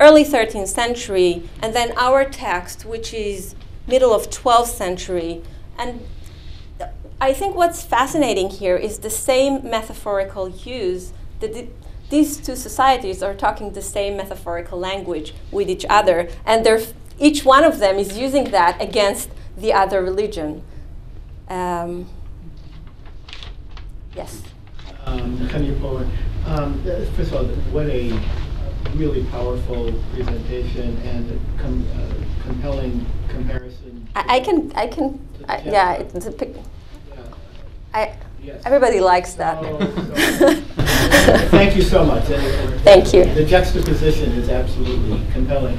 early 0.00 0.24
13th 0.24 0.68
century, 0.68 1.42
and 1.60 1.74
then 1.74 1.92
our 1.98 2.24
text, 2.24 2.84
which 2.86 3.12
is 3.12 3.54
middle 3.86 4.14
of 4.14 4.30
12th 4.30 4.66
century, 4.66 5.42
and 5.78 6.06
I 7.20 7.32
think 7.32 7.54
what's 7.54 7.82
fascinating 7.82 8.50
here 8.50 8.76
is 8.76 8.98
the 8.98 9.10
same 9.10 9.68
metaphorical 9.68 10.48
use 10.48 11.12
that 11.40 11.52
th- 11.52 11.70
these 12.10 12.36
two 12.36 12.56
societies 12.56 13.22
are 13.22 13.34
talking 13.34 13.72
the 13.72 13.82
same 13.82 14.16
metaphorical 14.16 14.78
language 14.78 15.34
with 15.50 15.70
each 15.70 15.86
other, 15.88 16.28
and 16.44 16.66
each 17.18 17.44
one 17.44 17.64
of 17.64 17.78
them 17.78 17.96
is 17.96 18.18
using 18.18 18.50
that 18.50 18.80
against 18.80 19.30
the 19.56 19.72
other 19.72 20.02
religion. 20.02 20.62
Um, 21.48 22.06
yes. 24.14 24.42
Um. 25.06 25.48
Um, 26.46 26.82
uh, 26.86 27.04
first 27.16 27.32
of 27.32 27.34
all, 27.34 27.44
what 27.72 27.86
a 27.86 28.12
really 28.96 29.24
powerful 29.24 29.92
presentation 30.12 30.96
and 30.98 31.40
com- 31.58 31.86
uh, 31.96 32.44
compelling 32.44 33.06
comparison. 33.28 33.63
I, 34.14 34.36
I 34.36 34.40
can, 34.40 34.72
I 34.74 34.86
can, 34.86 35.28
I, 35.48 35.62
yeah, 35.62 35.94
it's 35.94 36.26
a 36.26 36.32
pic. 36.32 36.54
I, 37.92 38.16
Everybody 38.64 39.00
likes 39.00 39.34
that. 39.34 39.62
Thank 41.50 41.76
you 41.76 41.82
so 41.82 42.04
much. 42.04 42.24
Thank 42.82 43.14
you. 43.14 43.24
The 43.34 43.44
juxtaposition 43.44 44.32
is 44.32 44.50
absolutely 44.50 45.22
compelling. 45.32 45.78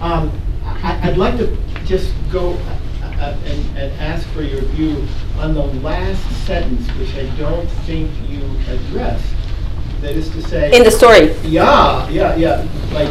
Um, 0.00 0.30
I, 0.64 1.08
would 1.08 1.18
like 1.18 1.36
to 1.38 1.56
just 1.84 2.14
go 2.30 2.52
uh, 2.52 2.78
uh, 3.02 3.36
and, 3.44 3.78
and, 3.78 3.92
ask 4.00 4.28
for 4.28 4.42
your 4.42 4.60
view 4.62 5.06
on 5.38 5.54
the 5.54 5.62
last 5.62 6.46
sentence, 6.46 6.86
which 6.98 7.14
I 7.16 7.26
don't 7.36 7.66
think 7.86 8.10
you 8.28 8.42
addressed. 8.68 9.34
That 10.00 10.12
is 10.12 10.28
to 10.30 10.42
say, 10.42 10.76
in 10.76 10.84
the 10.84 10.90
story. 10.90 11.32
Yeah, 11.42 12.08
yeah, 12.10 12.36
yeah. 12.36 12.68
Like 12.92 13.08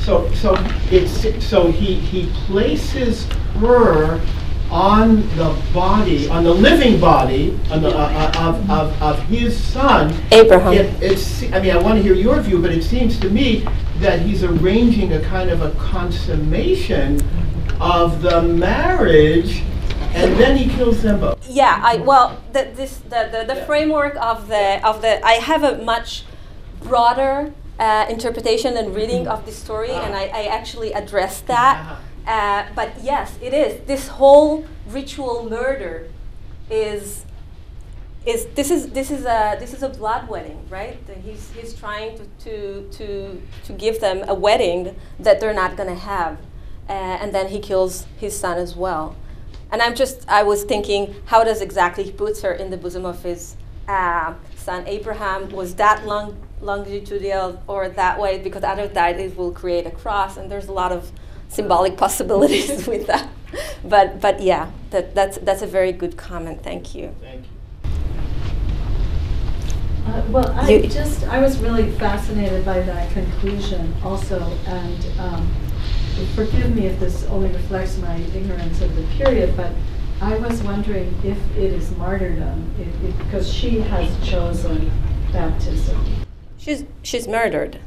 so 0.00 0.30
so 0.34 0.54
it's 0.90 1.44
so 1.44 1.70
he 1.70 1.94
he 1.94 2.26
places 2.46 3.26
her 3.60 4.20
on 4.70 5.16
the 5.36 5.62
body 5.72 6.28
on 6.28 6.44
the 6.44 6.52
living 6.52 7.00
body 7.00 7.58
on 7.70 7.80
the, 7.80 7.88
uh, 7.88 8.32
uh 8.36 8.48
of, 8.48 8.70
of, 8.70 9.02
of 9.02 9.22
his 9.24 9.58
son 9.58 10.14
Abraham 10.30 10.74
it, 10.74 11.02
it's 11.02 11.42
I 11.52 11.60
mean 11.60 11.70
I 11.70 11.78
want 11.78 11.96
to 11.96 12.02
hear 12.02 12.14
your 12.14 12.40
view 12.40 12.60
but 12.60 12.70
it 12.70 12.82
seems 12.82 13.18
to 13.20 13.30
me 13.30 13.66
that 14.00 14.20
he's 14.20 14.44
arranging 14.44 15.14
a 15.14 15.20
kind 15.22 15.50
of 15.50 15.62
a 15.62 15.70
consummation 15.72 17.20
of 17.80 18.22
the 18.22 18.42
marriage 18.42 19.62
and 20.14 20.36
then 20.36 20.56
he 20.56 20.68
kills 20.74 21.02
them 21.02 21.20
both. 21.20 21.46
Yeah, 21.48 21.80
I 21.82 21.96
well, 21.96 22.42
the, 22.52 22.70
this 22.74 22.98
the, 22.98 23.28
the, 23.30 23.44
the 23.46 23.60
yeah. 23.60 23.66
framework 23.66 24.16
of 24.16 24.48
the 24.48 24.86
of 24.86 25.02
the 25.02 25.24
I 25.24 25.34
have 25.34 25.64
a 25.64 25.78
much 25.82 26.24
broader 26.82 27.52
uh, 27.78 28.06
interpretation 28.08 28.76
and 28.76 28.94
reading 28.94 29.28
of 29.28 29.46
the 29.46 29.52
story, 29.52 29.90
and 29.90 30.14
I, 30.14 30.24
I 30.24 30.44
actually 30.46 30.92
addressed 30.92 31.46
that. 31.46 31.80
Uh-huh. 31.80 32.30
Uh, 32.30 32.66
but 32.74 32.92
yes, 33.02 33.38
it 33.40 33.54
is. 33.54 33.86
This 33.86 34.08
whole 34.08 34.66
ritual 34.88 35.48
murder 35.48 36.08
is 36.70 37.24
is 38.26 38.46
this 38.54 38.70
is 38.70 38.90
this 38.90 39.10
is 39.10 39.24
a 39.24 39.56
this 39.58 39.72
is 39.72 39.82
a 39.82 39.88
blood 39.88 40.28
wedding, 40.28 40.66
right? 40.68 40.98
He's 41.24 41.50
he's 41.52 41.72
trying 41.72 42.18
to 42.18 42.24
to 42.44 42.88
to, 42.98 43.42
to 43.64 43.72
give 43.72 44.00
them 44.00 44.24
a 44.28 44.34
wedding 44.34 44.94
that 45.18 45.40
they're 45.40 45.54
not 45.54 45.76
going 45.76 45.88
to 45.88 45.94
have, 45.94 46.38
uh, 46.88 46.92
and 46.92 47.34
then 47.34 47.48
he 47.48 47.60
kills 47.60 48.06
his 48.18 48.38
son 48.38 48.58
as 48.58 48.76
well. 48.76 49.16
And 49.70 49.80
I'm 49.80 49.94
just 49.94 50.28
I 50.28 50.42
was 50.42 50.64
thinking, 50.64 51.14
how 51.26 51.44
does 51.44 51.62
exactly 51.62 52.04
he 52.04 52.12
puts 52.12 52.42
her 52.42 52.52
in 52.52 52.70
the 52.70 52.76
bosom 52.76 53.06
of 53.06 53.22
his 53.22 53.56
uh, 53.86 54.34
son 54.56 54.86
Abraham? 54.86 55.48
Was 55.50 55.76
that 55.76 56.04
long 56.04 56.36
longitudinal 56.60 57.62
or 57.66 57.88
that 57.88 58.18
way? 58.20 58.38
Because 58.38 58.62
out 58.64 58.78
of 58.78 58.94
that 58.94 59.18
it 59.18 59.36
will 59.36 59.52
create 59.52 59.86
a 59.86 59.90
cross, 59.90 60.36
and 60.36 60.50
there's 60.50 60.68
a 60.68 60.72
lot 60.72 60.92
of 60.92 61.10
symbolic 61.48 61.96
possibilities 62.04 62.86
with 62.92 63.06
that. 63.06 63.28
But 63.84 64.20
but 64.20 64.40
yeah, 64.40 64.70
that, 64.90 65.14
that's 65.14 65.38
that's 65.38 65.62
a 65.62 65.66
very 65.66 65.92
good 65.92 66.16
comment. 66.16 66.62
Thank 66.62 66.94
you. 66.94 67.14
Thank 67.20 67.44
you. 67.44 67.50
Uh, 70.06 70.22
Well, 70.30 70.50
I 70.52 70.68
You- 70.70 70.88
just, 70.88 71.24
I 71.28 71.38
was 71.40 71.58
really 71.58 71.90
fascinated 71.92 72.64
by 72.64 72.80
that 72.80 73.10
conclusion 73.12 73.94
also, 74.04 74.40
and 74.66 75.06
um, 75.20 75.48
forgive 76.34 76.74
me 76.74 76.86
if 76.86 76.98
this 77.00 77.24
only 77.26 77.48
reflects 77.50 77.98
my 77.98 78.16
ignorance 78.34 78.80
of 78.80 78.94
the 78.96 79.02
period, 79.16 79.54
but 79.56 79.72
I 80.20 80.36
was 80.38 80.62
wondering 80.62 81.14
if 81.24 81.38
it 81.56 81.72
is 81.72 81.90
martyrdom, 81.96 82.74
if- 82.80 83.04
if- 83.10 83.18
because 83.18 83.52
she 83.52 83.80
has 83.80 84.08
chosen 84.28 84.90
baptism. 85.32 85.96
She's 86.58 86.84
she's 87.02 87.26
murdered. 87.26 87.78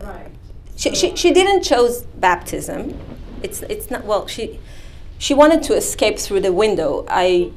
Right. 0.00 0.30
She, 0.76 0.94
she, 0.94 1.14
she 1.14 1.32
didn't 1.32 1.62
chose 1.62 2.02
baptism. 2.02 2.98
It's 3.42 3.62
it's 3.62 3.90
not 3.90 4.04
well. 4.04 4.26
She 4.26 4.58
she 5.18 5.34
wanted 5.34 5.62
to 5.64 5.74
escape 5.74 6.18
through 6.18 6.40
the 6.40 6.52
window. 6.52 7.04
I 7.08 7.52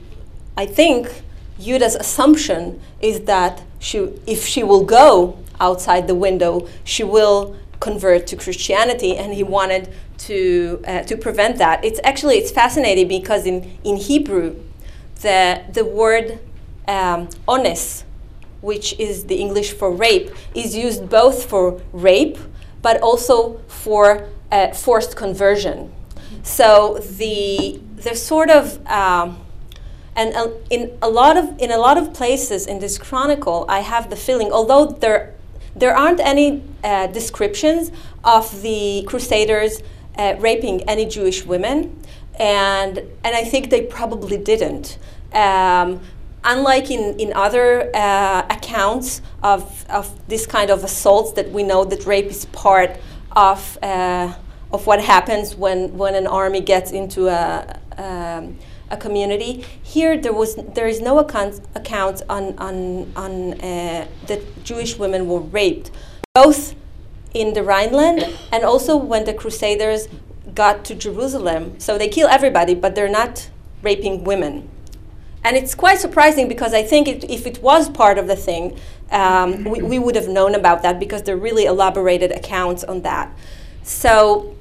I 0.57 0.65
think 0.65 1.23
Yudah's 1.59 1.95
assumption 1.95 2.81
is 3.01 3.21
that 3.21 3.63
she 3.79 3.97
if 4.27 4.45
she 4.45 4.63
will 4.63 4.83
go 4.83 5.37
outside 5.59 6.07
the 6.07 6.15
window, 6.15 6.67
she 6.83 7.03
will 7.03 7.55
convert 7.79 8.27
to 8.27 8.35
Christianity, 8.35 9.15
and 9.15 9.33
he 9.33 9.43
wanted 9.43 9.93
to 10.17 10.83
uh, 10.87 11.03
to 11.03 11.15
prevent 11.17 11.57
that. 11.57 11.83
It's 11.83 11.99
actually 12.03 12.37
it's 12.37 12.51
fascinating 12.51 13.07
because 13.07 13.45
in 13.45 13.77
in 13.83 13.97
Hebrew, 13.97 14.55
the 15.21 15.61
the 15.71 15.85
word 15.85 16.39
um, 16.87 17.29
ones 17.47 18.04
which 18.69 18.87
is 19.07 19.25
the 19.25 19.37
English 19.45 19.69
for 19.79 19.89
rape, 19.91 20.27
is 20.53 20.75
used 20.75 21.01
both 21.09 21.37
for 21.51 21.81
rape 21.93 22.37
but 22.85 23.01
also 23.01 23.59
for 23.67 24.05
uh, 24.51 24.71
forced 24.85 25.15
conversion. 25.15 25.91
So 26.43 26.99
the 27.17 27.81
the 28.05 28.15
sort 28.15 28.49
of 28.51 28.63
um, 28.85 29.27
and 30.15 30.35
uh, 30.35 30.49
in 30.69 30.81
a 31.01 31.09
lot 31.09 31.35
of 31.35 31.45
in 31.59 31.71
a 31.71 31.77
lot 31.87 31.97
of 31.97 32.13
places 32.13 32.67
in 32.67 32.77
this 32.79 32.97
chronicle, 32.99 33.65
I 33.67 33.79
have 33.79 34.09
the 34.11 34.15
feeling, 34.15 34.51
although 34.51 34.85
there 34.85 35.33
there 35.75 35.95
aren't 35.97 36.19
any 36.19 36.61
uh, 36.83 37.07
descriptions 37.07 37.91
of 38.23 38.61
the 38.61 39.03
Crusaders 39.07 39.81
uh, 40.17 40.35
raping 40.39 40.81
any 40.87 41.05
Jewish 41.05 41.43
women, 41.43 41.75
and 42.39 42.99
and 43.23 43.35
I 43.41 43.43
think 43.51 43.69
they 43.69 43.81
probably 43.81 44.37
didn't. 44.37 44.99
Um, 45.33 45.99
unlike 46.45 46.91
in, 46.91 47.19
in 47.19 47.33
other 47.33 47.89
uh, 47.93 48.45
accounts 48.49 49.21
of, 49.43 49.85
of 49.89 50.27
this 50.27 50.45
kind 50.45 50.69
of 50.69 50.83
assaults 50.83 51.33
that 51.33 51.51
we 51.51 51.63
know 51.63 51.83
that 51.83 52.05
rape 52.05 52.27
is 52.27 52.45
part 52.45 52.97
of, 53.35 53.77
uh, 53.81 54.33
of 54.71 54.87
what 54.87 55.01
happens 55.01 55.55
when, 55.55 55.97
when 55.97 56.15
an 56.15 56.27
army 56.27 56.61
gets 56.61 56.91
into 56.91 57.27
a, 57.27 57.79
um, 57.97 58.57
a 58.89 58.97
community. 58.97 59.65
Here 59.81 60.17
there, 60.17 60.33
was, 60.33 60.55
there 60.55 60.87
is 60.87 61.01
no 61.01 61.19
account, 61.19 61.59
account 61.73 62.21
on, 62.29 62.57
on, 62.59 63.11
on 63.15 63.59
uh, 63.59 64.07
that 64.27 64.63
Jewish 64.63 64.97
women 64.97 65.27
were 65.27 65.41
raped, 65.41 65.91
both 66.33 66.75
in 67.33 67.53
the 67.53 67.63
Rhineland 67.63 68.37
and 68.51 68.63
also 68.63 68.95
when 68.95 69.25
the 69.25 69.33
Crusaders 69.33 70.07
got 70.53 70.85
to 70.85 70.95
Jerusalem. 70.95 71.79
So 71.79 71.97
they 71.97 72.07
kill 72.07 72.27
everybody, 72.27 72.75
but 72.75 72.95
they're 72.95 73.09
not 73.09 73.49
raping 73.81 74.23
women. 74.23 74.69
And 75.45 75.55
it's 75.55 75.75
quite 75.75 75.99
surprising 75.99 76.47
because 76.47 76.73
I 76.73 76.81
think 76.81 77.07
it, 77.07 77.29
if 77.29 77.45
it 77.45 77.61
was 77.61 77.87
part 77.87 78.17
of 78.17 78.25
the 78.25 78.35
thing, 78.35 78.79
um, 79.11 79.63
we, 79.63 79.79
we 79.79 79.99
would 79.99 80.15
have 80.15 80.27
known 80.27 80.55
about 80.55 80.81
that 80.81 80.99
because 80.99 81.21
there 81.21 81.35
are 81.35 81.39
really 81.39 81.65
elaborated 81.65 82.31
accounts 82.31 82.83
on 82.83 83.03
that. 83.03 83.31
So, 83.83 84.55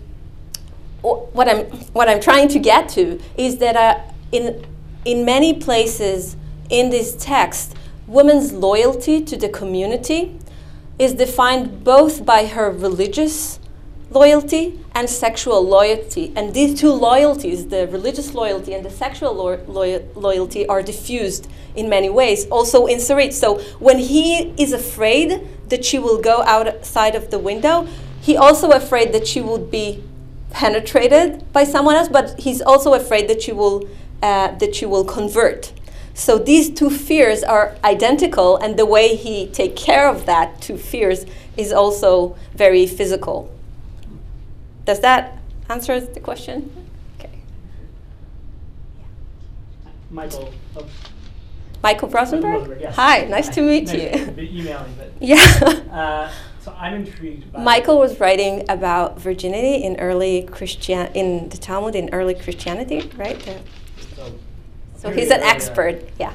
wh- 1.00 1.34
what 1.34 1.48
I'm, 1.48 1.64
what 1.94 2.10
I'm 2.10 2.20
trying 2.20 2.48
to 2.48 2.58
get 2.58 2.90
to 2.90 3.18
is 3.38 3.56
that 3.58 3.76
uh, 3.76 3.98
in, 4.30 4.66
in 5.06 5.24
many 5.24 5.54
places 5.54 6.36
in 6.68 6.90
this 6.90 7.16
text, 7.16 7.74
women's 8.06 8.52
loyalty 8.52 9.24
to 9.24 9.38
the 9.38 9.48
community 9.48 10.38
is 10.98 11.14
defined 11.14 11.82
both 11.82 12.26
by 12.26 12.44
her 12.44 12.70
religious 12.70 13.58
loyalty 14.14 14.78
and 14.94 15.10
sexual 15.10 15.60
loyalty. 15.62 16.32
And 16.36 16.54
these 16.54 16.78
two 16.80 16.92
loyalties, 16.92 17.66
the 17.68 17.88
religious 17.88 18.32
loyalty 18.32 18.72
and 18.72 18.84
the 18.84 18.90
sexual 18.90 19.34
lo- 19.34 19.60
loy- 19.66 20.04
loyalty, 20.14 20.66
are 20.66 20.82
diffused 20.82 21.48
in 21.74 21.88
many 21.88 22.08
ways, 22.08 22.46
also 22.46 22.86
in 22.86 22.98
Sarit. 22.98 23.32
So 23.32 23.58
when 23.80 23.98
he 23.98 24.54
is 24.56 24.72
afraid 24.72 25.46
that 25.68 25.84
she 25.84 25.98
will 25.98 26.20
go 26.20 26.42
outside 26.42 27.14
of 27.14 27.30
the 27.30 27.38
window, 27.38 27.88
he 28.20 28.36
also 28.36 28.70
afraid 28.70 29.12
that 29.12 29.26
she 29.26 29.40
would 29.40 29.70
be 29.70 30.02
penetrated 30.50 31.52
by 31.52 31.64
someone 31.64 31.96
else, 31.96 32.08
but 32.08 32.38
he's 32.38 32.62
also 32.62 32.94
afraid 32.94 33.28
that 33.28 33.42
she 33.42 33.52
will 33.52 33.88
uh, 34.22 34.56
that 34.56 34.74
she 34.74 34.86
will 34.86 35.04
convert. 35.04 35.72
So 36.14 36.38
these 36.38 36.70
two 36.70 36.88
fears 36.88 37.42
are 37.42 37.76
identical, 37.82 38.56
and 38.56 38.78
the 38.78 38.86
way 38.86 39.16
he 39.16 39.48
take 39.48 39.76
care 39.76 40.08
of 40.08 40.24
that 40.26 40.62
two 40.62 40.78
fears 40.78 41.26
is 41.56 41.72
also 41.72 42.36
very 42.54 42.86
physical. 42.86 43.53
Does 44.84 45.00
that 45.00 45.38
answer 45.68 46.00
the 46.00 46.20
question? 46.20 46.70
Okay. 47.18 47.30
Michael. 50.10 50.52
Oh, 50.76 50.86
Michael 51.82 52.08
Rosenberg? 52.08 52.80
Yes. 52.80 52.96
Hi, 52.96 53.24
nice 53.24 53.48
to 53.50 53.60
meet 53.62 53.86
Nice 53.88 53.94
you. 53.94 54.08
to 54.10 54.40
emailing, 54.40 54.94
but 54.96 55.12
yeah. 55.20 55.36
uh, 55.92 56.30
so 56.60 56.74
I'm 56.78 56.94
intrigued 56.94 57.52
by 57.52 57.62
Michael 57.62 57.98
was 57.98 58.18
writing 58.20 58.64
about 58.70 59.18
virginity 59.20 59.84
in 59.84 59.96
early 60.00 60.44
Christian 60.50 61.08
in 61.14 61.48
the 61.50 61.58
Talmud 61.58 61.94
in 61.94 62.08
early 62.12 62.34
Christianity, 62.34 63.10
right? 63.16 63.38
The- 63.40 63.60
So, 64.16 64.32
so 64.96 65.10
he's 65.10 65.30
an 65.30 65.42
expert. 65.42 66.08
Yeah. 66.18 66.32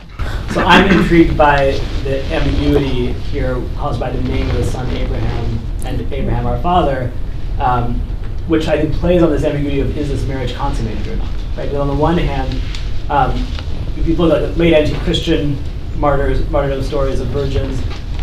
so 0.53 0.61
I'm 0.63 0.85
intrigued 0.91 1.35
by 1.35 1.71
the 2.03 2.23
ambiguity 2.31 3.13
here 3.31 3.55
caused 3.77 3.99
by 3.99 4.11
the 4.11 4.21
name 4.21 4.47
of 4.51 4.57
the 4.57 4.65
son 4.65 4.87
Abraham 4.95 5.59
and 5.85 6.13
Abraham 6.13 6.45
our 6.45 6.61
father, 6.61 7.11
um, 7.59 7.99
which 8.49 8.67
I 8.67 8.81
think 8.81 8.93
plays 8.95 9.23
on 9.23 9.31
this 9.31 9.43
ambiguity 9.43 9.79
of 9.79 9.97
is 9.97 10.09
this 10.09 10.25
marriage 10.25 10.53
consummated 10.53 11.07
or 11.07 11.15
not? 11.15 11.29
Right. 11.55 11.71
But 11.71 11.79
on 11.79 11.87
the 11.87 11.95
one 11.95 12.17
hand, 12.17 12.61
um, 13.09 13.31
if 13.95 14.07
you 14.07 14.15
look 14.15 14.33
at 14.33 14.39
the 14.41 14.59
late 14.59 14.73
anti-Christian 14.73 15.57
martyrs, 15.97 16.47
martyrdom 16.49 16.83
stories 16.83 17.19
of 17.19 17.27
virgins 17.27 17.81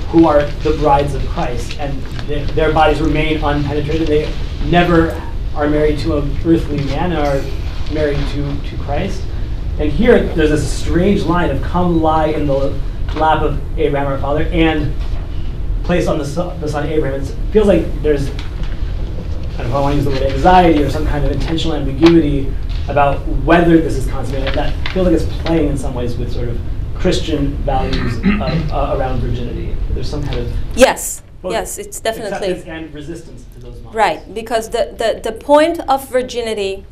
who 0.08 0.26
are 0.26 0.42
the 0.62 0.72
brides 0.78 1.14
of 1.14 1.26
Christ, 1.28 1.78
and 1.78 2.00
their, 2.28 2.44
their 2.46 2.72
bodies 2.72 3.00
remain 3.00 3.38
unpenetrated. 3.38 4.06
They 4.06 4.32
never 4.70 5.10
are 5.54 5.68
married 5.68 5.98
to 6.00 6.18
an 6.18 6.36
earthly 6.44 6.84
man, 6.84 7.12
are 7.12 7.42
married 7.92 8.18
to, 8.28 8.60
to 8.70 8.76
Christ. 8.82 9.22
And 9.78 9.92
here, 9.92 10.22
there's 10.34 10.50
this 10.50 10.72
strange 10.72 11.22
line 11.24 11.50
of 11.50 11.62
come 11.62 12.02
lie 12.02 12.26
in 12.26 12.46
the 12.46 12.78
lap 13.14 13.42
of 13.42 13.60
Abraham 13.78 14.08
our 14.08 14.18
father 14.18 14.44
and 14.44 14.94
place 15.84 16.06
on 16.08 16.18
the 16.18 16.24
son, 16.24 16.58
the 16.60 16.68
son 16.68 16.86
Abraham. 16.86 17.20
It 17.20 17.26
feels 17.52 17.66
like 17.66 18.02
there's, 18.02 18.30
I 19.56 19.62
don't 19.62 19.70
know 19.70 19.76
if 19.76 19.76
I 19.76 19.80
want 19.80 19.92
to 19.92 19.96
use 19.96 20.04
the 20.04 20.10
word 20.10 20.32
anxiety 20.34 20.82
or 20.82 20.90
some 20.90 21.06
kind 21.06 21.24
of 21.24 21.32
intentional 21.32 21.76
ambiguity 21.76 22.52
about 22.90 23.26
whether 23.26 23.78
this 23.78 23.96
is 23.96 24.06
consummated. 24.06 24.52
That 24.52 24.74
feels 24.92 25.06
like 25.06 25.16
it's 25.16 25.24
playing 25.44 25.70
in 25.70 25.78
some 25.78 25.94
ways 25.94 26.14
with 26.14 26.30
sort 26.30 26.50
of 26.50 26.60
Christian 26.94 27.54
values 27.64 28.18
of, 28.18 28.70
uh, 28.70 28.96
around 28.98 29.20
virginity. 29.20 29.74
There's 29.92 30.10
some 30.10 30.22
kind 30.22 30.40
of 30.40 30.52
Yes. 30.76 31.22
yes, 31.42 31.78
it's 31.78 32.00
definitely 32.00 32.62
and 32.70 32.92
resistance 32.92 33.46
to 33.54 33.60
those 33.60 33.76
models. 33.76 33.94
Right, 33.94 34.34
because 34.34 34.68
the, 34.68 34.94
the, 34.98 35.22
the 35.22 35.32
point 35.32 35.80
of 35.88 36.06
virginity 36.10 36.84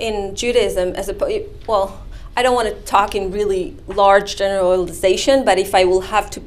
in 0.00 0.34
Judaism, 0.34 0.88
as 0.96 1.08
a 1.08 1.46
well, 1.68 2.04
I 2.36 2.42
don't 2.42 2.56
want 2.56 2.68
to 2.68 2.74
talk 2.82 3.14
in 3.14 3.30
really 3.30 3.76
large 3.86 4.34
generalization, 4.34 5.44
but 5.44 5.56
if 5.56 5.72
I 5.72 5.84
will 5.84 6.00
have 6.00 6.30
to 6.30 6.42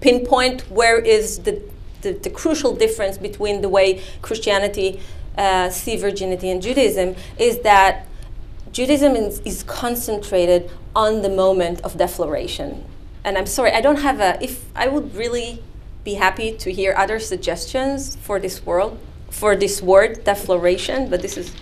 pinpoint 0.00 0.62
where 0.70 0.98
is 0.98 1.38
the 1.38 1.62
the, 2.02 2.12
the 2.12 2.30
crucial 2.30 2.74
difference 2.74 3.18
between 3.18 3.60
the 3.60 3.68
way 3.68 4.02
Christianity 4.22 5.00
uh, 5.36 5.70
see 5.70 5.96
virginity 5.96 6.50
and 6.50 6.60
Judaism 6.60 7.14
is 7.38 7.60
that 7.60 8.06
Judaism 8.72 9.16
is, 9.16 9.40
is 9.40 9.62
concentrated 9.64 10.70
on 10.94 11.22
the 11.22 11.28
moment 11.28 11.80
of 11.82 11.96
defloration. 11.96 12.84
And 13.24 13.36
I'm 13.36 13.46
sorry, 13.46 13.72
I 13.72 13.80
don't 13.80 14.00
have 14.00 14.20
a, 14.20 14.42
if 14.42 14.64
I 14.74 14.88
would 14.88 15.14
really 15.14 15.62
be 16.04 16.14
happy 16.14 16.52
to 16.56 16.72
hear 16.72 16.94
other 16.96 17.18
suggestions 17.18 18.16
for 18.16 18.38
this 18.38 18.64
world, 18.64 18.98
for 19.30 19.54
this 19.54 19.82
word, 19.82 20.24
defloration, 20.24 21.10
but 21.10 21.22
this 21.22 21.36
is 21.36 21.54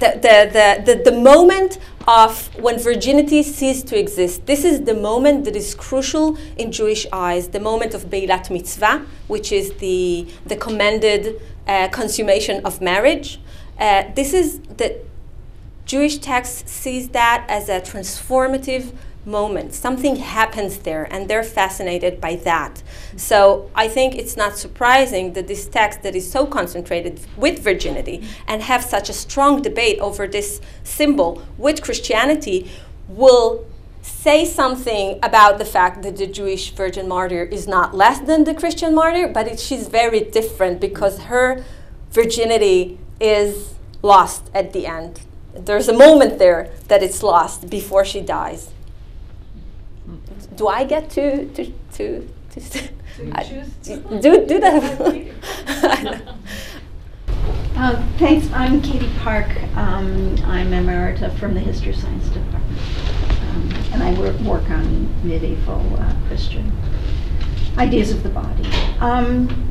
the, 0.00 0.18
the, 0.20 0.94
the, 0.94 1.10
the, 1.10 1.16
moment 1.18 1.78
of 2.06 2.54
when 2.56 2.78
virginity 2.78 3.42
ceased 3.42 3.86
to 3.88 3.98
exist. 3.98 4.46
This 4.46 4.64
is 4.64 4.82
the 4.82 4.94
moment 4.94 5.44
that 5.44 5.56
is 5.56 5.74
crucial 5.74 6.36
in 6.56 6.72
Jewish 6.72 7.06
eyes, 7.12 7.48
the 7.48 7.60
moment 7.60 7.94
of 7.94 8.06
Beilat 8.06 8.50
Mitzvah, 8.50 9.06
which 9.28 9.52
is 9.52 9.72
the, 9.74 10.26
the 10.46 10.56
commanded 10.56 11.40
uh, 11.66 11.88
consummation 11.88 12.64
of 12.64 12.80
marriage. 12.80 13.40
Uh, 13.78 14.04
this 14.14 14.32
is 14.32 14.60
the 14.60 15.00
Jewish 15.84 16.18
text 16.18 16.68
sees 16.68 17.08
that 17.10 17.44
as 17.48 17.68
a 17.68 17.80
transformative 17.80 18.92
moment. 19.24 19.72
Something 19.74 20.16
happens 20.16 20.78
there, 20.78 21.06
and 21.12 21.28
they're 21.28 21.44
fascinated 21.44 22.20
by 22.20 22.36
that. 22.36 22.82
So 23.16 23.70
I 23.74 23.88
think 23.88 24.14
it's 24.14 24.36
not 24.36 24.56
surprising 24.56 25.34
that 25.34 25.46
this 25.46 25.66
text 25.66 26.02
that 26.02 26.14
is 26.14 26.30
so 26.30 26.46
concentrated 26.46 27.20
with 27.36 27.60
virginity 27.60 28.26
and 28.46 28.62
have 28.62 28.82
such 28.82 29.08
a 29.08 29.12
strong 29.12 29.62
debate 29.62 29.98
over 30.00 30.26
this 30.26 30.60
symbol 30.82 31.42
with 31.56 31.82
Christianity 31.82 32.70
will 33.08 33.64
say 34.02 34.44
something 34.44 35.18
about 35.22 35.58
the 35.58 35.64
fact 35.64 36.02
that 36.02 36.16
the 36.16 36.26
Jewish 36.26 36.72
virgin 36.72 37.06
martyr 37.06 37.44
is 37.44 37.68
not 37.68 37.94
less 37.94 38.18
than 38.20 38.44
the 38.44 38.54
Christian 38.54 38.94
martyr, 38.94 39.28
but 39.28 39.46
it, 39.46 39.60
she's 39.60 39.86
very 39.86 40.20
different 40.20 40.80
because 40.80 41.24
her 41.24 41.64
virginity 42.10 42.98
is 43.20 43.74
lost 44.02 44.50
at 44.52 44.72
the 44.72 44.86
end. 44.86 45.20
There's 45.54 45.88
a 45.88 45.92
moment 45.92 46.38
there 46.40 46.70
that 46.88 47.02
it's 47.02 47.22
lost 47.22 47.70
before 47.70 48.04
she 48.04 48.20
dies 48.20 48.72
do 50.56 50.68
I 50.68 50.84
get 50.84 51.10
to 51.10 51.46
to 51.48 51.72
to, 51.94 52.28
to 52.50 52.88
I, 53.32 53.44
do 54.20 54.46
do 54.46 54.60
that? 54.60 56.22
uh, 57.76 58.08
thanks. 58.18 58.50
I'm 58.52 58.82
Katie 58.82 59.10
Park. 59.20 59.48
Um, 59.76 60.36
I'm 60.44 60.70
emerita 60.70 61.36
from 61.38 61.54
the 61.54 61.60
History 61.60 61.90
of 61.90 61.96
Science 61.96 62.28
Department, 62.28 62.78
um, 63.40 63.72
and 63.92 64.02
I 64.02 64.18
work, 64.18 64.38
work 64.40 64.70
on 64.70 65.26
medieval 65.26 65.96
uh, 65.98 66.14
Christian 66.28 66.72
ideas 67.78 68.10
of 68.10 68.22
the 68.22 68.28
body. 68.28 68.68
Um, 69.00 69.68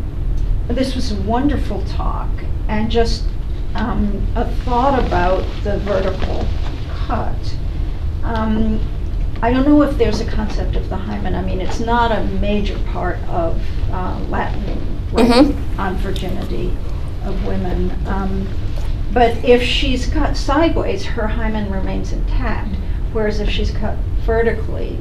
this 0.67 0.95
was 0.95 1.11
a 1.11 1.21
wonderful 1.21 1.83
talk, 1.85 2.29
and 2.67 2.89
just 2.89 3.25
um, 3.75 4.25
a 4.35 4.45
thought 4.63 5.03
about 5.05 5.45
the 5.63 5.77
vertical 5.79 6.47
cut. 7.05 7.55
I 9.43 9.51
don't 9.51 9.65
know 9.67 9.81
if 9.81 9.97
there's 9.97 10.21
a 10.21 10.25
concept 10.25 10.75
of 10.75 10.87
the 10.89 10.95
hymen. 10.97 11.33
I 11.33 11.41
mean, 11.41 11.61
it's 11.61 11.79
not 11.79 12.11
a 12.11 12.23
major 12.39 12.77
part 12.91 13.17
of 13.27 13.59
uh, 13.91 14.19
Latin 14.29 14.99
right, 15.11 15.25
Mhm. 15.27 15.55
on 15.79 15.95
virginity 15.97 16.71
of 17.25 17.43
women. 17.45 17.91
Um, 18.07 18.47
but 19.13 19.35
if 19.43 19.61
she's 19.63 20.05
cut 20.07 20.37
sideways, 20.37 21.03
her 21.05 21.27
hymen 21.27 21.71
remains 21.71 22.13
intact. 22.13 22.75
Whereas 23.13 23.39
if 23.39 23.49
she's 23.49 23.71
cut 23.71 23.97
vertically, 24.25 24.97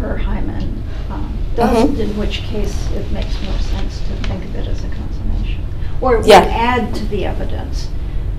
her 0.00 0.16
hymen 0.18 0.82
um, 1.10 1.32
doesn't, 1.54 1.98
in 2.00 2.16
which 2.18 2.40
case 2.42 2.90
it 2.92 3.10
makes 3.12 3.40
more 3.44 3.58
sense 3.58 4.00
to 4.00 4.28
think 4.28 4.44
of 4.44 4.54
it 4.56 4.66
as 4.66 4.82
a 4.84 4.88
consummation. 4.88 5.64
Or 6.00 6.16
it 6.16 6.18
would 6.18 6.50
add 6.50 6.94
to 6.96 7.04
the 7.06 7.24
evidence 7.24 7.88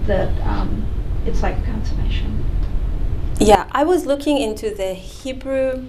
that 0.05 0.29
um, 0.45 0.85
it's 1.25 1.41
like 1.41 1.57
a 1.57 1.61
consummation. 1.61 2.43
Yeah, 3.39 3.67
I 3.73 3.83
was 3.83 4.05
looking 4.05 4.37
into 4.37 4.73
the 4.73 4.93
Hebrew. 4.93 5.87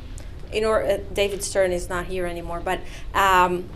You 0.53 0.61
know, 0.61 0.73
uh, 0.73 0.99
David 1.15 1.45
Stern 1.45 1.71
is 1.71 1.89
not 1.89 2.07
here 2.07 2.27
anymore, 2.27 2.61
but 2.61 2.81
um, 3.15 3.69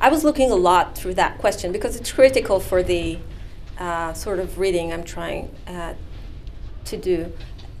I 0.00 0.08
was 0.08 0.22
looking 0.22 0.52
a 0.52 0.54
lot 0.54 0.96
through 0.96 1.14
that 1.14 1.38
question 1.38 1.72
because 1.72 1.96
it's 1.96 2.12
critical 2.12 2.60
for 2.60 2.82
the 2.82 3.18
uh, 3.78 4.12
sort 4.12 4.38
of 4.38 4.58
reading 4.58 4.92
I'm 4.92 5.02
trying 5.02 5.52
uh, 5.66 5.94
to 6.84 6.96
do. 6.96 7.32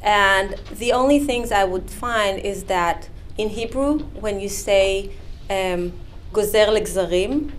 And 0.02 0.60
the 0.72 0.92
only 0.92 1.20
things 1.20 1.52
I 1.52 1.64
would 1.64 1.88
find 1.88 2.40
is 2.40 2.64
that 2.64 3.08
in 3.38 3.50
Hebrew, 3.50 4.00
when 4.00 4.40
you 4.40 4.48
say 4.48 5.12
um, 5.48 5.92
gozer 6.32 6.66
ligzarim, 6.66 7.52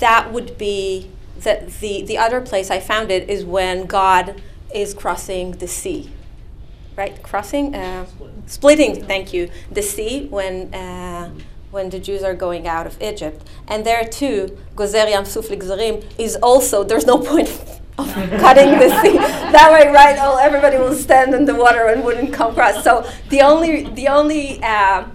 that 0.00 0.32
would 0.32 0.58
be 0.58 1.08
that 1.40 1.68
the, 1.74 2.02
the 2.02 2.18
other 2.18 2.40
place 2.40 2.68
I 2.68 2.80
found 2.80 3.12
it 3.12 3.30
is 3.30 3.44
when 3.44 3.86
God 3.86 4.42
is 4.74 4.92
crossing 4.92 5.52
the 5.52 5.68
sea 5.68 6.10
right? 6.98 7.22
Crossing, 7.22 7.74
uh, 7.74 8.04
splitting. 8.46 9.04
Thank 9.04 9.32
you. 9.32 9.48
The 9.70 9.82
sea 9.82 10.26
when 10.26 10.74
uh, 10.74 11.30
when 11.70 11.88
the 11.90 11.98
Jews 11.98 12.22
are 12.22 12.34
going 12.34 12.66
out 12.66 12.86
of 12.86 13.00
Egypt, 13.00 13.48
and 13.68 13.86
there 13.86 14.04
too, 14.04 14.58
Gozer 14.74 15.08
Yam 15.08 16.02
is 16.18 16.36
also. 16.36 16.84
There's 16.84 17.06
no 17.06 17.18
point 17.18 17.48
of 17.98 18.12
cutting 18.12 18.70
the 18.78 18.90
sea 19.00 19.16
that 19.56 19.70
way, 19.72 19.90
right? 19.92 20.16
Oh, 20.20 20.36
everybody 20.38 20.76
will 20.76 20.94
stand 20.94 21.34
in 21.34 21.44
the 21.46 21.54
water 21.54 21.86
and 21.86 22.04
wouldn't 22.04 22.32
come 22.34 22.50
across. 22.50 22.82
So 22.82 23.08
the 23.30 23.42
only 23.42 23.88
the 24.00 24.08
only 24.08 24.60
uh, 24.62 25.06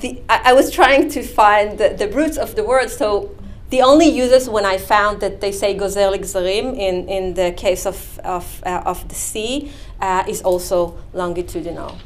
the 0.00 0.22
I, 0.28 0.50
I 0.50 0.52
was 0.52 0.70
trying 0.70 1.10
to 1.10 1.22
find 1.22 1.78
the, 1.78 1.88
the 1.90 2.08
roots 2.08 2.38
of 2.38 2.54
the 2.54 2.64
word. 2.64 2.90
So 2.90 3.34
the 3.70 3.82
only 3.82 4.06
uses 4.06 4.48
when 4.48 4.64
I 4.64 4.78
found 4.78 5.20
that 5.20 5.40
they 5.40 5.52
say 5.52 5.76
gozer 5.76 6.10
ligzarim 6.14 6.76
in, 6.76 7.08
in 7.08 7.34
the 7.34 7.52
case 7.52 7.84
of, 7.86 8.18
of, 8.20 8.62
uh, 8.64 8.82
of 8.86 9.06
the 9.08 9.14
sea 9.14 9.72
uh, 10.00 10.24
is 10.26 10.40
also 10.42 10.98
longitudinal. 11.12 11.98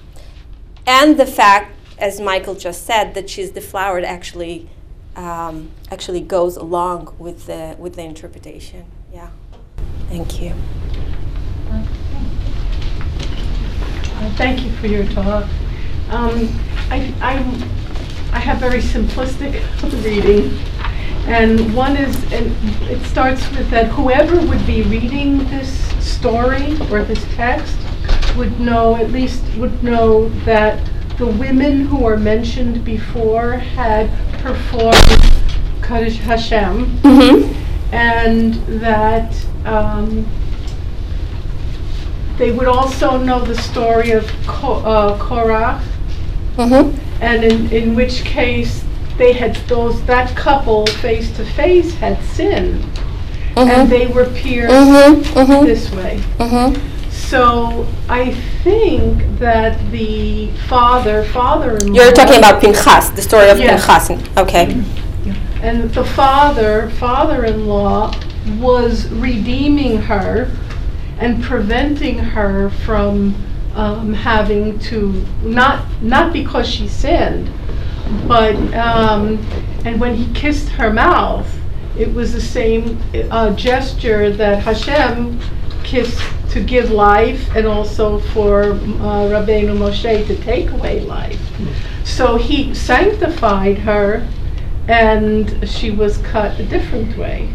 And 0.87 1.19
the 1.19 1.27
fact, 1.27 1.77
as 1.99 2.21
Michael 2.21 2.57
just 2.57 2.85
said, 2.85 3.15
that 3.15 3.31
she's 3.31 3.51
deflowered 3.51 4.05
actually 4.05 4.69
um, 5.15 5.71
actually 5.91 6.21
goes 6.21 6.57
along 6.57 7.15
with 7.19 7.47
the, 7.47 7.77
with 7.79 7.97
the 7.97 8.03
interpretation. 8.03 8.87
Yeah. 9.13 9.29
Thank 10.09 10.41
you. 10.41 10.55
Thank 14.37 14.65
you 14.65 14.73
for 14.73 14.87
your 14.87 15.05
talk. 15.09 15.45
Um, 16.11 16.49
I, 16.91 17.13
I, 17.21 17.35
I 18.33 18.39
have 18.39 18.59
very 18.59 18.81
simplistic 18.81 19.53
reading. 20.05 20.59
And 21.27 21.75
one 21.75 21.97
is, 21.97 22.17
and 22.33 22.55
it 22.91 23.01
starts 23.07 23.49
with 23.53 23.71
that 23.71 23.87
whoever 23.89 24.41
would 24.47 24.67
be 24.67 24.83
reading 24.83 25.39
this 25.49 25.71
story 26.05 26.77
or 26.91 27.05
this 27.05 27.25
text 27.35 27.77
would 28.37 28.59
know, 28.61 28.97
at 28.97 29.11
least 29.13 29.43
would 29.57 29.83
know 29.83 30.29
that 30.45 30.83
the 31.19 31.27
women 31.27 31.87
who 31.87 32.05
are 32.07 32.17
mentioned 32.17 32.85
before 32.85 33.53
had 33.53 34.11
performed 34.41 34.97
Kiddush 35.83 36.19
Hashem, 36.19 36.87
Mm-hmm. 36.99 37.95
and 37.95 38.55
that 38.81 39.33
um, 39.65 40.27
they 42.39 42.51
would 42.51 42.67
also 42.67 43.17
know 43.19 43.45
the 43.45 43.57
story 43.57 44.11
of 44.13 44.27
Ko- 44.47 44.83
uh, 44.85 45.19
Korach, 45.19 45.83
Mm-hmm. 46.57 47.23
and 47.23 47.45
in, 47.45 47.71
in 47.73 47.95
which 47.95 48.25
case 48.25 48.82
they 49.19 49.33
had 49.33 49.55
those 49.69 50.03
that 50.05 50.35
couple 50.37 50.87
face 50.87 51.31
to 51.37 51.45
face 51.45 51.95
had 51.95 52.23
sinned, 52.25 52.85
and 53.57 53.91
they 53.91 54.07
were 54.07 54.27
pierced 54.31 54.73
Mm-hmm. 54.75 55.39
Mm-hmm. 55.39 55.67
this 55.67 55.91
way. 55.93 56.21
Mm-hmm. 56.39 57.11
So 57.11 57.87
I 58.09 58.33
think 58.63 59.39
that 59.39 59.79
the 59.91 60.51
father, 60.69 61.25
father-in-law. 61.25 61.95
You're 61.95 62.13
talking 62.13 62.39
about 62.39 62.61
Pinchas, 62.61 63.11
the 63.11 63.23
story 63.23 63.49
of 63.51 63.59
Yes. 63.59 63.87
Pinchas. 63.87 64.39
Okay. 64.39 64.83
And 65.63 65.91
the 65.93 66.05
father, 66.05 66.91
father-in-law, 66.99 68.13
was 68.59 69.09
redeeming 69.11 69.99
her 70.03 70.51
and 71.19 71.43
preventing 71.43 72.19
her 72.19 72.71
from 72.85 73.35
um, 73.77 74.13
having 74.13 74.79
to 74.81 75.25
not 75.43 75.87
not 76.03 76.33
because 76.33 76.69
she 76.69 76.89
sinned, 76.89 77.49
but 78.27 78.55
um, 78.75 79.39
and 79.85 80.01
when 80.01 80.15
he 80.15 80.33
kissed 80.35 80.69
her 80.71 80.93
mouth, 80.93 81.49
it 81.99 82.13
was 82.13 82.33
the 82.33 82.41
same 82.41 82.99
uh, 83.31 83.55
gesture 83.55 84.31
that 84.31 84.63
Hashem 84.63 85.39
kissed 85.83 86.23
to 86.51 86.63
give 86.63 86.91
life 86.91 87.55
and 87.57 87.67
also 87.67 88.19
for 88.19 88.63
uh, 88.63 88.77
Rabbeinu 89.33 89.77
Moshe 89.77 90.27
to 90.27 90.37
take 90.43 90.71
away 90.71 91.01
life. 91.01 91.41
So 92.05 92.37
he 92.37 92.75
sanctified 92.75 93.79
her 93.79 94.27
and 94.89 95.69
she 95.69 95.91
was 95.91 96.19
cut 96.19 96.59
a 96.59 96.65
different 96.65 97.17
way. 97.17 97.55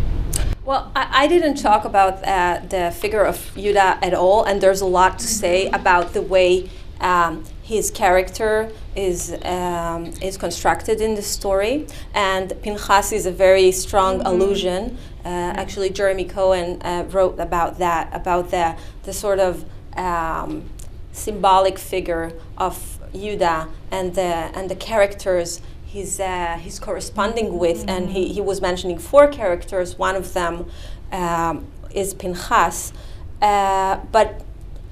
Well, 0.64 0.92
I, 0.96 1.24
I 1.24 1.28
didn't 1.28 1.56
talk 1.56 1.86
about 1.86 2.26
uh, 2.26 2.62
the 2.68 2.92
figure 2.92 3.24
of 3.24 3.52
Judah 3.56 3.98
at 4.02 4.14
all, 4.14 4.44
and 4.44 4.62
there's 4.62 4.82
a 4.82 4.86
lot 4.86 5.20
to 5.20 5.28
say 5.28 5.68
about 5.70 6.14
the 6.14 6.22
way 6.22 6.70
um, 7.00 7.44
his 7.62 7.92
character 7.92 8.72
is 8.98 9.38
um, 9.46 10.08
is 10.22 10.38
constructed 10.38 11.00
in 11.00 11.16
the 11.16 11.22
story, 11.22 11.88
and 12.14 12.52
Pinchas 12.62 13.12
is 13.12 13.26
a 13.26 13.32
very 13.32 13.72
strong 13.72 14.22
allusion. 14.22 14.98
Uh, 15.24 15.54
actually, 15.56 15.90
Jeremy 15.92 16.26
Cohen 16.26 16.82
uh, 16.82 17.06
wrote 17.10 17.40
about 17.40 17.78
that, 17.78 18.10
about 18.14 18.50
the 18.50 18.76
the 19.04 19.14
sort 19.14 19.40
of 19.40 19.64
um, 19.96 20.70
symbolic 21.12 21.78
figure 21.78 22.34
of 22.58 23.00
Judah 23.14 23.70
and 23.92 24.16
the 24.16 24.52
and 24.58 24.70
the 24.70 24.76
characters 24.76 25.62
he's 25.86 26.20
uh, 26.20 26.58
he's 26.60 26.80
corresponding 26.80 27.58
with, 27.58 27.86
and 27.88 28.10
he, 28.10 28.34
he 28.34 28.42
was 28.42 28.62
mentioning 28.62 28.98
four 28.98 29.28
characters. 29.28 29.98
One 29.98 30.16
of 30.16 30.34
them 30.34 30.66
um, 31.12 31.68
is 31.92 32.14
Pinchas, 32.14 32.94
uh, 33.42 33.98
but 34.12 34.42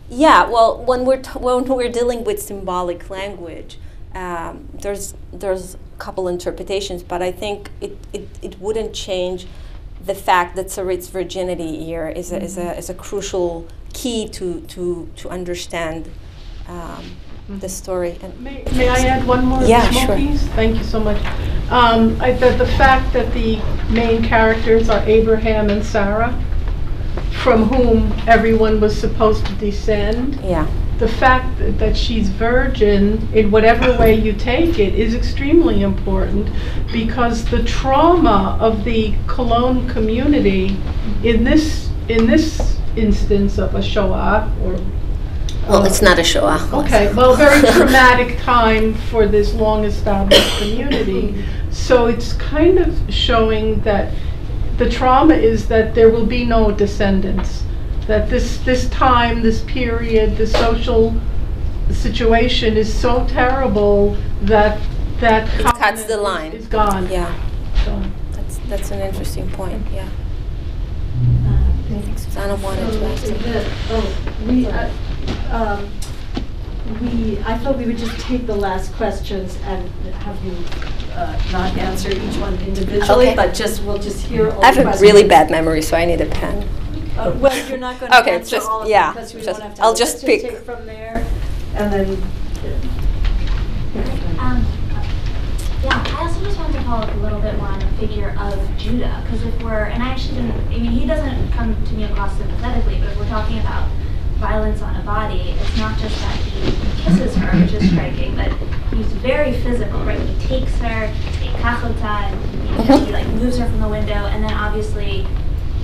yeah, 0.09 0.47
well, 0.47 0.83
when 0.83 1.05
we're 1.05 1.21
t- 1.21 1.39
when 1.39 1.65
we're 1.65 1.89
dealing 1.91 2.23
with 2.23 2.41
symbolic 2.41 3.09
language, 3.09 3.79
um, 4.15 4.67
there's 4.73 5.13
there's 5.33 5.75
a 5.75 5.77
couple 5.99 6.27
interpretations, 6.27 7.03
but 7.03 7.21
I 7.21 7.31
think 7.31 7.69
it, 7.81 7.97
it, 8.13 8.27
it 8.41 8.59
wouldn't 8.59 8.93
change 8.93 9.45
the 10.05 10.15
fact 10.15 10.55
that 10.55 10.71
Sarit's 10.71 11.09
virginity 11.09 11.83
here 11.83 12.07
is 12.07 12.31
a, 12.31 12.41
is 12.41 12.57
a, 12.57 12.77
is 12.77 12.89
a 12.89 12.93
crucial 12.93 13.67
key 13.93 14.27
to 14.29 14.61
to 14.61 15.09
to 15.17 15.29
understand 15.29 16.09
um, 16.67 17.03
the 17.49 17.69
story. 17.69 18.17
And 18.21 18.39
May, 18.39 18.63
may 18.75 18.89
I 18.89 18.99
add 19.05 19.27
one 19.27 19.45
more 19.45 19.63
Yeah, 19.63 19.89
sure. 19.91 20.15
piece? 20.15 20.43
Thank 20.49 20.77
you 20.77 20.83
so 20.83 20.99
much. 20.99 21.17
Um, 21.69 22.19
I, 22.21 22.31
the, 22.31 22.51
the 22.51 22.65
fact 22.77 23.11
that 23.13 23.31
the 23.33 23.57
main 23.89 24.23
characters 24.23 24.89
are 24.89 25.03
Abraham 25.05 25.69
and 25.69 25.83
Sarah, 25.83 26.33
from 27.43 27.63
whom 27.65 28.11
everyone 28.27 28.79
was 28.79 28.97
supposed 28.97 29.45
to 29.45 29.53
descend, 29.55 30.39
yeah, 30.43 30.67
the 30.97 31.07
fact 31.07 31.57
that, 31.59 31.77
that 31.79 31.97
she's 31.97 32.29
virgin, 32.29 33.27
in 33.33 33.51
whatever 33.51 33.97
way 33.97 34.15
you 34.15 34.33
take 34.33 34.79
it, 34.79 34.95
is 34.95 35.13
extremely 35.13 35.81
important 35.81 36.49
because 36.91 37.45
the 37.45 37.63
trauma 37.63 38.57
of 38.61 38.83
the 38.83 39.13
Cologne 39.27 39.87
community 39.89 40.77
in 41.23 41.43
this 41.43 41.89
in 42.07 42.27
this 42.27 42.79
instance 42.95 43.57
of 43.57 43.73
a 43.75 43.81
Shoah 43.81 44.51
or 44.63 44.79
well, 45.67 45.81
uh, 45.81 45.85
it's 45.85 46.01
not 46.01 46.19
a 46.19 46.23
Shoah. 46.23 46.69
Okay, 46.71 47.11
well, 47.15 47.35
very 47.35 47.59
traumatic 47.71 48.37
time 48.39 48.93
for 48.93 49.25
this 49.25 49.53
long-established 49.55 50.59
community. 50.59 51.43
So 51.71 52.05
it's 52.05 52.33
kind 52.33 52.77
of 52.77 52.95
showing 53.11 53.81
that 53.81 54.13
the 54.77 54.87
trauma 54.87 55.33
is 55.33 55.67
that 55.69 55.95
there 55.95 56.09
will 56.09 56.25
be 56.25 56.45
no 56.45 56.71
descendants. 56.71 57.63
That 58.07 58.29
this, 58.29 58.57
this 58.59 58.87
time, 58.89 59.41
this 59.41 59.61
period, 59.63 60.37
the 60.37 60.45
social 60.45 61.13
situation 61.91 62.77
is 62.77 62.91
so 62.93 63.25
terrible 63.27 64.15
that 64.43 64.79
that 65.19 65.47
It 65.59 65.63
cuts 65.63 65.79
covenant 65.79 66.07
the 66.07 66.13
is- 66.15 66.19
line. 66.21 66.51
Is 66.51 66.65
gone. 66.67 67.09
Yeah, 67.09 67.33
So- 67.83 68.01
that's 68.33 68.57
that's 68.69 68.91
an 68.91 68.99
interesting 69.01 69.49
point. 69.51 69.81
Yeah, 69.93 70.07
Uh, 71.47 72.17
Susanna 72.17 72.55
wanted 72.55 72.91
to 72.91 73.05
ask 73.05 73.25
something. 73.25 73.65
Oh, 73.91 74.15
we, 74.47 74.67
uh, 74.67 74.89
um, 75.51 75.89
we, 77.01 77.39
I 77.45 77.57
thought 77.59 77.77
we 77.77 77.85
would 77.85 77.97
just 77.97 78.19
take 78.19 78.45
the 78.45 78.55
last 78.55 78.93
questions 78.93 79.57
and 79.65 79.89
have 80.15 80.37
you 80.43 80.53
uh, 81.15 81.39
not 81.53 81.75
answer 81.77 82.09
each 82.11 82.35
one 82.37 82.55
individually, 82.67 83.27
Okay. 83.27 83.35
but 83.35 83.53
just, 83.53 83.81
we'll 83.83 83.97
just 83.97 84.25
hear 84.25 84.51
all 84.51 84.57
I 84.65 84.71
the 84.71 84.77
have 84.77 84.85
questions. 84.87 85.01
a 85.01 85.05
really 85.13 85.27
bad 85.27 85.49
memory, 85.49 85.81
so 85.81 85.95
I 85.95 86.03
need 86.05 86.19
a 86.21 86.25
pen. 86.25 86.67
Uh, 87.17 87.31
Well, 87.39 87.67
you're 87.69 87.77
not 87.77 87.99
going 87.99 88.11
to 88.11 88.19
Okay, 88.21 88.35
answer 88.35 88.57
just- 88.57 88.69
all 88.69 88.81
of 88.83 88.89
yeah, 88.89 89.05
them 89.07 89.13
because 89.15 89.33
we 89.33 89.41
just- 89.41 89.59
don't 89.59 89.69
have 89.69 89.79
I'll 89.81 89.95
just 89.95 90.15
Let's 90.15 90.25
pick. 90.25 90.41
take 90.41 90.57
from 90.65 90.85
there 90.85 91.25
and 91.75 91.93
then. 91.93 92.23
Um, 94.39 94.65
yeah, 95.83 96.03
I 96.05 96.17
also 96.19 96.43
just 96.43 96.57
wanted 96.57 96.73
to 96.73 96.81
follow 96.83 97.03
up 97.03 97.13
a 97.13 97.17
little 97.19 97.39
bit 97.39 97.57
more 97.57 97.67
on 97.67 97.79
the 97.79 97.85
figure 97.97 98.35
of 98.39 98.59
Judah, 98.77 99.21
because 99.23 99.43
if 99.45 99.63
we're, 99.63 99.85
and 99.85 100.03
I 100.03 100.07
actually 100.09 100.35
didn't, 100.41 100.67
I 100.67 100.77
mean, 100.77 100.91
he 100.91 101.05
doesn't 101.07 101.51
come 101.53 101.75
to 101.85 101.93
me 101.93 102.03
across 102.03 102.35
sympathetically, 102.37 102.99
but 102.99 103.09
if 103.11 103.19
we're 103.19 103.27
talking 103.29 103.59
about 103.59 103.87
violence 104.39 104.81
on 104.81 104.95
a 104.97 105.03
body, 105.03 105.55
it's 105.57 105.77
not 105.77 105.97
just 105.97 106.19
that 106.19 106.35
he 106.35 106.71
kisses 107.03 107.35
her, 107.37 107.57
which 107.61 107.71
is 107.73 107.89
striking, 107.91 108.35
but 108.35 108.51
he's 108.93 109.07
very 109.23 109.53
physical, 109.61 110.03
right? 110.03 110.19
He 110.19 110.47
takes 110.47 110.75
her, 110.79 111.07
he 111.07 111.47
kachota, 111.61 112.31
and 112.31 112.81
he, 112.99 113.05
he 113.05 113.11
like 113.13 113.27
moves 113.27 113.57
her 113.57 113.65
from 113.65 113.79
the 113.79 113.87
window, 113.87 114.25
and 114.25 114.43
then 114.43 114.53
obviously 114.53 115.25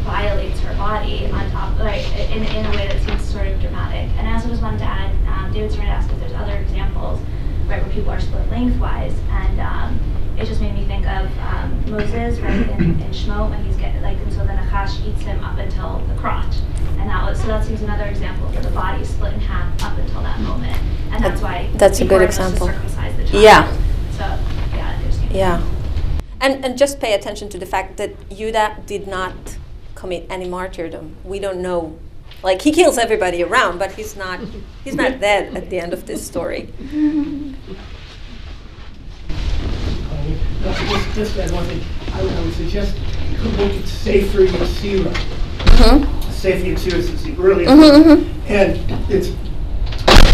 violates 0.04 0.60
her 0.62 0.74
body 0.76 1.28
on 1.28 1.50
top, 1.52 1.78
like 1.80 2.06
in, 2.32 2.44
in 2.44 2.66
a 2.66 2.72
way 2.72 2.88
that 2.88 3.02
seems 3.04 3.24
sort 3.24 3.48
of 3.48 3.60
dramatic. 3.62 4.10
And 4.18 4.28
I 4.28 4.34
also 4.34 4.50
just 4.50 4.62
wanted 4.62 4.80
to 4.80 4.86
add, 4.86 5.12
um, 5.28 5.54
David 5.54 5.72
Stern 5.72 5.86
asked 5.86 6.12
if 6.12 6.20
there's 6.20 6.34
other 6.34 6.58
examples, 6.58 7.20
right, 7.68 7.82
where 7.84 7.92
people 7.94 8.12
are 8.12 8.20
split 8.20 8.50
lengthwise, 8.50 9.14
and 9.30 9.60
um, 9.60 10.00
it 10.38 10.46
just 10.46 10.62
made 10.62 10.74
me 10.74 10.86
think 10.86 11.06
of 11.08 11.30
um, 11.40 11.92
Moses, 11.92 12.40
right, 12.40 12.54
in, 12.80 13.02
in 13.02 13.12
Shemot 13.12 13.50
when 13.50 13.64
he's 13.66 13.78
getting 13.78 14.02
like, 14.02 14.18
and 14.18 14.32
so 14.34 14.40
the 14.40 14.54
Nachash 14.54 15.06
eats 15.06 15.22
him 15.22 15.44
up 15.44 15.58
until 15.58 16.00
the 16.08 16.16
crotch, 16.16 16.56
and 17.00 17.10
that 17.10 17.24
was 17.30 17.40
so 17.40 17.48
that 17.48 17.64
seems 17.66 17.82
another 17.82 18.06
example 18.06 18.48
where 18.50 18.62
the 18.64 18.72
body 18.72 19.02
is 19.02 19.10
split 19.10 19.34
in 19.34 19.40
half 19.40 19.84
up 19.84 19.98
until 19.98 20.22
that 20.24 20.40
moment, 20.42 20.78
and 21.12 21.24
that's 21.24 21.42
why 21.42 21.70
That's 21.76 22.00
a 22.02 22.06
good 22.06 22.22
are 22.22 22.32
supposed 22.32 22.58
to 22.58 22.66
example. 22.66 22.68
circumcise 22.68 23.18
the 23.18 23.24
child. 23.26 23.44
Yeah. 23.44 23.78
So 24.12 24.26
yeah. 24.76 24.98
Yeah. 25.32 25.64
And, 26.42 26.66
and 26.66 26.78
just 26.78 27.00
pay 27.00 27.14
attention 27.14 27.50
to 27.50 27.58
the 27.60 27.66
fact 27.66 27.98
that 27.98 28.30
Yuda 28.30 28.86
did 28.86 29.08
not 29.08 29.58
commit 30.02 30.26
any 30.32 30.50
martyrdom. 30.50 31.16
We 31.24 31.38
don't 31.38 31.62
know. 31.62 31.96
Like 32.44 32.60
he 32.64 32.72
kills 32.72 32.98
everybody 32.98 33.44
around, 33.44 33.78
but 33.78 33.92
he's 33.92 34.16
not 34.18 34.40
he's 34.84 34.96
not 34.96 35.20
dead 35.20 35.56
at 35.56 35.70
the 35.70 35.80
end 35.80 35.94
of 35.94 36.08
this 36.08 36.26
story. 36.26 36.74
No, 36.92 37.54
just, 40.74 41.16
just 41.16 41.38
add 41.38 41.52
one 41.52 41.66
thing. 41.66 41.82
I 42.14 42.24
would, 42.24 42.32
I 42.34 42.42
would 42.44 42.54
suggest 42.54 42.98
you 43.32 43.38
could 43.38 43.54
look 43.60 43.72
at 43.74 43.86
Sefer 43.88 44.40
Yetzirah. 44.46 45.14
Mm-hmm. 45.14 46.32
Sefer 46.32 46.66
Yetzirah 46.66 46.94
is 46.94 47.24
the 47.24 47.36
earliest, 47.40 47.72
Mhm, 47.72 48.26
and 48.48 48.78
it's 49.12 49.30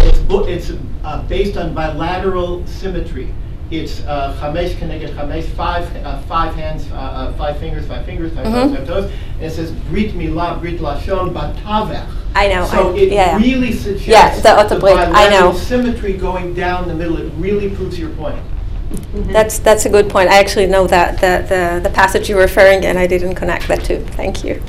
it's 0.08 0.20
bo- 0.20 0.46
it's 0.46 0.72
uh, 1.04 1.22
based 1.28 1.58
on 1.58 1.74
bilateral 1.74 2.66
symmetry. 2.68 3.34
It's 3.70 4.02
uh, 4.06 4.38
chamesh 4.40 4.76
keneged 4.76 5.14
chamesh, 5.16 5.44
five 5.50 5.84
uh, 6.06 6.22
five 6.22 6.56
hands, 6.56 6.90
uh, 6.92 6.96
uh, 6.96 7.34
five 7.34 7.58
fingers, 7.60 7.86
five 7.86 8.06
fingers, 8.06 8.32
five 8.34 8.46
Mhm. 8.46 8.54
toes, 8.70 8.78
five 8.78 8.88
toes, 8.88 9.12
and 9.42 9.44
it 9.44 9.52
says 9.54 9.72
Brit 9.90 10.14
Milah, 10.14 10.60
Brit 10.62 10.80
Lashon, 10.80 11.34
Batavech. 11.34 12.06
I 12.34 12.48
know. 12.48 12.66
So 12.66 12.94
I, 12.94 12.98
it 12.98 13.12
yeah. 13.12 13.38
really 13.38 13.74
suggests 13.74 14.08
Yeah, 14.08 14.36
the 14.36 14.42
the 14.42 14.60
Otto 14.60 14.80
Brit, 14.80 14.98
I 14.98 15.30
know. 15.30 15.52
symmetry 15.52 16.14
going 16.14 16.54
down 16.54 16.88
the 16.88 16.94
middle. 16.94 17.18
It 17.18 17.30
really 17.38 17.70
proves 17.70 18.00
your 18.00 18.12
point. 18.12 18.38
That's 19.14 19.60
that's 19.60 19.86
a 19.86 19.90
good 19.90 20.08
point. 20.10 20.30
I 20.30 20.40
actually 20.40 20.68
know 20.68 20.88
that 20.88 21.20
the, 21.20 21.46
the, 21.50 21.82
the 21.90 21.94
passage 21.94 22.30
you're 22.30 22.40
referring, 22.40 22.86
and 22.86 22.98
I 22.98 23.06
didn't 23.06 23.36
connect 23.36 23.68
that 23.68 23.84
too. 23.84 24.00
Thank 24.16 24.46
you. 24.46 24.62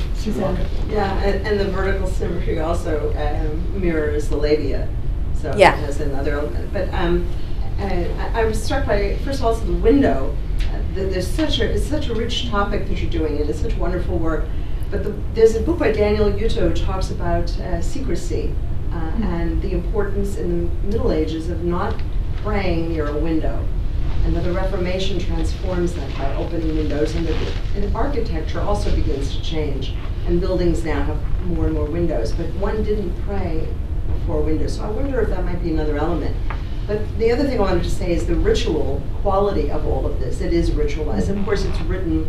Yeah, 0.89 1.13
and, 1.23 1.47
and 1.47 1.59
the 1.59 1.65
vertical 1.71 2.07
symmetry 2.09 2.59
also 2.59 3.13
um, 3.15 3.81
mirrors 3.81 4.27
the 4.27 4.35
labia, 4.35 4.89
so 5.41 5.53
Yeah. 5.55 5.73
it 5.77 5.85
has 5.85 6.01
another 6.01 6.33
element. 6.33 6.73
But 6.73 6.93
um, 6.93 7.25
uh, 7.79 8.29
I, 8.33 8.41
I 8.41 8.45
was 8.45 8.61
struck 8.61 8.85
by 8.85 9.17
first 9.23 9.39
of 9.39 9.45
all, 9.45 9.55
the 9.55 9.73
window. 9.73 10.35
Uh, 10.71 10.81
there's 10.93 11.27
such 11.27 11.59
a 11.59 11.71
it's 11.71 11.85
such 11.85 12.07
a 12.07 12.13
rich 12.13 12.49
topic 12.49 12.87
that 12.87 13.01
you're 13.01 13.11
doing, 13.11 13.39
and 13.39 13.49
it's 13.49 13.61
such 13.61 13.75
wonderful 13.75 14.17
work. 14.17 14.45
But 14.91 15.03
the, 15.03 15.15
there's 15.33 15.55
a 15.55 15.61
book 15.61 15.79
by 15.79 15.91
Daniel 15.91 16.31
Jütte 16.31 16.53
who 16.53 16.73
talks 16.73 17.11
about 17.11 17.49
uh, 17.59 17.81
secrecy 17.81 18.53
uh, 18.91 19.11
and 19.21 19.61
the 19.61 19.71
importance 19.71 20.37
in 20.37 20.67
the 20.67 20.87
Middle 20.87 21.11
Ages 21.11 21.49
of 21.49 21.63
not 21.63 21.95
praying 22.37 22.89
near 22.89 23.07
a 23.07 23.17
window. 23.17 23.65
And 24.25 24.35
that 24.35 24.43
the 24.43 24.51
Reformation 24.51 25.17
transforms 25.17 25.93
that 25.93 26.17
by 26.17 26.35
opening 26.35 26.75
windows, 26.75 27.15
and 27.15 27.25
that 27.27 27.33
the 27.73 27.81
and 27.81 27.95
architecture 27.95 28.59
also 28.59 28.93
begins 28.95 29.35
to 29.35 29.41
change. 29.41 29.93
And 30.27 30.41
buildings 30.41 30.83
now 30.83 31.01
have 31.03 31.21
more 31.45 31.65
and 31.65 31.73
more 31.73 31.85
windows, 31.85 32.33
but 32.33 32.47
one 32.55 32.83
didn't 32.83 33.15
pray 33.21 33.67
before 34.13 34.41
windows. 34.41 34.75
So 34.75 34.83
I 34.83 34.89
wonder 34.89 35.21
if 35.21 35.29
that 35.29 35.45
might 35.45 35.63
be 35.63 35.71
another 35.71 35.97
element. 35.97 36.35
But 36.89 37.19
the 37.19 37.31
other 37.31 37.43
thing 37.43 37.59
I 37.59 37.61
wanted 37.61 37.83
to 37.83 37.89
say 37.91 38.11
is 38.13 38.25
the 38.25 38.33
ritual 38.33 38.99
quality 39.21 39.69
of 39.69 39.85
all 39.85 40.07
of 40.07 40.19
this. 40.19 40.41
It 40.41 40.53
is 40.53 40.71
ritualized. 40.71 41.29
Of 41.29 41.45
course, 41.45 41.63
it's 41.63 41.79
written 41.81 42.27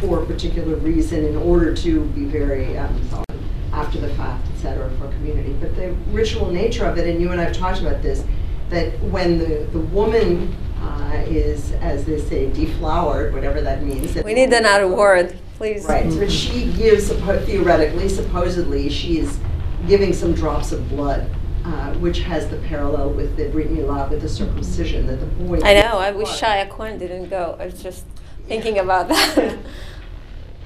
for 0.00 0.22
a 0.22 0.26
particular 0.26 0.76
reason 0.76 1.26
in 1.26 1.36
order 1.36 1.74
to 1.74 2.04
be 2.06 2.24
very 2.24 2.78
um, 2.78 3.24
after 3.70 4.00
the 4.00 4.08
fact, 4.14 4.46
et 4.54 4.60
cetera, 4.62 4.90
for 4.92 5.08
community. 5.08 5.52
But 5.60 5.76
the 5.76 5.92
ritual 6.10 6.50
nature 6.50 6.86
of 6.86 6.96
it, 6.96 7.06
and 7.06 7.20
you 7.20 7.32
and 7.32 7.40
I 7.40 7.44
have 7.44 7.54
talked 7.54 7.82
about 7.82 8.00
this, 8.00 8.24
that 8.70 8.98
when 9.02 9.38
the, 9.38 9.68
the 9.72 9.80
woman 9.80 10.56
uh, 10.80 11.22
is, 11.26 11.72
as 11.72 12.06
they 12.06 12.18
say, 12.18 12.50
deflowered, 12.52 13.34
whatever 13.34 13.60
that 13.60 13.82
means. 13.82 14.14
that 14.14 14.24
We 14.24 14.32
need 14.32 14.50
the 14.50 14.56
another 14.56 14.88
word, 14.88 15.38
please. 15.58 15.84
Right, 15.84 16.08
but 16.18 16.32
she 16.32 16.72
gives, 16.72 17.10
suppo- 17.10 17.44
theoretically, 17.44 18.08
supposedly, 18.08 18.88
she 18.88 19.18
is 19.18 19.38
giving 19.86 20.14
some 20.14 20.32
drops 20.32 20.72
of 20.72 20.88
blood, 20.88 21.30
uh, 21.68 21.92
which 21.94 22.20
has 22.20 22.48
the 22.48 22.56
parallel 22.68 23.10
with 23.10 23.36
the 23.36 23.48
Brit 23.50 23.70
Milah, 23.70 24.08
with 24.08 24.22
the 24.22 24.28
circumcision, 24.28 25.06
that 25.06 25.20
the 25.20 25.26
boy. 25.26 25.60
I 25.62 25.74
know. 25.74 25.98
I 25.98 26.10
wish. 26.10 26.28
Shaye 26.28 26.68
Cohen 26.70 26.98
didn't 26.98 27.28
go. 27.28 27.56
I 27.60 27.66
was 27.66 27.82
just 27.82 28.06
thinking 28.46 28.78
about 28.78 29.08
that. 29.08 29.58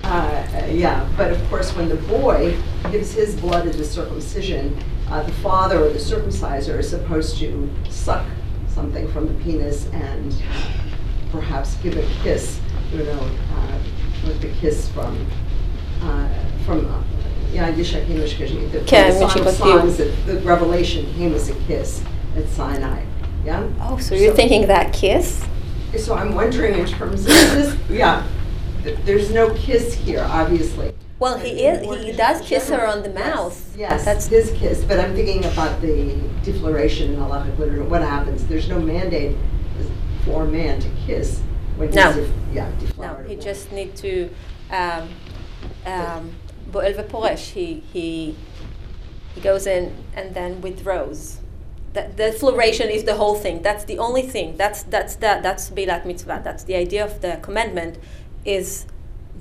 Uh, 0.04 0.44
uh, 0.60 0.66
yeah, 0.66 1.08
but 1.16 1.30
of 1.30 1.40
course, 1.48 1.72
when 1.76 1.88
the 1.88 1.94
boy 1.94 2.58
gives 2.90 3.12
his 3.12 3.36
blood 3.40 3.68
at 3.68 3.74
the 3.74 3.84
circumcision, 3.84 4.76
uh, 5.08 5.22
the 5.22 5.32
father 5.34 5.78
or 5.78 5.90
the 5.90 5.98
circumciser 5.98 6.76
is 6.80 6.90
supposed 6.90 7.38
to 7.38 7.70
suck 7.88 8.26
something 8.66 9.06
from 9.12 9.28
the 9.28 9.44
penis 9.44 9.86
and 9.92 10.34
perhaps 11.30 11.76
give 11.76 11.96
a 11.96 12.02
kiss, 12.24 12.58
you 12.90 13.04
know, 13.04 13.30
uh, 13.54 13.78
with 14.26 14.40
the 14.40 14.52
kiss 14.54 14.88
from 14.88 15.24
from, 16.64 17.04
uh, 17.51 17.51
from, 17.51 17.51
uh, 17.51 17.53
yeah, 17.53 17.71
Yishak 17.71 18.05
Hamish, 18.05 18.37
the 18.71 18.79
כן, 18.79 19.07
the 19.19 19.27
Song 19.29 19.39
of 19.41 19.47
משפטים. 19.47 19.57
Songs, 19.57 19.97
the 19.97 20.05
the 20.25 20.39
revelation 20.41 21.05
came 21.15 21.33
as 21.33 21.49
a 21.49 21.53
kiss 21.67 22.01
at 22.35 22.47
Sinai, 22.49 23.03
yeah? 23.45 23.63
Oh, 23.81 23.97
so 23.97 24.15
you're 24.15 24.35
thinking 24.35 24.67
that 24.67 24.93
kiss? 24.93 25.43
So 25.97 26.15
I'm 26.15 26.35
wondering 26.35 26.77
in 26.79 26.85
terms 26.85 27.21
of 27.21 27.27
this, 27.27 27.75
yeah, 27.89 28.23
th- 28.83 28.97
there's 29.05 29.31
no 29.31 29.53
kiss 29.55 29.93
here, 29.93 30.23
obviously. 30.29 30.91
Well, 31.19 31.37
he 31.39 31.65
is. 31.65 31.81
He 32.05 32.11
does 32.11 32.41
kiss 32.47 32.69
her 32.69 32.85
on 32.85 33.01
the 33.01 33.09
mouth. 33.09 33.75
Yes, 33.75 34.05
That's 34.05 34.27
his 34.27 34.51
kiss, 34.51 34.83
but 34.83 34.99
I'm 34.99 35.15
thinking 35.15 35.45
about 35.45 35.81
the 35.81 36.15
defloration 36.43 37.13
in 37.13 37.19
halachic 37.19 37.57
literature. 37.57 37.83
What 37.85 38.01
happens? 38.01 38.45
There's 38.45 38.69
no 38.69 38.79
mandate 38.79 39.35
for 40.25 40.43
a 40.43 40.45
man 40.45 40.79
to 40.79 40.89
kiss 41.07 41.39
when 41.77 41.87
he's, 41.87 41.95
No. 41.95 42.13
def- 42.13 42.29
yeah, 42.53 42.69
no. 42.69 42.79
deflowered. 42.79 43.27
He 43.29 43.35
just 43.35 43.71
need 43.71 43.95
to 43.95 44.29
um, 44.69 45.09
um, 45.87 46.31
bo'el 46.72 46.94
v'poresh. 46.94 47.50
He 47.52 47.82
he 47.92 48.34
he 49.34 49.40
goes 49.40 49.66
in 49.66 49.94
and 50.14 50.34
then 50.34 50.60
withdraws. 50.60 51.38
The, 51.92 52.10
the 52.16 52.32
floration 52.32 52.88
is 52.88 53.04
the 53.04 53.16
whole 53.16 53.34
thing. 53.34 53.60
That's 53.62 53.84
the 53.84 53.98
only 53.98 54.22
thing. 54.22 54.56
That's 54.56 54.82
that's 54.84 55.16
that 55.16 55.42
that's 55.42 55.68
be'ilat 55.70 56.06
mitzvah. 56.06 56.40
That's 56.42 56.64
the 56.64 56.74
idea 56.74 57.04
of 57.04 57.20
the 57.20 57.38
commandment, 57.42 57.98
is 58.46 58.86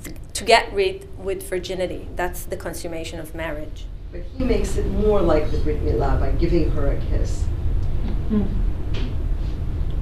th- 0.04 0.18
to 0.34 0.44
get 0.44 0.72
rid 0.74 1.08
with 1.18 1.48
virginity. 1.50 2.10
That's 2.18 2.44
the 2.44 2.58
consummation 2.58 3.20
of 3.20 3.34
marriage. 3.34 3.86
But 4.12 4.24
he 4.38 4.44
makes 4.44 4.76
it 4.76 4.86
more 4.88 5.22
like 5.22 5.50
the 5.52 5.60
Brit 5.60 5.82
Milah 5.86 6.20
by 6.20 6.32
giving 6.32 6.70
her 6.72 6.92
a 6.92 7.00
kiss. 7.10 7.46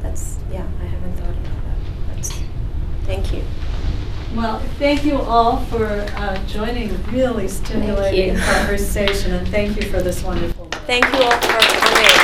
That's 0.01 0.39
yeah. 0.51 0.65
I 0.82 0.86
haven't 0.86 1.15
thought 1.17 1.30
about 1.30 1.63
that. 1.65 2.15
That's 2.15 2.32
thank 3.05 3.32
you. 3.32 3.43
Well, 4.36 4.59
thank 4.77 5.05
you 5.05 5.15
all 5.17 5.57
for 5.65 5.88
uh, 5.88 6.45
joining 6.45 6.91
a 6.91 6.93
really 7.11 7.47
stimulating 7.47 8.38
conversation, 8.38 9.34
and 9.34 9.47
thank 9.47 9.75
you 9.75 9.89
for 9.89 10.01
this 10.01 10.23
wonderful 10.23 10.65
work. 10.65 10.75
Thank 10.86 11.05
you 11.05 11.23
all 11.23 11.32
for 11.32 12.18